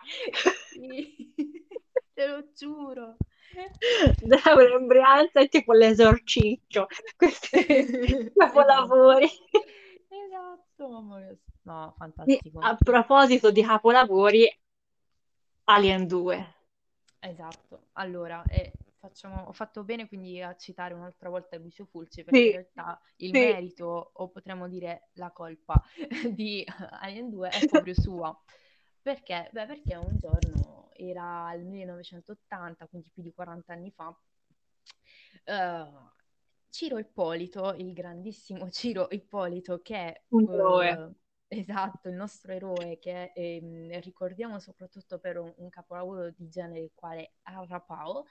sì, 0.70 1.34
te 2.14 2.26
lo 2.26 2.50
giuro. 2.54 3.16
Dracula 4.22 4.78
in 4.78 4.86
Brianza 4.86 5.40
è 5.40 5.48
tipo 5.48 5.74
l'esorciccio. 5.74 6.86
Questi 7.14 8.32
capolavori. 8.34 9.28
Esatto, 10.08 10.88
mamma 10.88 11.18
mia. 11.18 11.36
No, 11.62 11.94
fantastico. 11.98 12.60
A 12.60 12.74
proposito 12.76 13.50
di 13.50 13.62
capolavori, 13.62 14.60
Alien 15.64 16.06
2. 16.06 16.54
Esatto. 17.20 17.88
Allora, 17.92 18.42
eh, 18.48 18.72
facciamo- 19.00 19.44
ho 19.46 19.52
fatto 19.52 19.84
bene 19.84 20.06
quindi 20.08 20.40
a 20.42 20.54
citare 20.56 20.94
un'altra 20.94 21.28
volta 21.30 21.56
Lucio 21.58 21.84
Fulci 21.86 22.22
perché 22.24 22.48
in 22.48 22.52
Sì, 22.52 22.56
realtà 22.56 23.00
il 23.16 23.34
sì. 23.34 23.38
merito, 23.38 24.10
o 24.14 24.28
potremmo 24.30 24.68
dire 24.68 25.08
la 25.14 25.32
colpa, 25.32 25.82
di 26.38 26.64
Alien 27.00 27.30
2 27.30 27.50
è 27.52 27.64
proprio 27.66 27.94
sua. 27.94 28.36
Perché? 29.02 29.48
Beh, 29.52 29.66
perché 29.66 29.96
un 29.96 30.18
giorno 30.18 30.90
era 30.92 31.52
il 31.54 31.64
1980, 31.64 32.86
quindi 32.86 33.10
più 33.12 33.22
di 33.22 33.32
40 33.32 33.72
anni 33.72 33.90
fa, 33.90 34.14
eh, 35.44 35.86
Ciro 36.68 36.98
Ippolito, 36.98 37.74
il 37.74 37.92
grandissimo 37.92 38.70
Ciro 38.70 39.08
Ippolito, 39.10 39.80
che 39.82 39.96
è 39.96 40.22
Un 40.32 40.48
eroe. 40.54 40.90
eh, 40.90 41.10
esatto, 41.48 42.08
il 42.08 42.14
nostro 42.14 42.52
eroe 42.52 42.98
che 42.98 43.32
ehm, 43.34 44.00
ricordiamo 44.00 44.58
soprattutto 44.58 45.18
per 45.18 45.38
un, 45.38 45.52
un 45.56 45.68
capolavoro 45.68 46.30
di 46.30 46.48
genere 46.48 46.80
il 46.80 46.92
quale 46.94 47.22
è 47.22 47.30
Arrapao. 47.42 48.24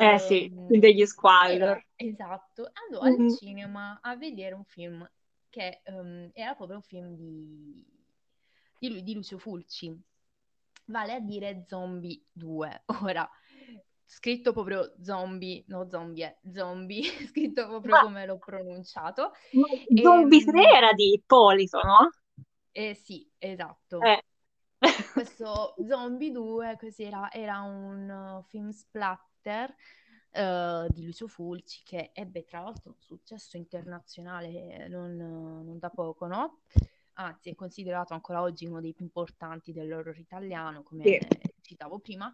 Eh 0.00 0.18
sì, 0.18 0.52
ehm, 0.66 0.66
degli 0.66 1.04
Squallor. 1.06 1.80
esatto, 1.96 2.70
andò 2.86 3.00
Mhm. 3.00 3.02
al 3.02 3.26
cinema 3.26 3.98
a 4.02 4.16
vedere 4.16 4.54
un 4.54 4.64
film 4.64 5.08
che 5.50 5.80
ehm, 5.84 6.30
era 6.34 6.54
proprio 6.54 6.76
un 6.76 6.82
film 6.82 7.14
di, 7.16 7.84
di, 8.78 9.02
di 9.02 9.14
Lucio 9.14 9.38
Fulci, 9.38 9.96
vale 10.86 11.14
a 11.14 11.20
dire 11.20 11.64
Zombie 11.66 12.22
2. 12.32 12.84
Ora, 13.02 13.28
scritto 14.04 14.52
proprio 14.52 14.94
zombie, 15.02 15.64
no 15.68 15.88
zombie, 15.88 16.24
è 16.26 16.38
zombie, 16.52 17.02
scritto 17.28 17.66
proprio 17.68 17.94
Ma, 17.94 17.98
come 17.98 18.26
l'ho 18.26 18.38
pronunciato. 18.38 19.32
Zombie 20.02 20.44
Ehm, 20.44 20.44
3 20.44 20.62
era 20.76 20.92
di 20.92 21.12
Ippolito, 21.12 21.82
no? 21.82 22.10
eh 22.72 22.94
sì, 22.94 23.28
esatto. 23.38 24.12
Eh. 24.12 24.20
Questo 25.10 25.74
Zombie 25.86 26.30
2 26.30 26.76
così 26.78 27.04
era, 27.04 27.30
era 27.32 27.60
un 27.62 28.08
uh, 28.40 28.42
film 28.48 28.70
splatter 29.48 29.74
eh, 30.30 30.86
di 30.90 31.04
Lucio 31.04 31.26
Fulci 31.26 31.82
che 31.84 32.10
ebbe 32.12 32.44
tra 32.44 32.60
l'altro 32.60 32.90
un 32.90 33.00
successo 33.00 33.56
internazionale 33.56 34.84
eh, 34.84 34.88
non, 34.88 35.16
non 35.16 35.78
da 35.78 35.88
poco, 35.88 36.26
no? 36.26 36.60
Anzi, 37.14 37.50
è 37.50 37.54
considerato 37.54 38.14
ancora 38.14 38.42
oggi 38.42 38.66
uno 38.66 38.80
dei 38.80 38.92
più 38.92 39.04
importanti 39.04 39.72
dell'horror 39.72 40.16
italiano, 40.18 40.82
come 40.82 41.02
Sì. 41.02 41.18
citavo 41.62 41.98
prima. 41.98 42.32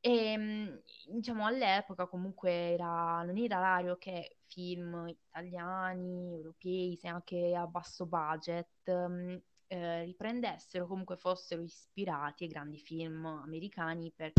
E 0.00 0.36
mh, 0.36 0.82
diciamo 1.08 1.44
all'epoca 1.44 2.06
comunque 2.06 2.50
era, 2.50 3.22
non 3.24 3.36
era 3.36 3.58
raro 3.58 3.96
che 3.98 4.38
film 4.46 5.06
italiani, 5.08 6.32
europei, 6.32 6.96
se 6.96 7.08
anche 7.08 7.54
a 7.54 7.66
basso 7.66 8.06
budget, 8.06 8.90
mh, 8.90 9.42
eh, 9.66 10.04
riprendessero, 10.04 10.86
comunque 10.86 11.16
fossero 11.18 11.60
ispirati 11.60 12.44
ai 12.44 12.48
grandi 12.48 12.78
film 12.78 13.26
americani 13.26 14.10
per, 14.10 14.32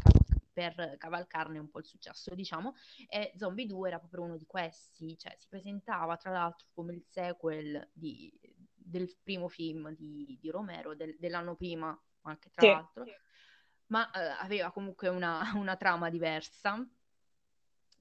per 0.59 0.97
cavalcarne 0.97 1.59
un 1.59 1.69
po' 1.69 1.79
il 1.79 1.85
successo, 1.85 2.35
diciamo, 2.35 2.73
e 3.07 3.33
Zombie 3.37 3.65
2 3.65 3.87
era 3.89 3.99
proprio 3.99 4.23
uno 4.23 4.37
di 4.37 4.45
questi, 4.45 5.17
cioè 5.17 5.35
si 5.37 5.47
presentava 5.47 6.17
tra 6.17 6.31
l'altro 6.31 6.67
come 6.73 6.93
il 6.93 7.03
sequel 7.07 7.89
di- 7.93 8.31
del 8.73 9.15
primo 9.23 9.47
film 9.49 9.91
di, 9.95 10.37
di 10.39 10.49
Romero, 10.49 10.95
del- 10.95 11.15
dell'anno 11.19 11.55
prima, 11.55 11.97
anche 12.23 12.49
tra 12.51 12.63
Sì. 12.63 12.69
l'altro, 12.69 13.11
ma 13.87 14.09
eh, 14.11 14.19
aveva 14.43 14.71
comunque 14.71 15.07
una, 15.09 15.51
una 15.55 15.75
trama 15.77 16.09
diversa. 16.09 16.85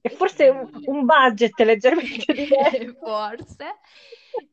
E 0.01 0.09
E 0.11 0.15
forse 0.17 0.49
un, 0.49 0.67
quindi 0.69 0.93
un 0.93 1.05
budget 1.05 1.57
leggermente 1.69 2.33
diverso. 2.33 2.99
forse 2.99 3.65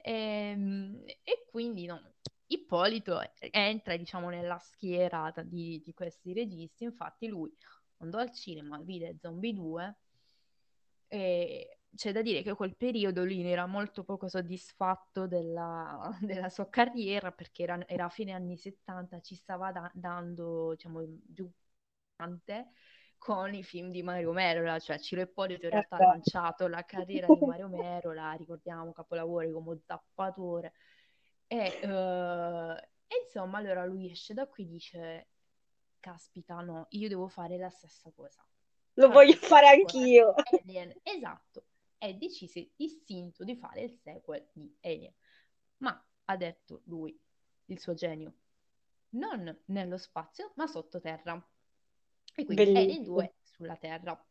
Ehm, 0.02 1.02
e 1.24 1.46
quindi 1.50 1.84
no, 1.86 2.00
Ippolito 2.46 3.20
entra 3.50 3.96
diciamo 3.96 4.28
nella 4.30 4.58
schiera 4.58 5.32
di, 5.44 5.80
di 5.84 5.92
questi 5.94 6.32
registi 6.32 6.84
infatti 6.84 7.26
lui 7.26 7.52
andò 7.98 8.18
al 8.18 8.32
cinema 8.32 8.78
vide 8.78 9.16
Zombie 9.20 9.52
2 9.52 9.96
e 11.08 11.78
c'è 11.94 12.12
da 12.12 12.20
dire 12.22 12.42
che 12.42 12.54
quel 12.54 12.76
periodo 12.76 13.24
lui 13.24 13.42
era 13.48 13.66
molto 13.66 14.04
poco 14.04 14.28
soddisfatto 14.28 15.26
della, 15.26 16.10
della 16.20 16.48
sua 16.48 16.68
carriera 16.68 17.32
perché 17.32 17.62
era, 17.62 17.86
era 17.86 18.04
a 18.06 18.08
fine 18.08 18.32
anni 18.32 18.56
70 18.56 19.20
ci 19.20 19.34
stava 19.34 19.72
da- 19.72 19.90
dando 19.94 20.72
diciamo 20.72 21.02
giù 21.26 21.50
tante 22.16 22.70
con 23.18 23.54
i 23.54 23.62
film 23.62 23.90
di 23.90 24.02
Mario 24.02 24.32
Merola, 24.32 24.78
cioè 24.78 24.98
Ciro 24.98 25.22
Ippolito 25.22 25.64
in 25.64 25.70
realtà 25.72 25.96
ha 25.96 25.98
Certo. 25.98 26.12
lanciato 26.12 26.68
la 26.68 26.84
carriera 26.84 27.28
di 27.30 27.40
Mario 27.40 27.68
Merola, 27.68 28.32
ricordiamo 28.32 28.92
capolavori 28.92 29.50
come 29.50 29.80
Zappatore 29.84 30.74
e, 31.46 31.56
eh, 31.82 32.88
e 33.08 33.14
insomma 33.24 33.58
allora 33.58 33.84
lui 33.84 34.10
esce 34.10 34.34
da 34.34 34.46
qui 34.46 34.64
e 34.64 34.66
dice 34.66 35.26
caspita 36.06 36.60
no, 36.60 36.86
io 36.90 37.08
devo 37.08 37.26
fare 37.26 37.56
la 37.56 37.68
stessa 37.68 38.12
cosa. 38.12 38.46
Lo 38.94 39.08
voglio 39.08 39.34
fare 39.34 39.66
anch'io. 39.66 40.34
Alien, 40.62 41.00
esatto, 41.02 41.64
e 41.98 42.14
decise 42.14 42.70
istinto 42.76 43.42
di 43.42 43.56
fare 43.56 43.82
il 43.82 43.98
sequel 43.98 44.48
di 44.52 44.72
Alien. 44.82 45.12
Ma 45.78 46.06
ha 46.26 46.36
detto 46.36 46.82
lui, 46.84 47.18
il 47.66 47.80
suo 47.80 47.94
genio, 47.94 48.34
non 49.10 49.62
nello 49.66 49.96
spazio, 49.96 50.52
ma 50.54 50.68
sottoterra. 50.68 51.44
E 52.36 52.44
quindi 52.44 52.62
Alien 52.62 52.86
Bellissimo. 52.86 53.14
2 53.16 53.34
sulla 53.42 53.76
Terra. 53.76 54.26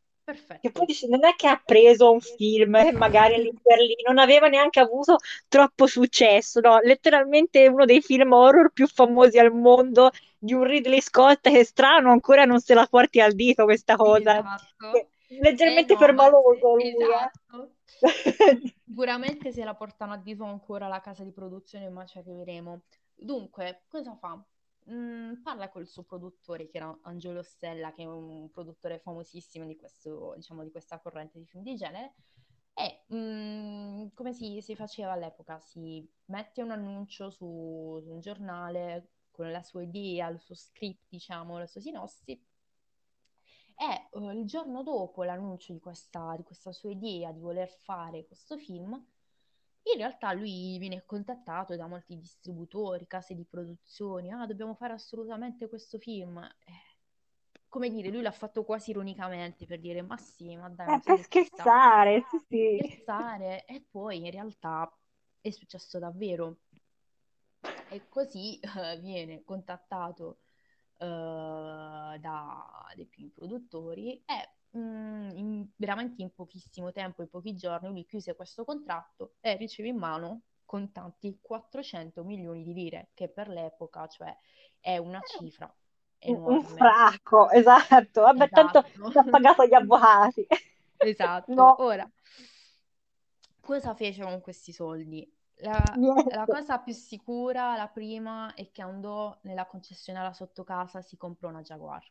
Che 0.59 0.71
poi 0.71 0.85
Perfetto. 0.85 0.85
dici, 0.85 1.07
non 1.07 1.23
è 1.23 1.35
che 1.35 1.47
ha 1.47 1.61
preso 1.63 2.11
un 2.11 2.19
film 2.19 2.75
e 2.75 2.91
magari 2.93 3.41
lì 3.41 3.53
per 3.61 3.77
lì 3.77 3.95
non 4.07 4.17
aveva 4.17 4.47
neanche 4.47 4.79
avuto 4.79 5.17
troppo 5.47 5.85
successo, 5.85 6.59
no, 6.61 6.79
letteralmente 6.79 7.67
uno 7.67 7.85
dei 7.85 8.01
film 8.01 8.31
horror 8.33 8.71
più 8.71 8.87
famosi 8.87 9.37
al 9.37 9.53
mondo 9.53 10.09
di 10.37 10.53
un 10.53 10.63
Ridley 10.63 11.01
Scott 11.01 11.41
che 11.49 11.59
è 11.59 11.63
strano 11.63 12.09
ancora 12.11 12.45
non 12.45 12.59
se 12.59 12.73
la 12.73 12.87
porti 12.87 13.21
al 13.21 13.33
dito 13.33 13.65
questa 13.65 13.95
cosa. 13.95 14.39
Esatto. 14.39 14.91
Che- 14.91 15.09
Eh 15.27 15.39
Leggermente 15.41 15.93
no, 15.93 15.99
ma 15.99 16.05
permaloso 16.05 16.73
lui, 16.75 16.83
eh. 16.83 17.03
esatto. 17.03 17.75
Sicuramente 18.83 19.51
se 19.51 19.63
la 19.63 19.75
portano 19.75 20.13
a 20.13 20.17
dito 20.17 20.43
ancora 20.43 20.87
la 20.87 21.01
casa 21.01 21.23
di 21.23 21.31
produzione, 21.31 21.89
ma 21.89 22.05
ci 22.05 22.17
arriveremo. 22.17 22.81
Dunque, 23.13 23.83
cosa 23.87 24.15
fa? 24.15 24.43
Mm, 24.91 25.41
parla 25.41 25.69
col 25.69 25.87
suo 25.87 26.03
produttore, 26.03 26.67
che 26.69 26.77
era 26.77 26.95
Angelo 27.03 27.41
Stella, 27.41 27.91
che 27.93 28.03
è 28.03 28.05
un 28.05 28.49
produttore 28.51 28.99
famosissimo 28.99 29.65
di 29.65 29.75
questo, 29.75 30.33
diciamo, 30.35 30.63
di 30.63 30.71
questa 30.71 30.99
corrente 30.99 31.39
di 31.39 31.45
film 31.45 31.63
di 31.63 31.75
genere. 31.75 32.15
E 32.73 33.05
mm, 33.13 34.07
come 34.13 34.33
si, 34.33 34.61
si 34.61 34.75
faceva 34.75 35.13
all'epoca? 35.13 35.59
Si 35.59 36.07
mette 36.25 36.61
un 36.61 36.71
annuncio 36.71 37.29
su, 37.31 37.99
su 38.03 38.11
un 38.11 38.19
giornale 38.19 39.11
con 39.31 39.51
la 39.51 39.63
sua 39.63 39.81
idea, 39.83 40.27
il 40.29 40.39
suo 40.39 40.55
script, 40.55 41.05
diciamo, 41.09 41.57
la 41.57 41.67
sua 41.67 41.81
sinossi. 41.81 42.31
E 43.77 44.07
eh, 44.13 44.31
il 44.31 44.45
giorno 44.45 44.83
dopo 44.83 45.23
l'annuncio 45.23 45.73
di 45.73 45.79
questa, 45.79 46.35
di 46.37 46.43
questa 46.43 46.71
sua 46.71 46.91
idea 46.91 47.31
di 47.31 47.39
voler 47.39 47.69
fare 47.69 48.25
questo 48.25 48.57
film, 48.57 49.03
in 49.93 49.97
realtà 49.97 50.33
lui 50.33 50.77
viene 50.79 51.03
contattato 51.05 51.75
da 51.75 51.87
molti 51.87 52.17
distributori, 52.17 53.07
case 53.07 53.35
di 53.35 53.45
produzione. 53.45 54.31
Ah, 54.31 54.45
dobbiamo 54.45 54.73
fare 54.73 54.93
assolutamente 54.93 55.67
questo 55.69 55.99
film. 55.99 56.37
Eh, 56.37 56.95
come 57.69 57.89
dire, 57.89 58.09
lui 58.09 58.21
l'ha 58.21 58.31
fatto 58.31 58.63
quasi 58.63 58.91
ironicamente 58.91 59.65
per 59.65 59.79
dire, 59.79 60.01
ma 60.01 60.17
sì, 60.17 60.55
ma 60.55 60.69
dai, 60.69 60.95
Eh, 60.95 60.99
per 61.03 61.19
scherzare, 61.19 62.23
sì, 62.29 62.37
sì. 62.47 62.77
Scherzare. 62.79 63.65
E 63.65 63.85
poi 63.89 64.17
in 64.25 64.31
realtà 64.31 64.91
è 65.41 65.49
successo 65.51 65.99
davvero. 65.99 66.57
E 67.91 68.01
così 68.09 68.59
eh, 68.59 68.97
viene 68.99 69.43
contattato 69.43 70.39
eh, 70.97 71.05
da 71.05 72.91
dei 72.95 73.05
primi 73.05 73.29
produttori 73.29 74.23
e 74.25 74.49
mm, 74.77 75.29
in- 75.35 75.69
veramente 75.75 76.21
in 76.21 76.33
pochissimo 76.33 76.91
tempo, 76.91 77.21
in 77.21 77.29
pochi 77.29 77.55
giorni, 77.55 77.89
lui 77.89 78.05
chiuse 78.05 78.35
questo 78.35 78.63
contratto 78.65 79.35
e 79.41 79.55
riceve 79.57 79.89
in 79.89 79.97
mano 79.97 80.41
contanti 80.65 81.37
400 81.41 82.23
milioni 82.23 82.63
di 82.63 82.73
lire, 82.73 83.09
che 83.13 83.29
per 83.29 83.47
l'epoca, 83.49 84.07
cioè, 84.07 84.35
è 84.79 84.97
una 84.97 85.21
cifra 85.23 85.73
Un, 86.27 86.41
un 86.45 86.63
enorme. 86.63 86.63
fracco, 86.63 87.49
esatto. 87.51 88.21
Vabbè, 88.21 88.51
tanto 88.51 88.83
Esatto. 88.83 89.11
ci 89.11 89.17
ha 89.17 89.23
pagato 89.23 89.65
gli 89.65 89.73
avvocati. 89.73 90.45
Esatto. 90.99 91.53
No, 91.53 91.77
Ora, 91.77 92.09
cosa 93.59 93.93
fece 93.95 94.23
con 94.23 94.39
questi 94.41 94.71
soldi? 94.71 95.29
La, 95.59 96.01
la 96.27 96.47
cosa 96.47 96.79
più 96.79 96.93
sicura, 96.93 97.75
la 97.75 97.87
prima, 97.87 98.53
è 98.53 98.71
che 98.71 98.81
andò 98.81 99.37
nella 99.43 99.65
concessionaria 99.65 100.33
sotto 100.33 100.63
casa, 100.63 101.01
si 101.01 101.17
comprò 101.17 101.49
una 101.49 101.61
Jaguar. 101.61 102.03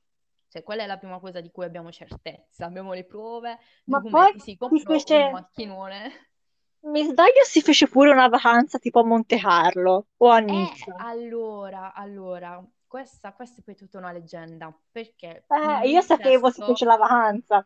Cioè, 0.55 0.63
quella 0.63 0.85
è 0.85 0.87
la 0.87 0.99
prima 0.99 1.19
cosa 1.19 1.41
di 1.41 1.51
cui 1.51 1.65
abbiamo 1.65 1.91
certezza. 1.91 2.65
Abbiamo 2.67 2.93
le 2.93 3.05
prove, 3.05 3.59
Ma 3.87 4.03
poi 4.07 4.31
si 4.37 4.57
comprò 4.57 5.05
un 5.09 5.29
fece, 5.29 5.31
macchinone. 5.31 6.11
mi 6.93 7.03
sbaglio, 7.05 7.43
si 7.45 7.61
fece 7.63 7.89
pure 7.89 8.11
una 8.11 8.29
vacanza 8.29 8.79
tipo 8.79 9.01
a 9.01 9.05
Monte 9.05 9.39
Carlo 9.39 10.07
o 10.19 10.29
a 10.31 10.39
Nizza. 10.39 10.95
allora, 10.97 11.93
allora, 11.95 12.65
questa, 12.87 13.33
questa 13.35 13.61
è 13.61 13.65
poi 13.65 13.75
tutta 13.77 13.99
una 13.99 14.13
leggenda, 14.13 14.77
perché 14.91 15.49
Eh, 15.49 15.89
io 15.89 16.03
sapevo 16.03 16.51
si 16.51 16.61
stesso... 16.61 16.63
fece 16.63 16.85
la 16.85 16.97
vacanza. 16.97 17.65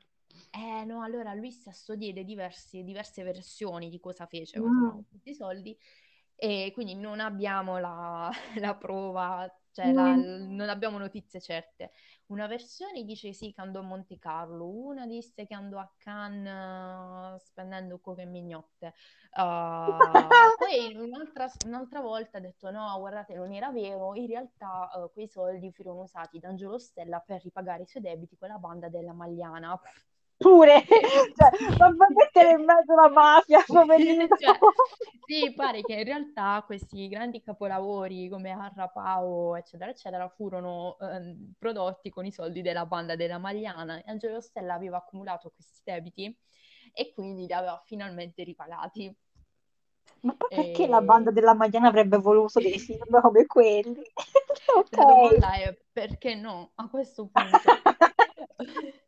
Eh 0.50 0.84
no, 0.84 1.02
allora 1.02 1.32
lui 1.34 1.50
stesso 1.50 1.94
diede 1.96 2.24
diversi- 2.24 2.82
diverse 2.84 3.22
versioni 3.22 3.88
di 3.90 3.98
cosa 4.00 4.26
fece 4.26 4.60
con 4.60 4.70
Mm, 4.70 5.04
questi 5.08 5.34
soldi 5.34 5.76
e 6.34 6.70
quindi 6.74 6.94
non 6.94 7.20
abbiamo 7.20 7.78
la, 7.78 8.30
la 8.60 8.74
prova, 8.76 9.48
cioè 9.72 9.92
la- 9.92 10.14
mm. 10.14 10.28
non 10.48 10.68
abbiamo 10.68 10.98
notizie 10.98 11.40
certe. 11.40 11.92
Una 12.28 12.46
versione 12.46 13.04
dice 13.04 13.32
sì 13.32 13.52
che 13.54 13.60
andò 13.62 13.80
a 13.80 13.82
Monte 13.82 14.18
Carlo, 14.18 14.68
una 14.68 15.06
disse 15.06 15.46
che 15.46 15.54
andò 15.54 15.78
a 15.78 15.90
Cannes 15.96 17.40
eh, 17.40 17.44
spendendo 17.44 17.98
coche 18.00 18.22
e 18.22 18.26
mignotte. 18.26 18.92
Uh, 19.32 19.96
poi 20.58 20.94
un'altra, 20.94 21.50
un'altra 21.64 22.00
volta 22.00 22.36
ha 22.36 22.40
detto 22.40 22.70
no, 22.70 22.94
guardate, 22.98 23.34
non 23.34 23.52
era 23.52 23.70
vero, 23.70 24.14
in 24.14 24.26
realtà 24.26 24.90
eh, 24.90 25.10
quei 25.12 25.26
soldi 25.26 25.72
furono 25.72 26.02
usati 26.02 26.38
da 26.38 26.48
Angelo 26.48 26.78
Stella 26.78 27.18
per 27.20 27.42
ripagare 27.42 27.84
i 27.84 27.86
suoi 27.86 28.02
debiti 28.02 28.36
con 28.36 28.48
la 28.48 28.58
banda 28.58 28.90
della 28.90 29.14
Magliana. 29.14 29.80
Pure, 30.38 30.84
cioè, 31.34 31.76
non 31.78 31.96
puoi 31.96 32.14
mettere 32.14 32.52
in 32.52 32.64
mezzo 32.64 32.94
la 32.94 33.08
mafia, 33.10 33.60
poverino. 33.66 34.24
Cioè, 34.28 34.56
sì, 35.26 35.52
pare 35.52 35.80
che 35.82 35.94
in 35.94 36.04
realtà 36.04 36.62
questi 36.64 37.08
grandi 37.08 37.42
capolavori 37.42 38.28
come 38.28 38.52
Arrapao, 38.52 39.56
eccetera, 39.56 39.90
eccetera, 39.90 40.28
furono 40.28 40.96
ehm, 41.00 41.54
prodotti 41.58 42.08
con 42.10 42.24
i 42.24 42.30
soldi 42.30 42.62
della 42.62 42.86
banda 42.86 43.16
della 43.16 43.38
Magliana 43.38 43.98
e 43.98 44.04
Angelo 44.06 44.40
Stella 44.40 44.74
aveva 44.74 44.98
accumulato 44.98 45.50
questi 45.50 45.80
debiti 45.82 46.38
e 46.92 47.12
quindi 47.12 47.46
li 47.46 47.52
aveva 47.52 47.82
finalmente 47.84 48.44
ripagati. 48.44 49.12
Ma 50.20 50.36
poi 50.36 50.48
perché 50.50 50.86
la 50.86 51.00
banda 51.00 51.32
della 51.32 51.54
Magliana 51.54 51.88
avrebbe 51.88 52.18
voluto 52.18 52.60
dei 52.60 52.78
film 52.78 53.20
come 53.20 53.44
quelli? 53.46 54.02
Ok. 54.76 54.96
La 54.96 55.04
domanda 55.04 55.52
è 55.54 55.76
perché 55.92 56.36
no 56.36 56.70
a 56.76 56.88
questo 56.88 57.26
punto? 57.26 57.58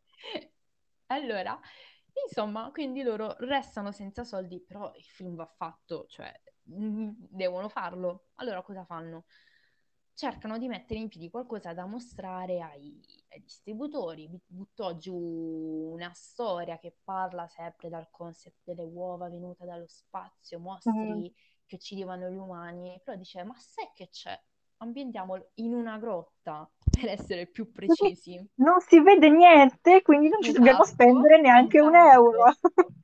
Allora, 1.11 1.59
insomma, 2.25 2.71
quindi 2.71 3.01
loro 3.03 3.35
restano 3.39 3.91
senza 3.91 4.23
soldi, 4.23 4.61
però 4.61 4.93
il 4.95 5.03
film 5.03 5.35
va 5.35 5.45
fatto, 5.45 6.05
cioè 6.07 6.31
mm, 6.71 7.09
devono 7.29 7.67
farlo. 7.69 8.27
Allora 8.35 8.61
cosa 8.61 8.85
fanno? 8.85 9.25
Cercano 10.13 10.57
di 10.57 10.67
mettere 10.67 10.99
in 10.99 11.07
piedi 11.09 11.29
qualcosa 11.29 11.73
da 11.73 11.85
mostrare 11.85 12.61
ai, 12.61 13.01
ai 13.29 13.41
distributori. 13.41 14.27
Bu- 14.29 14.39
Buttò 14.47 14.95
giù 14.97 15.15
una 15.15 16.11
storia 16.13 16.77
che 16.77 16.95
parla 17.03 17.47
sempre 17.47 17.89
dal 17.89 18.09
concept 18.09 18.59
delle 18.63 18.83
uova 18.83 19.29
venute 19.29 19.65
dallo 19.65 19.87
spazio, 19.87 20.59
mostri 20.59 21.33
che 21.65 21.75
uccidevano 21.75 22.29
gli 22.29 22.35
umani, 22.35 22.99
però 23.03 23.17
dice, 23.17 23.43
ma 23.43 23.55
sai 23.57 23.89
che 23.93 24.09
c'è? 24.09 24.39
Ambientiamolo 24.77 25.51
in 25.55 25.73
una 25.73 25.97
grotta, 25.97 26.69
per 26.91 27.09
essere 27.09 27.47
più 27.47 27.71
precisi. 27.71 28.39
Non 28.55 28.79
si 28.79 29.01
vede 29.01 29.29
niente, 29.29 30.01
quindi 30.01 30.29
non 30.29 30.41
ci 30.41 30.53
dobbiamo 30.53 30.83
Esatto, 30.83 30.85
spendere 30.85 31.41
neanche 31.41 31.79
un 31.81 31.95
esatto. 31.95 31.95
euro. 31.95 32.45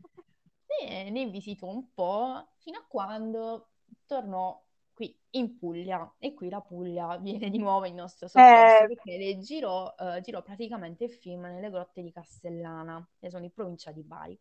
E 0.79 1.09
ne 1.09 1.25
visitò 1.27 1.67
un 1.67 1.93
po' 1.93 2.49
fino 2.57 2.77
a 2.79 2.85
quando 2.87 3.71
tornò 4.05 4.63
qui 4.93 5.15
in 5.31 5.57
Puglia 5.57 6.15
e 6.19 6.33
qui 6.33 6.49
la 6.49 6.61
Puglia 6.61 7.17
viene 7.17 7.49
di 7.49 7.57
nuovo 7.57 7.85
in 7.85 7.95
nostro 7.95 8.27
soccorso 8.27 8.83
Eh, 8.83 8.85
perché 8.85 9.17
le 9.17 9.37
girò, 9.39 9.93
eh, 9.97 10.21
girò 10.21 10.41
praticamente 10.41 11.03
il 11.05 11.11
film 11.11 11.41
nelle 11.43 11.69
grotte 11.69 12.01
di 12.01 12.11
Castellana, 12.11 13.07
che 13.19 13.29
sono 13.29 13.43
in 13.45 13.51
provincia 13.51 13.91
di 13.91 14.03
Bari. 14.03 14.39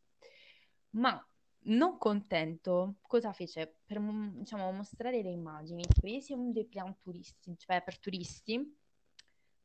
Ma 0.91 1.25
non 1.69 1.99
contento, 1.99 2.97
cosa 3.03 3.33
fece? 3.33 3.81
Per 3.85 3.99
mm, 4.01 4.39
diciamo, 4.39 4.71
mostrare 4.73 5.23
le 5.23 5.31
immagini, 5.31 5.83
prese 5.93 6.35
un 6.35 6.53
dépliant 6.53 6.99
turistico, 7.01 7.57
cioè 7.57 7.83
per 7.83 7.99
turisti, 7.99 8.77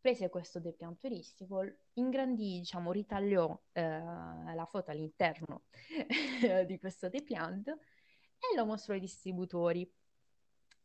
prese 0.02 0.30
questo 0.30 0.60
dépliant 0.60 1.00
turistico, 1.00 1.64
ingrandì, 1.94 2.60
diciamo, 2.60 2.92
ritagliò 2.92 3.58
eh, 3.74 3.82
la 3.92 4.66
foto 4.70 4.92
all'interno 4.92 5.64
di 6.68 6.80
questo 6.80 7.10
dépliant 7.10 7.68
e 7.70 8.56
lo 8.56 8.66
mostrò 8.66 8.94
ai 8.94 9.00
distributori. 9.00 9.90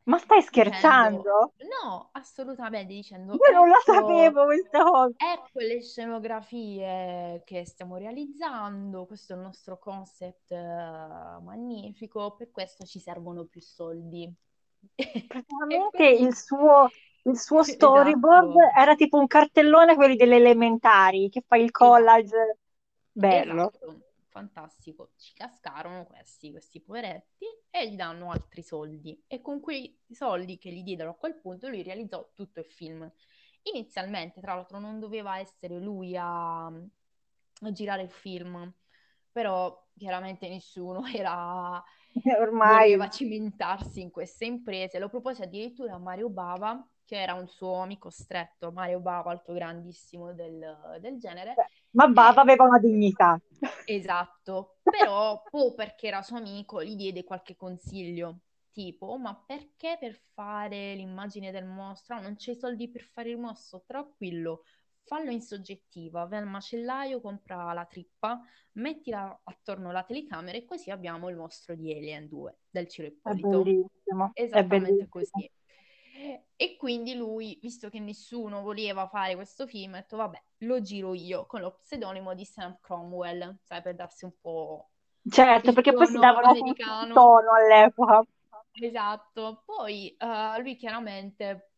ma 0.09 0.19
stai 0.19 0.43
Dicendo, 0.43 0.43
scherzando? 0.43 1.53
no, 1.83 2.11
assolutamente, 2.13 2.93
dicendo, 2.95 3.35
Io 3.41 3.51
non 3.55 3.69
la 3.69 3.79
ecco, 3.85 3.85
sapevo 3.85 4.47
questa 4.47 4.83
cosa. 4.83 5.15
ecco 5.17 5.61
le 5.61 5.81
scenografie 5.83 7.43
che 7.45 7.65
stiamo 7.67 7.97
realizzando, 7.97 9.07
questo 9.07 9.33
è 9.35 9.37
il 9.37 9.43
nostro 9.43 9.79
concept 9.79 10.51
eh, 10.53 10.57
magnifico, 11.43 12.35
per 12.37 12.51
questo 12.51 12.85
ci 12.85 13.01
servono 13.01 13.45
più 13.47 13.61
soldi. 13.61 14.33
Praticamente 15.29 16.05
quindi, 16.05 16.19
il 16.19 16.35
suo, 16.35 16.91
il 17.29 17.39
suo 17.39 17.63
storyboard 17.63 18.51
esatto, 18.51 18.81
era 18.81 18.95
tipo 18.95 19.19
un 19.19 19.27
cartellone, 19.27 19.95
quelli 19.95 20.17
delle 20.17 20.37
elementari, 20.37 21.29
che 21.29 21.43
fai 21.47 21.63
il 21.63 21.71
collage. 21.71 22.59
Bello. 23.13 23.73
Esatto, 23.73 24.01
fantastico. 24.29 25.11
Ci 25.17 25.33
cascarono 25.35 26.05
questi, 26.05 26.51
questi 26.51 26.81
poveretti 26.81 27.47
e 27.71 27.91
gli 27.91 27.97
danno 27.97 28.31
altri 28.31 28.63
soldi. 28.63 29.25
E 29.27 29.41
con 29.41 29.61
quei 29.61 29.99
soldi 30.11 30.59
che 30.59 30.71
gli 30.71 30.83
diedero 30.83 31.11
a 31.11 31.15
quel 31.15 31.37
punto 31.37 31.69
lui 31.69 31.83
realizzò 31.83 32.31
tutto 32.35 32.61
il 32.61 32.67
film. 32.67 33.11
Inizialmente, 33.63 34.41
tra 34.41 34.55
l'altro, 34.55 34.79
non 34.79 35.01
doveva 35.01 35.39
essere 35.39 35.79
lui 35.79 36.17
a, 36.17 36.67
a 36.67 37.73
girare 37.73 38.03
il 38.03 38.11
film, 38.11 38.73
però 39.33 39.85
chiaramente 39.97 40.49
nessuno 40.49 41.05
era, 41.13 41.83
Ormai. 42.41 42.97
voleva 42.97 43.09
cimentarsi 43.09 44.01
in 44.01 44.11
queste 44.11 44.45
imprese. 44.45 44.99
Lo 44.99 45.09
propose 45.09 45.45
addirittura 45.45 45.95
a 45.95 45.99
Mario 45.99 46.31
Bava, 46.31 46.87
che 47.07 47.17
era 47.23 47.35
un 47.35 47.49
suo 47.49 47.77
amico 47.81 48.11
stretto, 48.11 48.73
Mario 48.73 49.01
Bava, 49.01 49.31
alto 49.31 49.55
grandissimo 49.55 50.35
del, 50.35 50.99
del 51.01 51.19
genere. 51.19 51.63
Ma 51.93 52.07
Bava 52.09 52.43
E 52.43 52.43
aveva 52.43 52.65
una 52.65 52.79
dignità. 52.79 53.39
Esatto, 53.89 54.79
però 54.89 55.49
o 55.51 55.75
perché 55.75 56.09
era 56.09 56.23
suo 56.23 56.37
amico 56.39 56.83
gli 56.83 56.97
diede 56.97 57.23
qualche 57.25 57.55
consiglio, 57.57 58.41
tipo, 58.73 59.17
ma 59.17 59.35
perché 59.47 59.97
per 59.99 60.21
fare 60.35 60.95
l'immagine 60.95 61.53
del 61.53 61.65
mostro? 61.65 62.17
Ah, 62.17 62.21
non 62.21 62.35
c'hai 62.37 62.57
soldi 62.57 62.91
per 62.91 63.03
fare 63.03 63.31
il 63.31 63.39
mostro? 63.39 63.85
Tranquillo, 63.87 64.65
fallo 65.05 65.31
in 65.31 65.41
soggettiva, 65.41 66.25
vai 66.27 66.41
al 66.41 66.49
macellaio, 66.49 67.21
compra 67.21 67.73
la 67.73 67.85
trippa, 67.87 68.41
mettila 68.73 69.41
attorno 69.45 69.91
alla 69.91 70.03
telecamera 70.03 70.59
e 70.59 70.65
così 70.65 70.91
abbiamo 70.91 71.29
il 71.29 71.37
mostro 71.37 71.75
di 71.77 71.93
Alien 71.93 72.27
2 72.29 72.59
del 72.69 72.89
Ciro 72.89 73.07
È 73.23 73.31
Ippolito. 73.31 73.75
bellissimo, 74.15 74.35
è 74.49 74.65
Esattamente 74.73 75.07
bellissimo. 75.07 75.07
così. 75.09 75.49
E 76.57 76.77
quindi 76.77 77.15
lui, 77.15 77.59
visto 77.61 77.89
che 77.91 78.01
nessuno 78.01 78.63
voleva 78.63 79.07
fare 79.09 79.35
questo 79.35 79.67
film, 79.67 79.95
ha 79.95 79.99
detto 79.99 80.17
vabbè, 80.17 80.43
lo 80.59 80.81
giro 80.81 81.15
io 81.15 81.47
con 81.47 81.61
lo 81.61 81.77
pseudonimo 81.83 82.35
di 82.35 82.45
Sam 82.45 82.79
Cromwell, 82.81 83.59
sai, 83.63 83.83
per 83.83 83.95
darsi 83.95 84.25
un 84.25 84.33
po' 84.41 84.89
Certo, 85.29 85.73
perché 85.73 85.93
poi 85.93 86.07
si 86.07 86.19
davano 86.19 86.51
un 86.51 86.57
americano. 86.57 87.13
tono 87.13 87.51
all'epoca. 87.53 88.25
Esatto. 88.81 89.63
Poi 89.65 90.17
eh, 90.17 90.61
lui 90.61 90.77
chiaramente 90.77 91.71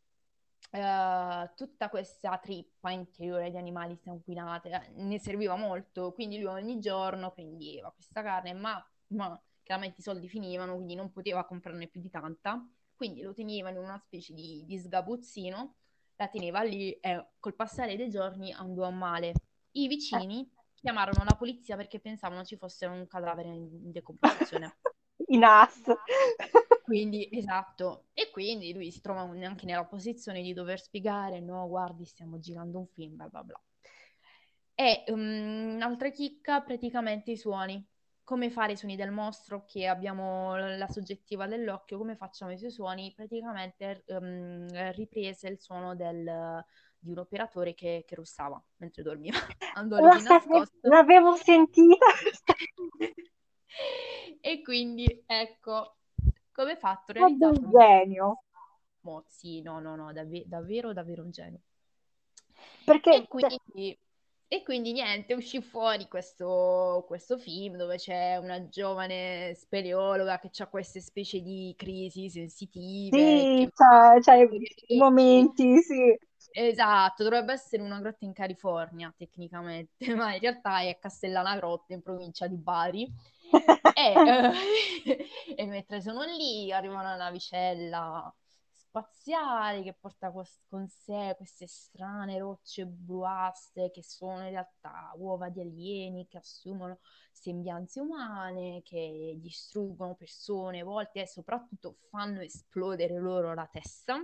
eh, 0.70 1.50
tutta 1.56 1.88
questa 1.88 2.36
trippa 2.38 2.90
interiore 2.90 3.50
di 3.50 3.56
animali 3.56 3.96
sanguinate 3.96 4.68
eh, 4.70 5.02
ne 5.02 5.18
serviva 5.18 5.56
molto, 5.56 6.12
quindi 6.12 6.38
lui 6.38 6.52
ogni 6.52 6.78
giorno 6.78 7.30
prendeva 7.32 7.90
questa 7.90 8.22
carne, 8.22 8.52
ma, 8.52 8.86
ma 9.08 9.40
chiaramente 9.62 10.00
i 10.00 10.02
soldi 10.02 10.28
finivano, 10.28 10.74
quindi 10.74 10.94
non 10.94 11.10
poteva 11.10 11.44
comprarne 11.44 11.86
più 11.86 12.00
di 12.00 12.10
tanta, 12.10 12.62
quindi 12.98 13.22
lo 13.22 13.32
teneva 13.32 13.70
in 13.70 13.76
una 13.78 13.96
specie 13.96 14.34
di, 14.34 14.64
di 14.66 14.76
sgabuzzino, 14.76 15.76
la 16.16 16.28
teneva 16.28 16.62
lì 16.62 16.92
e 16.94 17.28
col 17.38 17.54
passare 17.54 17.96
dei 17.96 18.10
giorni 18.10 18.52
andò 18.52 18.82
a 18.82 18.90
male. 18.90 19.32
I 19.72 19.86
Eh, 20.10 20.18
vicini 20.18 20.50
chiamarono 20.74 21.22
la 21.24 21.36
polizia 21.36 21.76
perché 21.76 22.00
pensavano 22.00 22.44
ci 22.44 22.56
fosse 22.56 22.86
un 22.86 23.06
cadavere 23.06 23.48
in 23.50 23.92
decomposizione. 23.92 24.78
in 25.28 25.44
as. 25.44 25.80
Quindi, 26.82 27.28
esatto, 27.30 28.06
e 28.14 28.30
quindi 28.30 28.72
lui 28.72 28.90
si 28.90 29.00
trova 29.00 29.20
anche 29.20 29.64
nella 29.66 29.84
posizione 29.84 30.42
di 30.42 30.52
dover 30.54 30.80
spiegare, 30.80 31.38
no, 31.40 31.68
guardi, 31.68 32.04
stiamo 32.04 32.40
girando 32.40 32.78
un 32.80 32.86
film, 32.88 33.14
bla 33.14 33.28
bla 33.28 33.44
bla. 33.44 33.62
E 34.74 35.04
um, 35.08 35.74
un'altra 35.74 36.10
chicca, 36.10 36.62
praticamente 36.62 37.32
i 37.32 37.36
suoni. 37.36 37.84
Come 38.28 38.50
fare 38.50 38.72
i 38.72 38.76
suoni 38.76 38.94
del 38.94 39.10
mostro, 39.10 39.64
che 39.64 39.86
abbiamo 39.86 40.54
la 40.54 40.86
soggettiva 40.86 41.46
dell'occhio, 41.46 41.96
come 41.96 42.14
facciamo 42.14 42.52
i 42.52 42.58
suoi 42.58 42.70
suoni? 42.70 43.10
Praticamente 43.16 44.04
um, 44.08 44.66
riprese 44.92 45.48
il 45.48 45.58
suono 45.58 45.96
del, 45.96 46.62
di 46.98 47.10
un 47.10 47.16
operatore 47.20 47.72
che, 47.72 48.04
che 48.06 48.14
russava 48.16 48.62
mentre 48.76 49.02
dormiva. 49.02 49.38
Andò 49.76 49.98
La. 49.98 50.12
L'avevo 50.82 51.36
sentita. 51.36 52.06
E 54.40 54.62
quindi, 54.62 55.22
ecco, 55.26 55.96
come 56.52 56.76
fatto? 56.76 57.12
Realizzato 57.12 57.64
un 57.64 57.70
genio. 57.70 58.42
Mo- 59.00 59.24
sì, 59.26 59.60
no, 59.62 59.80
no, 59.80 59.96
no, 59.96 60.12
davve- 60.12 60.44
davvero, 60.46 60.92
davvero 60.92 61.22
un 61.24 61.30
genio. 61.32 61.60
Perché 62.84 63.10
E 63.10 63.28
quindi, 63.28 63.98
e 64.48 64.62
quindi 64.62 64.92
niente, 64.92 65.34
uscì 65.34 65.60
fuori 65.60 66.08
questo, 66.08 67.04
questo 67.06 67.36
film 67.36 67.76
dove 67.76 67.96
c'è 67.96 68.36
una 68.36 68.66
giovane 68.68 69.54
speleologa 69.54 70.38
che 70.38 70.50
ha 70.62 70.66
queste 70.68 71.00
specie 71.02 71.40
di 71.42 71.74
crisi 71.76 72.30
sensitive, 72.30 73.18
sì, 73.18 73.70
c'ha 73.74 74.34
i 74.34 74.96
momenti, 74.96 75.78
sì. 75.82 76.18
Esatto, 76.50 77.24
dovrebbe 77.24 77.52
essere 77.52 77.82
una 77.82 78.00
grotta 78.00 78.24
in 78.24 78.32
California 78.32 79.12
tecnicamente, 79.16 79.92
ma 80.16 80.32
in 80.32 80.40
realtà 80.40 80.80
è 80.80 80.88
a 80.88 80.94
Castellana 80.94 81.56
Grotta 81.56 81.92
in 81.92 82.02
provincia 82.02 82.46
di 82.46 82.56
Bari. 82.56 83.06
E, 83.98 84.12
eh, 84.12 85.26
e 85.56 85.66
mentre 85.66 86.00
sono 86.00 86.22
lì 86.22 86.70
arriva 86.70 87.00
una 87.00 87.16
navicella 87.16 88.32
spaziale 88.88 89.82
che 89.82 89.94
porta 89.94 90.30
cos- 90.30 90.60
con 90.68 90.88
sé 90.88 91.34
queste 91.36 91.66
strane 91.66 92.38
rocce 92.38 92.86
bluastre 92.86 93.90
che 93.90 94.02
sono 94.02 94.42
in 94.44 94.50
realtà 94.50 95.12
uova 95.16 95.48
di 95.50 95.60
alieni 95.60 96.26
che 96.26 96.38
assumono 96.38 96.98
sembianze 97.32 98.00
umane, 98.00 98.82
che 98.84 99.34
distruggono 99.38 100.14
persone, 100.14 100.82
volte 100.82 101.20
e 101.22 101.26
soprattutto 101.26 101.96
fanno 102.10 102.40
esplodere 102.40 103.18
loro 103.18 103.54
la 103.54 103.68
testa. 103.70 104.16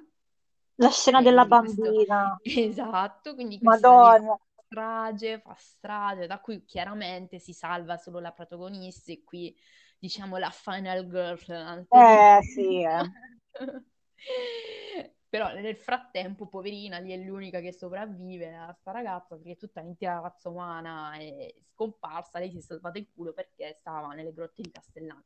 La 0.76 0.88
scena 0.88 1.20
E 1.20 1.22
della 1.22 1.44
quindi 1.44 1.56
questo- 1.56 1.92
bambina. 2.06 2.38
Esatto, 2.42 3.34
quindi 3.34 3.62
Madonna. 3.64 4.38
strage, 4.66 5.40
fa 5.40 5.54
strage, 5.54 6.26
da 6.26 6.40
cui 6.40 6.64
chiaramente 6.64 7.38
si 7.38 7.52
salva 7.52 7.96
solo 7.96 8.18
la 8.20 8.32
protagonista 8.32 9.12
e 9.12 9.22
qui 9.24 9.56
diciamo 9.98 10.36
la 10.38 10.50
final 10.50 11.06
girl. 11.08 11.86
Eh 11.90 12.40
sì, 12.42 12.82
eh. 12.82 13.04
Però 15.28 15.52
nel 15.52 15.76
frattempo, 15.76 16.46
poverina, 16.46 16.98
lì 16.98 17.10
è 17.10 17.16
l'unica 17.16 17.58
che 17.60 17.72
sopravvive 17.72 18.54
a 18.54 18.72
sta 18.72 18.92
ragazza 18.92 19.34
perché 19.34 19.56
tutta 19.56 19.80
l'intera 19.80 20.20
razza 20.20 20.48
umana 20.48 21.14
è 21.14 21.52
scomparsa, 21.72 22.38
lei 22.38 22.50
si 22.52 22.58
è 22.58 22.60
salvata 22.60 22.98
il 22.98 23.10
culo 23.12 23.32
perché 23.32 23.76
stava 23.80 24.14
nelle 24.14 24.32
grotte 24.32 24.62
di 24.62 24.70
Castellana. 24.70 25.24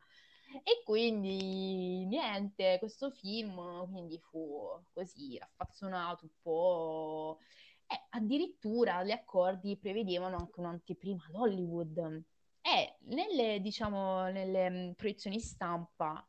E 0.64 0.82
quindi 0.82 2.06
niente, 2.06 2.78
questo 2.78 3.10
film 3.10 3.86
quindi 3.90 4.18
fu 4.18 4.82
così 4.94 5.36
raffazzonato 5.36 6.24
un 6.24 6.30
po'. 6.40 7.38
E 7.86 8.06
addirittura 8.10 9.04
gli 9.04 9.10
accordi 9.10 9.76
prevedevano 9.76 10.36
anche 10.36 10.60
un'anteprima 10.60 11.26
ad 11.28 11.34
Hollywood. 11.34 12.24
E 12.62 12.96
nelle, 13.08 13.60
diciamo, 13.60 14.30
nelle 14.30 14.70
mm, 14.70 14.90
proiezioni 14.92 15.38
stampa 15.38 16.26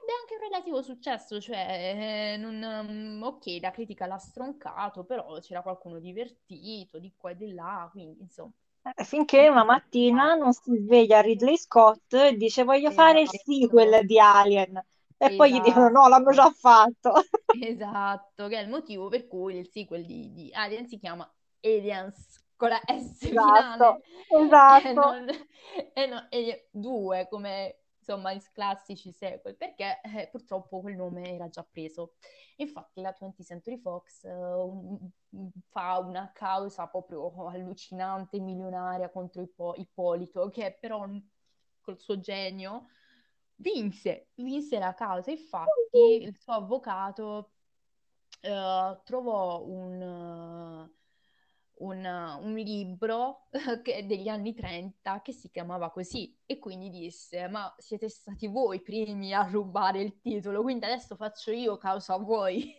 ebbe 0.00 0.12
anche 0.20 0.34
un 0.34 0.40
relativo 0.40 0.82
successo, 0.82 1.40
cioè, 1.40 2.34
eh, 2.34 2.36
non, 2.36 2.86
mm, 3.18 3.22
ok, 3.22 3.58
la 3.60 3.70
critica 3.70 4.06
l'ha 4.06 4.18
stroncato, 4.18 5.04
però 5.04 5.38
c'era 5.40 5.62
qualcuno 5.62 5.98
divertito 6.00 6.98
di 6.98 7.14
qua 7.16 7.30
e 7.30 7.36
di 7.36 7.52
là, 7.52 7.88
quindi 7.92 8.20
insomma. 8.22 8.52
Eh, 8.84 9.04
Finché 9.04 9.48
una 9.48 9.64
mattina 9.64 10.34
non 10.34 10.52
si 10.52 10.74
sveglia 10.76 11.20
Ridley 11.20 11.56
Scott 11.56 12.12
e 12.14 12.36
dice 12.36 12.64
voglio 12.64 12.90
fare 12.90 13.20
il 13.22 13.28
Esatto, 13.28 13.42
sequel 13.44 14.04
di 14.06 14.18
Alien. 14.18 14.84
E 15.16 15.34
poi 15.34 15.52
gli 15.52 15.60
dicono 15.60 15.88
no, 15.88 16.08
l'hanno 16.08 16.32
già 16.32 16.46
esatto, 16.46 16.52
fatto. 16.52 17.12
esatto, 17.58 18.48
che 18.48 18.58
è 18.58 18.62
il 18.62 18.68
motivo 18.68 19.08
per 19.08 19.26
cui 19.28 19.56
il 19.56 19.68
sequel 19.68 20.04
di, 20.06 20.32
di 20.32 20.50
Alien 20.52 20.86
si 20.86 20.98
chiama 20.98 21.30
Aliens 21.60 22.40
con 22.56 22.68
la 22.70 22.80
S 22.86 23.16
Esatto, 23.20 23.26
finale 23.26 24.02
e 24.28 24.40
esatto. 24.44 24.92
non, 24.92 25.28
e 25.92 26.06
non 26.06 26.26
Alien 26.30 26.58
2 26.70 27.28
come 27.28 27.81
insomma 28.02 28.32
i 28.32 28.40
classici 28.52 29.12
sequel, 29.12 29.56
perché 29.56 30.00
eh, 30.02 30.28
purtroppo 30.30 30.80
quel 30.80 30.96
nome 30.96 31.34
era 31.34 31.48
già 31.48 31.64
preso. 31.64 32.14
Infatti 32.56 33.00
la 33.00 33.12
20th 33.12 33.46
Century 33.46 33.78
Fox 33.78 34.24
un- 34.24 35.08
fa 35.68 35.98
una 35.98 36.30
causa 36.32 36.86
proprio 36.88 37.32
allucinante, 37.46 38.38
milionaria 38.40 39.08
contro 39.10 39.40
Ippo- 39.42 39.74
Ippolito, 39.76 40.48
che 40.50 40.76
però 40.80 41.06
mm, 41.06 41.16
col 41.80 41.98
suo 41.98 42.18
genio 42.20 42.88
vinse, 43.56 44.30
vinse 44.34 44.78
la 44.78 44.94
causa. 44.94 45.30
Infatti 45.30 46.22
il 46.22 46.36
suo 46.36 46.54
avvocato 46.54 47.52
eh, 48.40 49.00
trovò 49.04 49.62
un, 49.64 50.02
eh, 50.02 51.01
un, 51.82 52.04
un 52.40 52.54
libro 52.54 53.48
degli 54.04 54.28
anni 54.28 54.54
30 54.54 55.20
che 55.22 55.32
si 55.32 55.50
chiamava 55.50 55.90
così 55.90 56.36
e 56.46 56.58
quindi 56.58 56.90
disse: 56.90 57.48
Ma 57.48 57.72
siete 57.78 58.08
stati 58.08 58.46
voi 58.46 58.76
i 58.76 58.82
primi 58.82 59.32
a 59.32 59.48
rubare 59.50 60.00
il 60.00 60.20
titolo, 60.20 60.62
quindi 60.62 60.84
adesso 60.84 61.16
faccio 61.16 61.50
io 61.50 61.76
causa 61.76 62.14
a 62.14 62.18
voi 62.18 62.74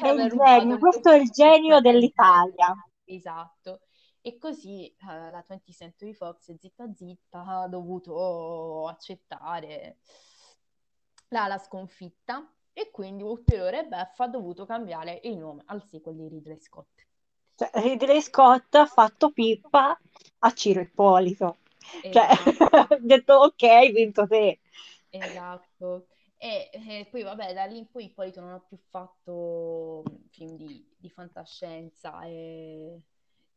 per 0.00 0.16
È 0.16 0.28
genio, 0.28 0.78
questo 0.78 1.10
è 1.10 1.16
il 1.16 1.28
genio 1.30 1.80
dell'Italia. 1.80 2.74
Esatto. 3.04 3.80
E 4.20 4.36
così 4.36 4.86
eh, 4.86 5.30
la 5.30 5.44
20th 5.48 5.72
Century 5.72 6.12
Fox, 6.12 6.54
zitta 6.56 6.92
zitta, 6.92 7.44
ha 7.44 7.68
dovuto 7.68 8.86
accettare 8.86 9.98
la, 11.28 11.46
la 11.46 11.58
sconfitta 11.58 12.52
e 12.72 12.90
quindi 12.90 13.22
ulteriore 13.22 13.86
beffa 13.86 14.24
ha 14.24 14.28
dovuto 14.28 14.66
cambiare 14.66 15.20
il 15.24 15.36
nome 15.36 15.62
al 15.66 15.82
sequel 15.82 16.16
di 16.16 16.28
Ridley 16.28 16.58
Scott. 16.58 17.07
Cioè, 17.58 17.70
Ridley 17.74 18.20
Scott 18.22 18.74
ha 18.76 18.86
fatto 18.86 19.30
pippa 19.30 19.98
a 20.40 20.52
Ciro 20.54 20.80
Ippolito. 20.80 21.58
Cioè, 22.08 22.26
Esatto, 22.30 22.70
ha 22.70 22.88
detto 23.00 23.34
ok, 23.34 23.62
hai 23.64 23.92
vinto 23.92 24.26
te. 24.26 24.60
esatto. 25.10 26.08
E, 26.36 26.70
e 26.72 27.08
poi 27.10 27.22
vabbè, 27.22 27.52
da 27.54 27.64
lì 27.64 27.78
in 27.78 27.90
poi 27.90 28.04
Ippolito 28.06 28.40
non 28.40 28.52
ha 28.52 28.60
più 28.60 28.76
fatto 28.76 30.02
mm, 30.08 30.14
film 30.30 30.56
di, 30.56 30.86
di 30.96 31.10
fantascienza 31.10 32.22
e 32.24 33.02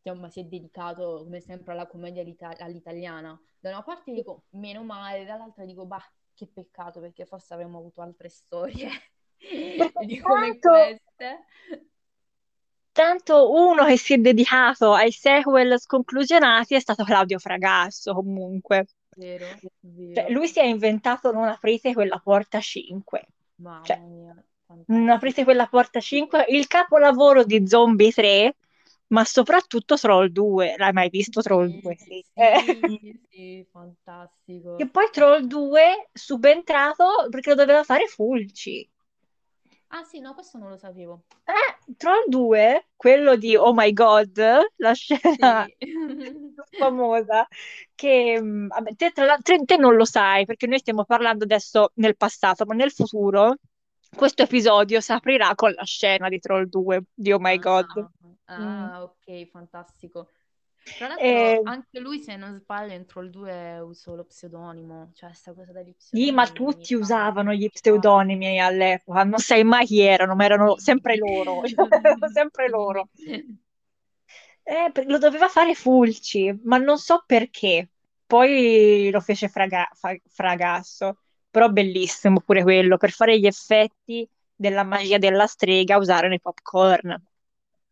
insomma 0.04 0.30
si 0.30 0.40
è 0.40 0.44
dedicato 0.46 1.22
come 1.24 1.40
sempre 1.42 1.74
alla 1.74 1.86
commedia 1.88 2.22
all'ita- 2.22 2.56
all'italiana. 2.58 3.40
Da 3.60 3.70
una 3.70 3.84
parte 3.84 4.12
dico 4.14 4.46
meno 4.52 4.84
male, 4.84 5.26
dall'altra 5.26 5.64
dico 5.66 5.86
bah, 5.86 6.02
che 6.34 6.48
peccato 6.48 7.00
perché 7.00 7.26
forse 7.26 7.54
avremmo 7.54 7.78
avuto 7.78 8.02
altre 8.02 8.30
storie 8.30 8.90
di 10.06 10.20
come 10.20 10.58
tanto, 10.58 10.70
queste. 10.70 11.46
Tanto 12.92 13.52
uno 13.52 13.86
che 13.86 13.98
si 13.98 14.14
è 14.14 14.18
dedicato 14.18 14.94
ai 14.94 15.12
sequel 15.12 15.80
sconclusionati 15.80 16.76
è 16.76 16.80
stato 16.80 17.04
Claudio 17.04 17.40
Fragasso, 17.40 18.14
comunque. 18.14 18.86
Vero, 19.16 19.46
Cioè, 20.14 20.30
lui 20.30 20.48
si 20.48 20.60
è 20.60 20.64
inventato 20.66 21.32
non 21.32 21.48
aprite 21.48 21.94
quella 21.94 22.20
porta 22.20 22.60
5. 22.60 23.28
Mamma 23.58 23.82
Cioè, 23.84 23.98
mia, 23.98 24.36
non 24.88 25.10
aprite 25.10 25.44
quella 25.44 25.68
porta 25.68 26.00
5, 26.00 26.46
il 26.50 26.68
capolavoro 26.68 27.44
di 27.44 27.68
Zombie 27.68 28.12
3, 28.12 28.56
ma 29.08 29.24
soprattutto 29.24 29.96
Troll 29.96 30.30
2. 30.30 30.76
L'hai 30.78 30.94
mai 30.94 31.10
visto 31.10 31.42
Troll 31.42 31.80
2? 31.82 31.96
Sì, 31.98 32.06
Sì. 32.06 32.26
Eh. 32.34 32.64
sì, 33.00 33.20
sì, 33.30 33.68
fantastico. 33.72 34.76
Che 34.76 34.90
poi 34.90 35.10
Troll 35.12 35.46
2 35.46 36.10
subentrato 36.14 37.28
perché 37.30 37.50
lo 37.50 37.56
doveva 37.56 37.84
fare 37.84 38.08
Fulci. 38.08 38.90
Ah 39.92 40.04
sì, 40.04 40.20
no, 40.20 40.34
questo 40.34 40.58
non 40.58 40.70
lo 40.70 40.78
sapevo. 40.78 41.24
Eh, 41.46 41.94
Troll 41.98 42.26
2, 42.28 42.88
quello 42.96 43.36
di 43.36 43.56
Oh 43.56 43.74
My 43.74 43.92
God, 43.94 44.40
la 44.78 44.94
scena 44.94 45.68
Sì. 45.70 45.76
famosa, 46.78 47.48
che 47.96 48.40
vabbè, 48.42 48.96
te, 48.96 49.12
tra 49.12 49.26
l'altro- 49.26 49.58
te- 49.58 49.66
te 49.66 49.78
non 49.78 49.96
lo 49.96 50.06
sai 50.06 50.46
perché 50.46 50.68
noi 50.68 50.80
stiamo 50.80 51.04
parlando 51.06 51.44
adesso 51.44 51.92
nel 51.96 52.16
passato, 52.18 52.66
ma 52.66 52.74
nel 52.74 52.92
futuro 52.92 53.56
questo 54.16 54.44
episodio 54.44 55.00
si 55.02 55.12
aprirà 55.12 55.54
con 55.56 55.72
la 55.74 55.84
scena 55.84 56.30
di 56.30 56.40
Troll 56.40 56.68
2 56.68 57.04
di 57.14 57.32
Oh 57.32 57.40
My 57.40 57.58
God. 57.60 57.86
Ah, 57.96 58.10
Mm. 58.60 58.88
ah, 58.94 59.04
ok, 59.04 59.46
fantastico. 59.50 60.30
Tra 60.94 61.08
l'altro 61.08 61.60
Eh, 61.60 61.62
anche 61.64 62.00
lui, 62.00 62.20
se 62.22 62.36
non 62.38 62.54
sbaglio, 62.54 62.94
in 62.94 63.06
Troll 63.06 63.30
2 63.30 63.80
usò 63.80 64.16
lo 64.16 64.26
pseudonimo, 64.26 65.12
cioè 65.14 65.30
questa 65.30 65.54
cosa 65.54 65.72
degli 65.72 65.94
sì, 66.10 66.32
ma 66.32 66.46
pseudonimi 66.46 66.88
tutti 66.88 66.94
usavano 66.94 67.54
gli 67.54 67.70
pseudonimi 67.70 68.60
all'epoca, 68.60 69.24
non 69.24 69.40
sai 69.40 69.64
mai 69.64 69.86
chi 69.86 70.02
erano, 70.02 70.36
ma 70.36 70.44
erano 70.46 70.78
sempre 70.78 71.16
loro, 71.18 71.62
erano 72.04 72.28
sempre 72.28 72.70
loro. 72.70 73.10
Eh, 74.64 74.92
lo 75.06 75.18
doveva 75.18 75.48
fare 75.48 75.74
Fulci, 75.76 76.60
ma 76.64 76.78
non 76.78 76.98
so 76.98 77.24
perché. 77.26 77.90
Poi 78.26 79.10
lo 79.12 79.20
fece 79.20 79.48
Fraga- 79.50 79.90
Fa- 79.94 80.16
Fragasso, 80.28 81.18
però 81.50 81.70
bellissimo 81.70 82.40
pure 82.42 82.62
quello, 82.64 82.98
per 82.98 83.12
fare 83.12 83.38
gli 83.40 83.46
effetti 83.48 84.28
della 84.56 84.84
magia 84.84 85.18
della 85.18 85.48
strega 85.48 85.98
usare 85.98 86.34
i 86.34 86.40
popcorn. 86.40 87.22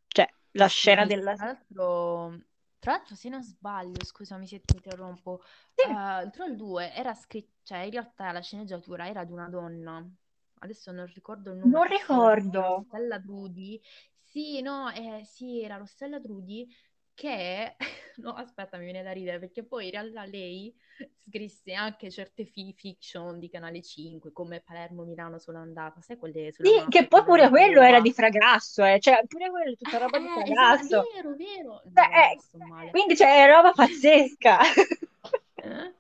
Cioè, 0.08 0.28
la 0.52 0.68
scena 0.68 1.06
Sì, 1.06 1.06
della... 1.06 1.36
tra 1.36 1.46
l'altro, 1.46 2.42
tra 2.80 2.92
l'altro, 2.94 3.16
se 3.16 3.30
non 3.30 3.44
sbaglio, 3.44 4.04
scusami 4.04 4.48
se 4.48 4.62
ti 4.62 4.76
interrompo, 4.76 5.42
Sì, 5.76 5.84
il 6.24 6.30
Troll 6.32 6.56
2 6.56 6.94
era 6.94 7.14
scritto, 7.14 7.60
cioè 7.64 7.80
in 7.80 7.92
realtà 7.92 8.32
la 8.32 8.42
sceneggiatura 8.42 9.08
era 9.08 9.24
di 9.24 9.32
una 9.32 9.50
donna, 9.50 10.06
adesso 10.60 10.92
non 10.92 11.06
ricordo 11.08 11.52
il 11.52 11.58
nome, 11.58 11.82
non 11.82 11.86
ricordo. 11.88 12.86
Rossella 12.90 13.20
Trudi, 13.20 13.82
sì, 14.22 14.62
no, 14.62 14.90
eh, 14.92 15.24
sì, 15.26 15.62
era 15.64 15.78
Rossella 15.78 16.20
Trudi 16.20 16.68
che, 17.20 17.76
no, 18.18 18.32
aspetta, 18.34 18.78
mi 18.78 18.86
viene 18.86 19.04
da 19.04 19.12
ridere, 19.12 19.40
perché 19.40 19.64
poi 19.66 19.86
in 19.86 19.92
realtà 19.92 20.24
lei 20.26 20.74
scrisse 21.18 21.74
anche 21.74 22.10
certe 22.10 22.46
fi- 22.46 22.74
fiction 22.74 23.40
di 23.40 23.50
Canale 23.50 23.82
5, 23.82 24.32
come 24.32 24.62
Palermo, 24.62 25.04
Milano 25.04 25.38
sono 25.40 25.60
andata, 25.60 26.02
sai 26.02 26.18
quelle 26.18 26.52
sulla 26.54 26.72
Sì, 26.72 26.72
mafia 26.72 26.90
che 26.90 27.08
poi 27.08 27.24
pure 27.24 27.50
quello 27.50 27.82
era 27.82 28.00
di 28.02 28.12
Fragasso, 28.14 28.84
eh. 28.84 29.00
Cioè, 29.00 29.26
pure 29.28 29.50
quello 29.50 29.72
è 29.72 29.76
tutta 29.76 29.98
roba 29.98 30.20
di 30.20 30.30
Eh, 30.32 30.52
esatto, 30.52 30.98
Fragasso. 30.98 31.08
vero, 31.14 31.36
vero. 31.36 31.82
Cioè, 31.94 32.04
No, 32.04 32.12
vabbè, 32.12 32.34
eh, 32.34 32.42
sto 32.42 32.60
male. 32.60 33.00
quindi 33.00 33.16
c'è 33.16 33.48
roba 33.48 33.72
pazzesca. 33.72 34.60
Eh? 35.62 35.92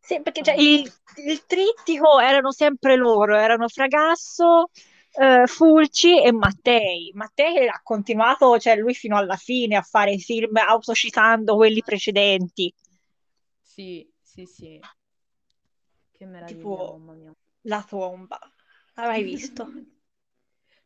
Sì, 0.00 0.20
perché 0.22 0.42
cioè, 0.42 0.54
il, 0.56 0.90
il 1.26 1.44
trittico 1.46 2.18
erano 2.20 2.50
sempre 2.52 2.96
loro, 2.96 3.36
erano 3.36 3.68
Fragasso, 3.68 4.70
eh, 5.12 5.46
Fulci 5.46 6.22
e 6.22 6.32
Mattei. 6.32 7.10
Mattei 7.14 7.68
ha 7.68 7.80
continuato, 7.82 8.58
cioè 8.58 8.76
lui 8.76 8.94
fino 8.94 9.16
alla 9.16 9.36
fine 9.36 9.76
a 9.76 9.82
fare 9.82 10.18
film 10.18 10.56
autocitando 10.56 11.56
quelli 11.56 11.82
precedenti, 11.82 12.72
Sì, 13.62 14.12
sì, 14.20 14.46
sì. 14.46 14.78
Che 16.12 16.24
meraviglia, 16.26 16.84
tipo 16.84 16.84
mamma 16.84 17.12
mia. 17.14 17.34
La 17.62 17.82
tomba. 17.82 18.38
L'hai 18.94 19.22
visto? 19.24 19.66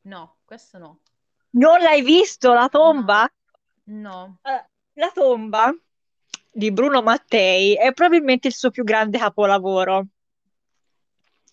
No, 0.05 0.39
questo 0.47 0.79
no. 0.79 1.01
Non 1.62 1.81
l'hai 1.81 2.03
visto, 2.03 2.53
La 2.55 2.68
No, 2.68 2.68
tomba? 2.68 3.29
no. 3.87 4.39
Eh, 4.45 4.64
La 4.95 5.11
tomba 5.12 5.74
di 6.51 6.72
Bruno 6.72 7.03
Mattei 7.03 7.74
è 7.74 7.93
probabilmente 7.93 8.49
il 8.49 8.55
suo 8.55 8.70
più 8.70 8.83
grande 8.85 9.18
capolavoro. 9.18 10.07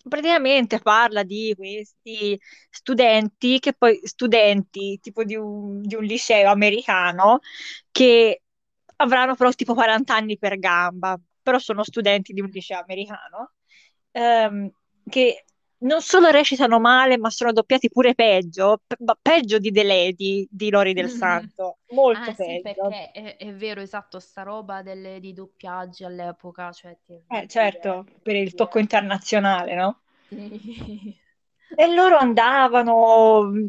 Praticamente 0.08 0.80
parla 0.80 1.22
di 1.22 1.54
questi 1.56 2.38
studenti 2.70 3.58
che 3.58 3.72
poi, 3.74 4.00
studenti 4.04 4.98
tipo 5.00 5.24
di 5.24 5.36
un, 5.36 5.80
di 5.82 5.94
un 5.94 6.04
liceo 6.04 6.50
americano 6.50 7.40
che 7.90 8.42
avranno 8.96 9.34
però 9.34 9.50
tipo 9.52 9.74
40 9.74 10.14
anni 10.14 10.38
per 10.38 10.58
gamba, 10.58 11.18
però 11.42 11.58
sono 11.58 11.82
studenti 11.84 12.32
di 12.32 12.40
un 12.40 12.48
liceo 12.48 12.80
americano, 12.80 13.52
ehm, 14.12 14.70
che 15.08 15.44
non 15.84 16.00
solo 16.02 16.30
recitano 16.30 16.80
male, 16.80 17.18
ma 17.18 17.30
sono 17.30 17.52
doppiati 17.52 17.88
pure 17.90 18.14
peggio, 18.14 18.82
pe- 18.86 18.96
peggio 19.22 19.58
di 19.58 19.70
The 19.72 19.82
Lady 19.84 20.46
di 20.50 20.70
Lori 20.70 20.92
del 20.94 21.10
Santo, 21.10 21.78
molto 21.88 22.32
Ah 22.32 22.34
sì, 22.34 22.58
peggio. 22.60 22.62
perché 22.62 23.10
è, 23.10 23.36
è 23.36 23.52
vero, 23.54 23.80
esatto, 23.82 24.18
sta 24.20 24.42
roba 24.42 24.80
delle, 24.82 25.20
di 25.20 25.32
doppiaggi 25.34 26.04
all'epoca, 26.04 26.72
cioè 26.72 26.96
ti 27.04 27.12
Eh, 27.28 27.46
certo, 27.48 28.06
per 28.22 28.34
il 28.36 28.54
tocco 28.54 28.78
internazionale, 28.78 29.74
no? 29.74 30.00
sì. 30.28 31.20
E 31.76 31.86
loro 31.94 32.16
andavano 32.18 33.42
mh, 33.42 33.68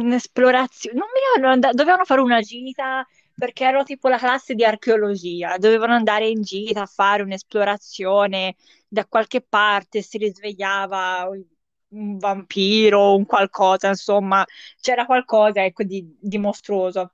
in 0.00 0.12
esplorazione, 0.12 0.98
non 0.98 1.08
mi 1.12 1.20
ricordo, 1.20 1.68
and- 1.68 1.74
dovevano 1.76 2.04
fare 2.04 2.20
una 2.20 2.40
gita 2.40 3.06
perché 3.38 3.64
erano 3.64 3.84
tipo 3.84 4.08
la 4.08 4.18
classe 4.18 4.54
di 4.54 4.64
archeologia, 4.64 5.56
dovevano 5.58 5.94
andare 5.94 6.28
in 6.28 6.42
gita 6.42 6.82
a 6.82 6.86
fare 6.86 7.22
un'esplorazione 7.22 8.56
da 8.88 9.06
qualche 9.06 9.40
parte, 9.42 10.02
si 10.02 10.18
risvegliava 10.18 11.28
un 11.30 11.44
un 11.90 12.18
vampiro, 12.18 13.14
un 13.16 13.24
qualcosa, 13.24 13.88
insomma, 13.88 14.44
c'era 14.80 15.06
qualcosa, 15.06 15.64
ecco, 15.64 15.84
di, 15.84 16.16
di 16.20 16.36
mostruoso. 16.38 17.12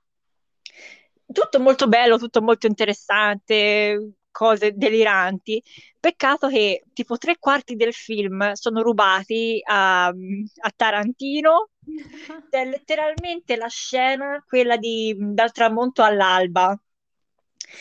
Tutto 1.32 1.58
molto 1.60 1.88
bello, 1.88 2.18
tutto 2.18 2.42
molto 2.42 2.66
interessante, 2.66 4.14
cose 4.30 4.72
deliranti. 4.76 5.62
Peccato 5.98 6.48
che 6.48 6.84
tipo 6.92 7.16
tre 7.16 7.38
quarti 7.38 7.76
del 7.76 7.92
film 7.94 8.52
sono 8.52 8.82
rubati 8.82 9.60
a, 9.64 10.06
a 10.08 10.72
Tarantino. 10.76 11.70
È 12.48 12.64
letteralmente 12.64 13.56
la 13.56 13.68
scena, 13.68 14.42
quella 14.46 14.76
di 14.76 15.14
Dal 15.18 15.52
tramonto 15.52 16.02
all'alba, 16.02 16.74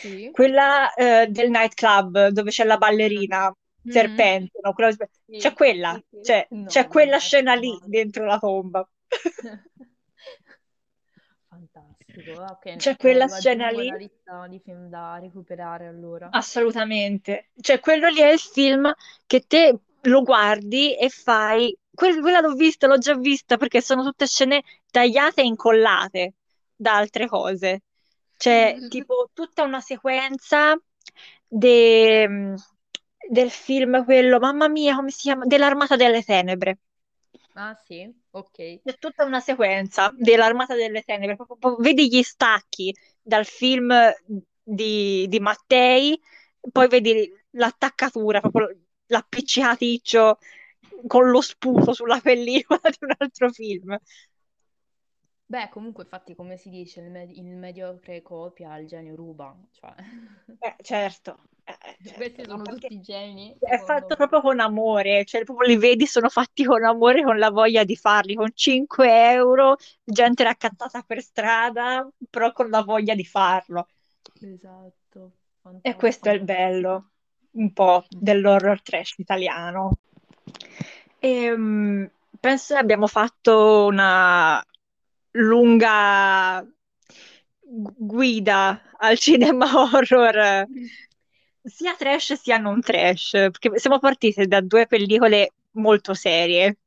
Sì. 0.00 0.30
quella 0.30 0.92
eh, 0.94 1.26
del 1.28 1.50
nightclub 1.50 2.28
dove 2.28 2.50
c'è 2.50 2.64
la 2.64 2.76
ballerina 2.76 3.54
Mhm. 3.84 4.26
serpente, 4.26 4.58
no? 4.62 4.72
Quella- 4.72 4.94
Sì, 5.26 5.34
C'è 5.36 5.52
quella, 5.52 6.00
sì, 6.00 6.04
sì. 6.10 6.18
c'è 6.20 6.48
No, 6.50 6.70
c'è 6.70 6.86
quella 6.88 7.18
scena 7.18 7.54
lì 7.54 7.78
dentro 7.86 8.24
la 8.24 8.38
tomba. 8.38 8.86
Fantastico, 11.48 12.38
ah, 12.40 12.52
ok, 12.52 12.66
C'è 12.76 12.96
quella 12.96 13.26
scena 13.28 13.70
lì. 13.70 13.90
di 14.48 14.58
film 14.60 14.88
da 14.88 15.18
recuperare 15.18 15.86
allora. 15.86 16.34
Assolutamente. 16.34 17.50
Cioè, 17.60 17.80
quello 17.80 18.08
lì 18.08 18.20
è 18.20 18.32
il 18.32 18.38
film 18.40 18.92
che 19.26 19.40
te 19.46 19.78
lo 20.02 20.22
guardi 20.22 20.96
e 20.96 21.08
fai, 21.08 21.74
"Que- 21.74 21.78
quella 21.94 22.40
l'ho 22.40 22.54
vista, 22.54 22.86
l'ho 22.86 22.98
già 22.98 23.14
vista, 23.16 23.56
perché 23.56 23.80
sono 23.80 24.02
tutte 24.02 24.26
scene 24.26 24.62
tagliate 24.90 25.40
e 25.42 25.44
incollate 25.46 26.34
da 26.74 26.96
altre 26.96 27.26
cose. 27.28 27.82
C'è 28.36 28.76
tipo 28.88 29.30
tutta 29.32 29.62
una 29.62 29.80
sequenza 29.80 30.76
de- 31.46 32.54
del 33.28 33.50
film, 33.50 34.04
quello, 34.04 34.38
mamma 34.38 34.68
mia, 34.68 34.94
come 34.96 35.10
si 35.10 35.22
chiama? 35.22 35.44
Dell'Armata 35.46 35.96
delle 35.96 36.22
Tenebre. 36.22 36.78
Ah 37.54 37.74
sì, 37.84 38.12
ok. 38.32 38.80
C'è 38.82 38.98
tutta 38.98 39.24
una 39.24 39.40
sequenza 39.40 40.12
dell'Armata 40.14 40.74
delle 40.74 41.02
Tenebre, 41.02 41.36
proprio- 41.36 41.56
proprio- 41.56 41.82
vedi 41.82 42.08
gli 42.08 42.22
stacchi 42.22 42.94
dal 43.22 43.46
film 43.46 43.94
di, 44.62 45.26
di 45.28 45.40
Mattei, 45.40 46.20
poi 46.70 46.88
vedi 46.88 47.30
l'attaccatura, 47.52 48.40
proprio 48.40 48.68
l'appiccicaticcio 49.06 50.38
con 51.06 51.30
lo 51.30 51.40
sputo 51.40 51.92
sulla 51.92 52.20
pellicola 52.20 52.80
di 52.90 52.96
un 53.00 53.12
altro 53.18 53.50
film. 53.50 53.96
Beh, 55.46 55.68
comunque, 55.70 56.02
infatti, 56.04 56.34
come 56.34 56.56
si 56.58 56.68
dice, 56.70 57.00
il, 57.00 57.10
me- 57.10 57.24
il 57.24 57.44
mediocre 57.56 58.20
copia, 58.22 58.76
il 58.78 58.86
genio 58.86 59.14
ruba, 59.14 59.56
cioè... 59.72 59.94
Eh, 60.58 60.74
certo, 60.82 61.38
eh, 61.64 61.98
Questi 62.12 62.44
certo, 62.44 62.46
ma 62.46 62.56
sono 62.56 62.68
perché 62.68 62.92
tutti 62.92 63.00
geni, 63.00 63.58
è 63.58 63.78
fatto 63.78 64.14
me. 64.14 64.16
proprio 64.16 64.40
con 64.40 64.58
amore, 64.60 65.24
cioè 65.24 65.44
proprio 65.44 65.68
li 65.68 65.76
vedi, 65.76 66.06
sono 66.06 66.28
fatti 66.28 66.64
con 66.64 66.82
amore, 66.84 67.22
con 67.22 67.38
la 67.38 67.50
voglia 67.50 67.84
di 67.84 67.96
farli, 67.96 68.34
con 68.34 68.50
5 68.54 69.30
euro, 69.32 69.76
gente 70.02 70.42
raccattata 70.44 71.02
per 71.02 71.22
strada, 71.22 72.08
però 72.30 72.52
con 72.52 72.70
la 72.70 72.82
voglia 72.82 73.14
di 73.14 73.24
farlo. 73.24 73.88
Esatto, 74.40 75.32
E 75.82 75.94
questo 75.94 76.30
è 76.30 76.32
il 76.32 76.42
fantastico. 76.42 76.42
bello, 76.42 77.10
un 77.52 77.72
po' 77.72 78.04
dell'horror 78.08 78.82
trash 78.82 79.14
italiano. 79.18 79.92
Ehm, 81.24 82.10
penso 82.40 82.74
che 82.74 82.80
abbiamo 82.80 83.06
fatto 83.06 83.86
una 83.86 84.62
lunga 85.32 86.60
gu- 87.60 87.94
guida 87.98 88.80
al 88.98 89.18
cinema 89.18 89.66
horror, 89.92 90.66
sia 91.62 91.94
trash 91.96 92.34
sia 92.34 92.58
non 92.58 92.80
trash, 92.80 93.30
perché 93.32 93.78
siamo 93.78 93.98
partite 93.98 94.46
da 94.46 94.60
due 94.60 94.86
pellicole 94.86 95.52
molto 95.72 96.14
serie 96.14 96.78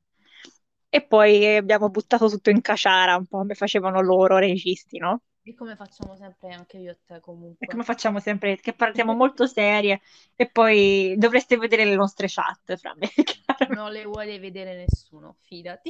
e 0.90 1.02
poi 1.06 1.56
abbiamo 1.58 1.90
buttato 1.90 2.30
tutto 2.30 2.50
in 2.50 2.62
caciara, 2.62 3.16
un 3.16 3.26
po' 3.28 3.38
come 3.40 3.56
facevano 3.56 4.02
loro 4.02 4.38
registi, 4.38 4.98
no? 4.98 5.22
E 5.48 5.54
come 5.56 5.78
facciamo 5.78 6.14
sempre 6.18 6.52
anche 6.52 6.78
io 6.78 6.92
e 6.92 6.98
te 7.06 7.14
E 7.14 7.22
comunque. 7.22 7.68
come 7.68 7.84
facciamo 7.84 8.20
sempre, 8.20 8.58
che 8.58 8.74
partiamo 8.74 9.14
molto 9.16 9.48
serie 9.48 10.02
e 10.36 10.50
poi 10.50 11.16
dovreste 11.18 11.56
vedere 11.58 11.86
le 11.86 11.96
nostre 11.96 12.28
chat, 12.30 12.76
fra 12.76 12.94
me 12.98 13.10
e 13.16 13.24
Chiara. 13.24 13.74
Non 13.74 13.92
le 13.94 14.04
vuole 14.04 14.40
vedere 14.40 14.76
nessuno, 14.76 15.38
fidati. 15.44 15.90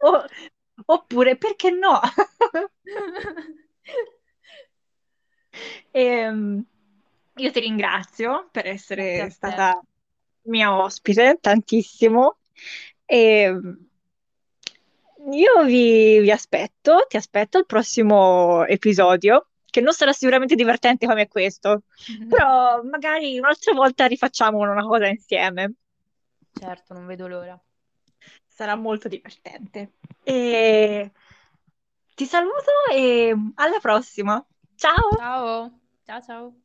O- 0.00 0.24
oppure, 0.86 1.36
perché 1.36 1.70
no? 1.70 2.00
Ehm, 5.92 6.64
io 7.36 7.50
ti 7.50 7.60
ringrazio 7.60 8.48
per 8.50 8.66
essere 8.66 9.28
stata 9.30 9.80
mia 10.42 10.74
ospite 10.76 11.38
tantissimo 11.40 12.38
e 13.04 13.54
io 15.30 15.64
vi, 15.64 16.20
vi 16.20 16.30
aspetto, 16.30 17.04
ti 17.08 17.16
aspetto 17.16 17.58
al 17.58 17.66
prossimo 17.66 18.64
episodio, 18.64 19.48
che 19.66 19.80
non 19.80 19.92
sarà 19.92 20.12
sicuramente 20.12 20.54
divertente 20.54 21.06
come 21.06 21.28
questo, 21.28 21.84
però 22.28 22.82
magari 22.82 23.38
un'altra 23.38 23.72
volta 23.72 24.06
rifacciamo 24.06 24.58
una 24.58 24.82
cosa 24.82 25.06
insieme. 25.06 25.74
Certo, 26.52 26.94
non 26.94 27.06
vedo 27.06 27.26
l'ora. 27.26 27.58
Sarà 28.46 28.76
molto 28.76 29.08
divertente. 29.08 29.92
E 30.24 31.10
ti 32.14 32.24
saluto 32.26 32.70
e 32.92 33.34
alla 33.54 33.78
prossima. 33.80 34.44
Ciao! 34.76 35.16
Ciao, 35.16 35.80
ciao 36.04 36.22
ciao. 36.22 36.61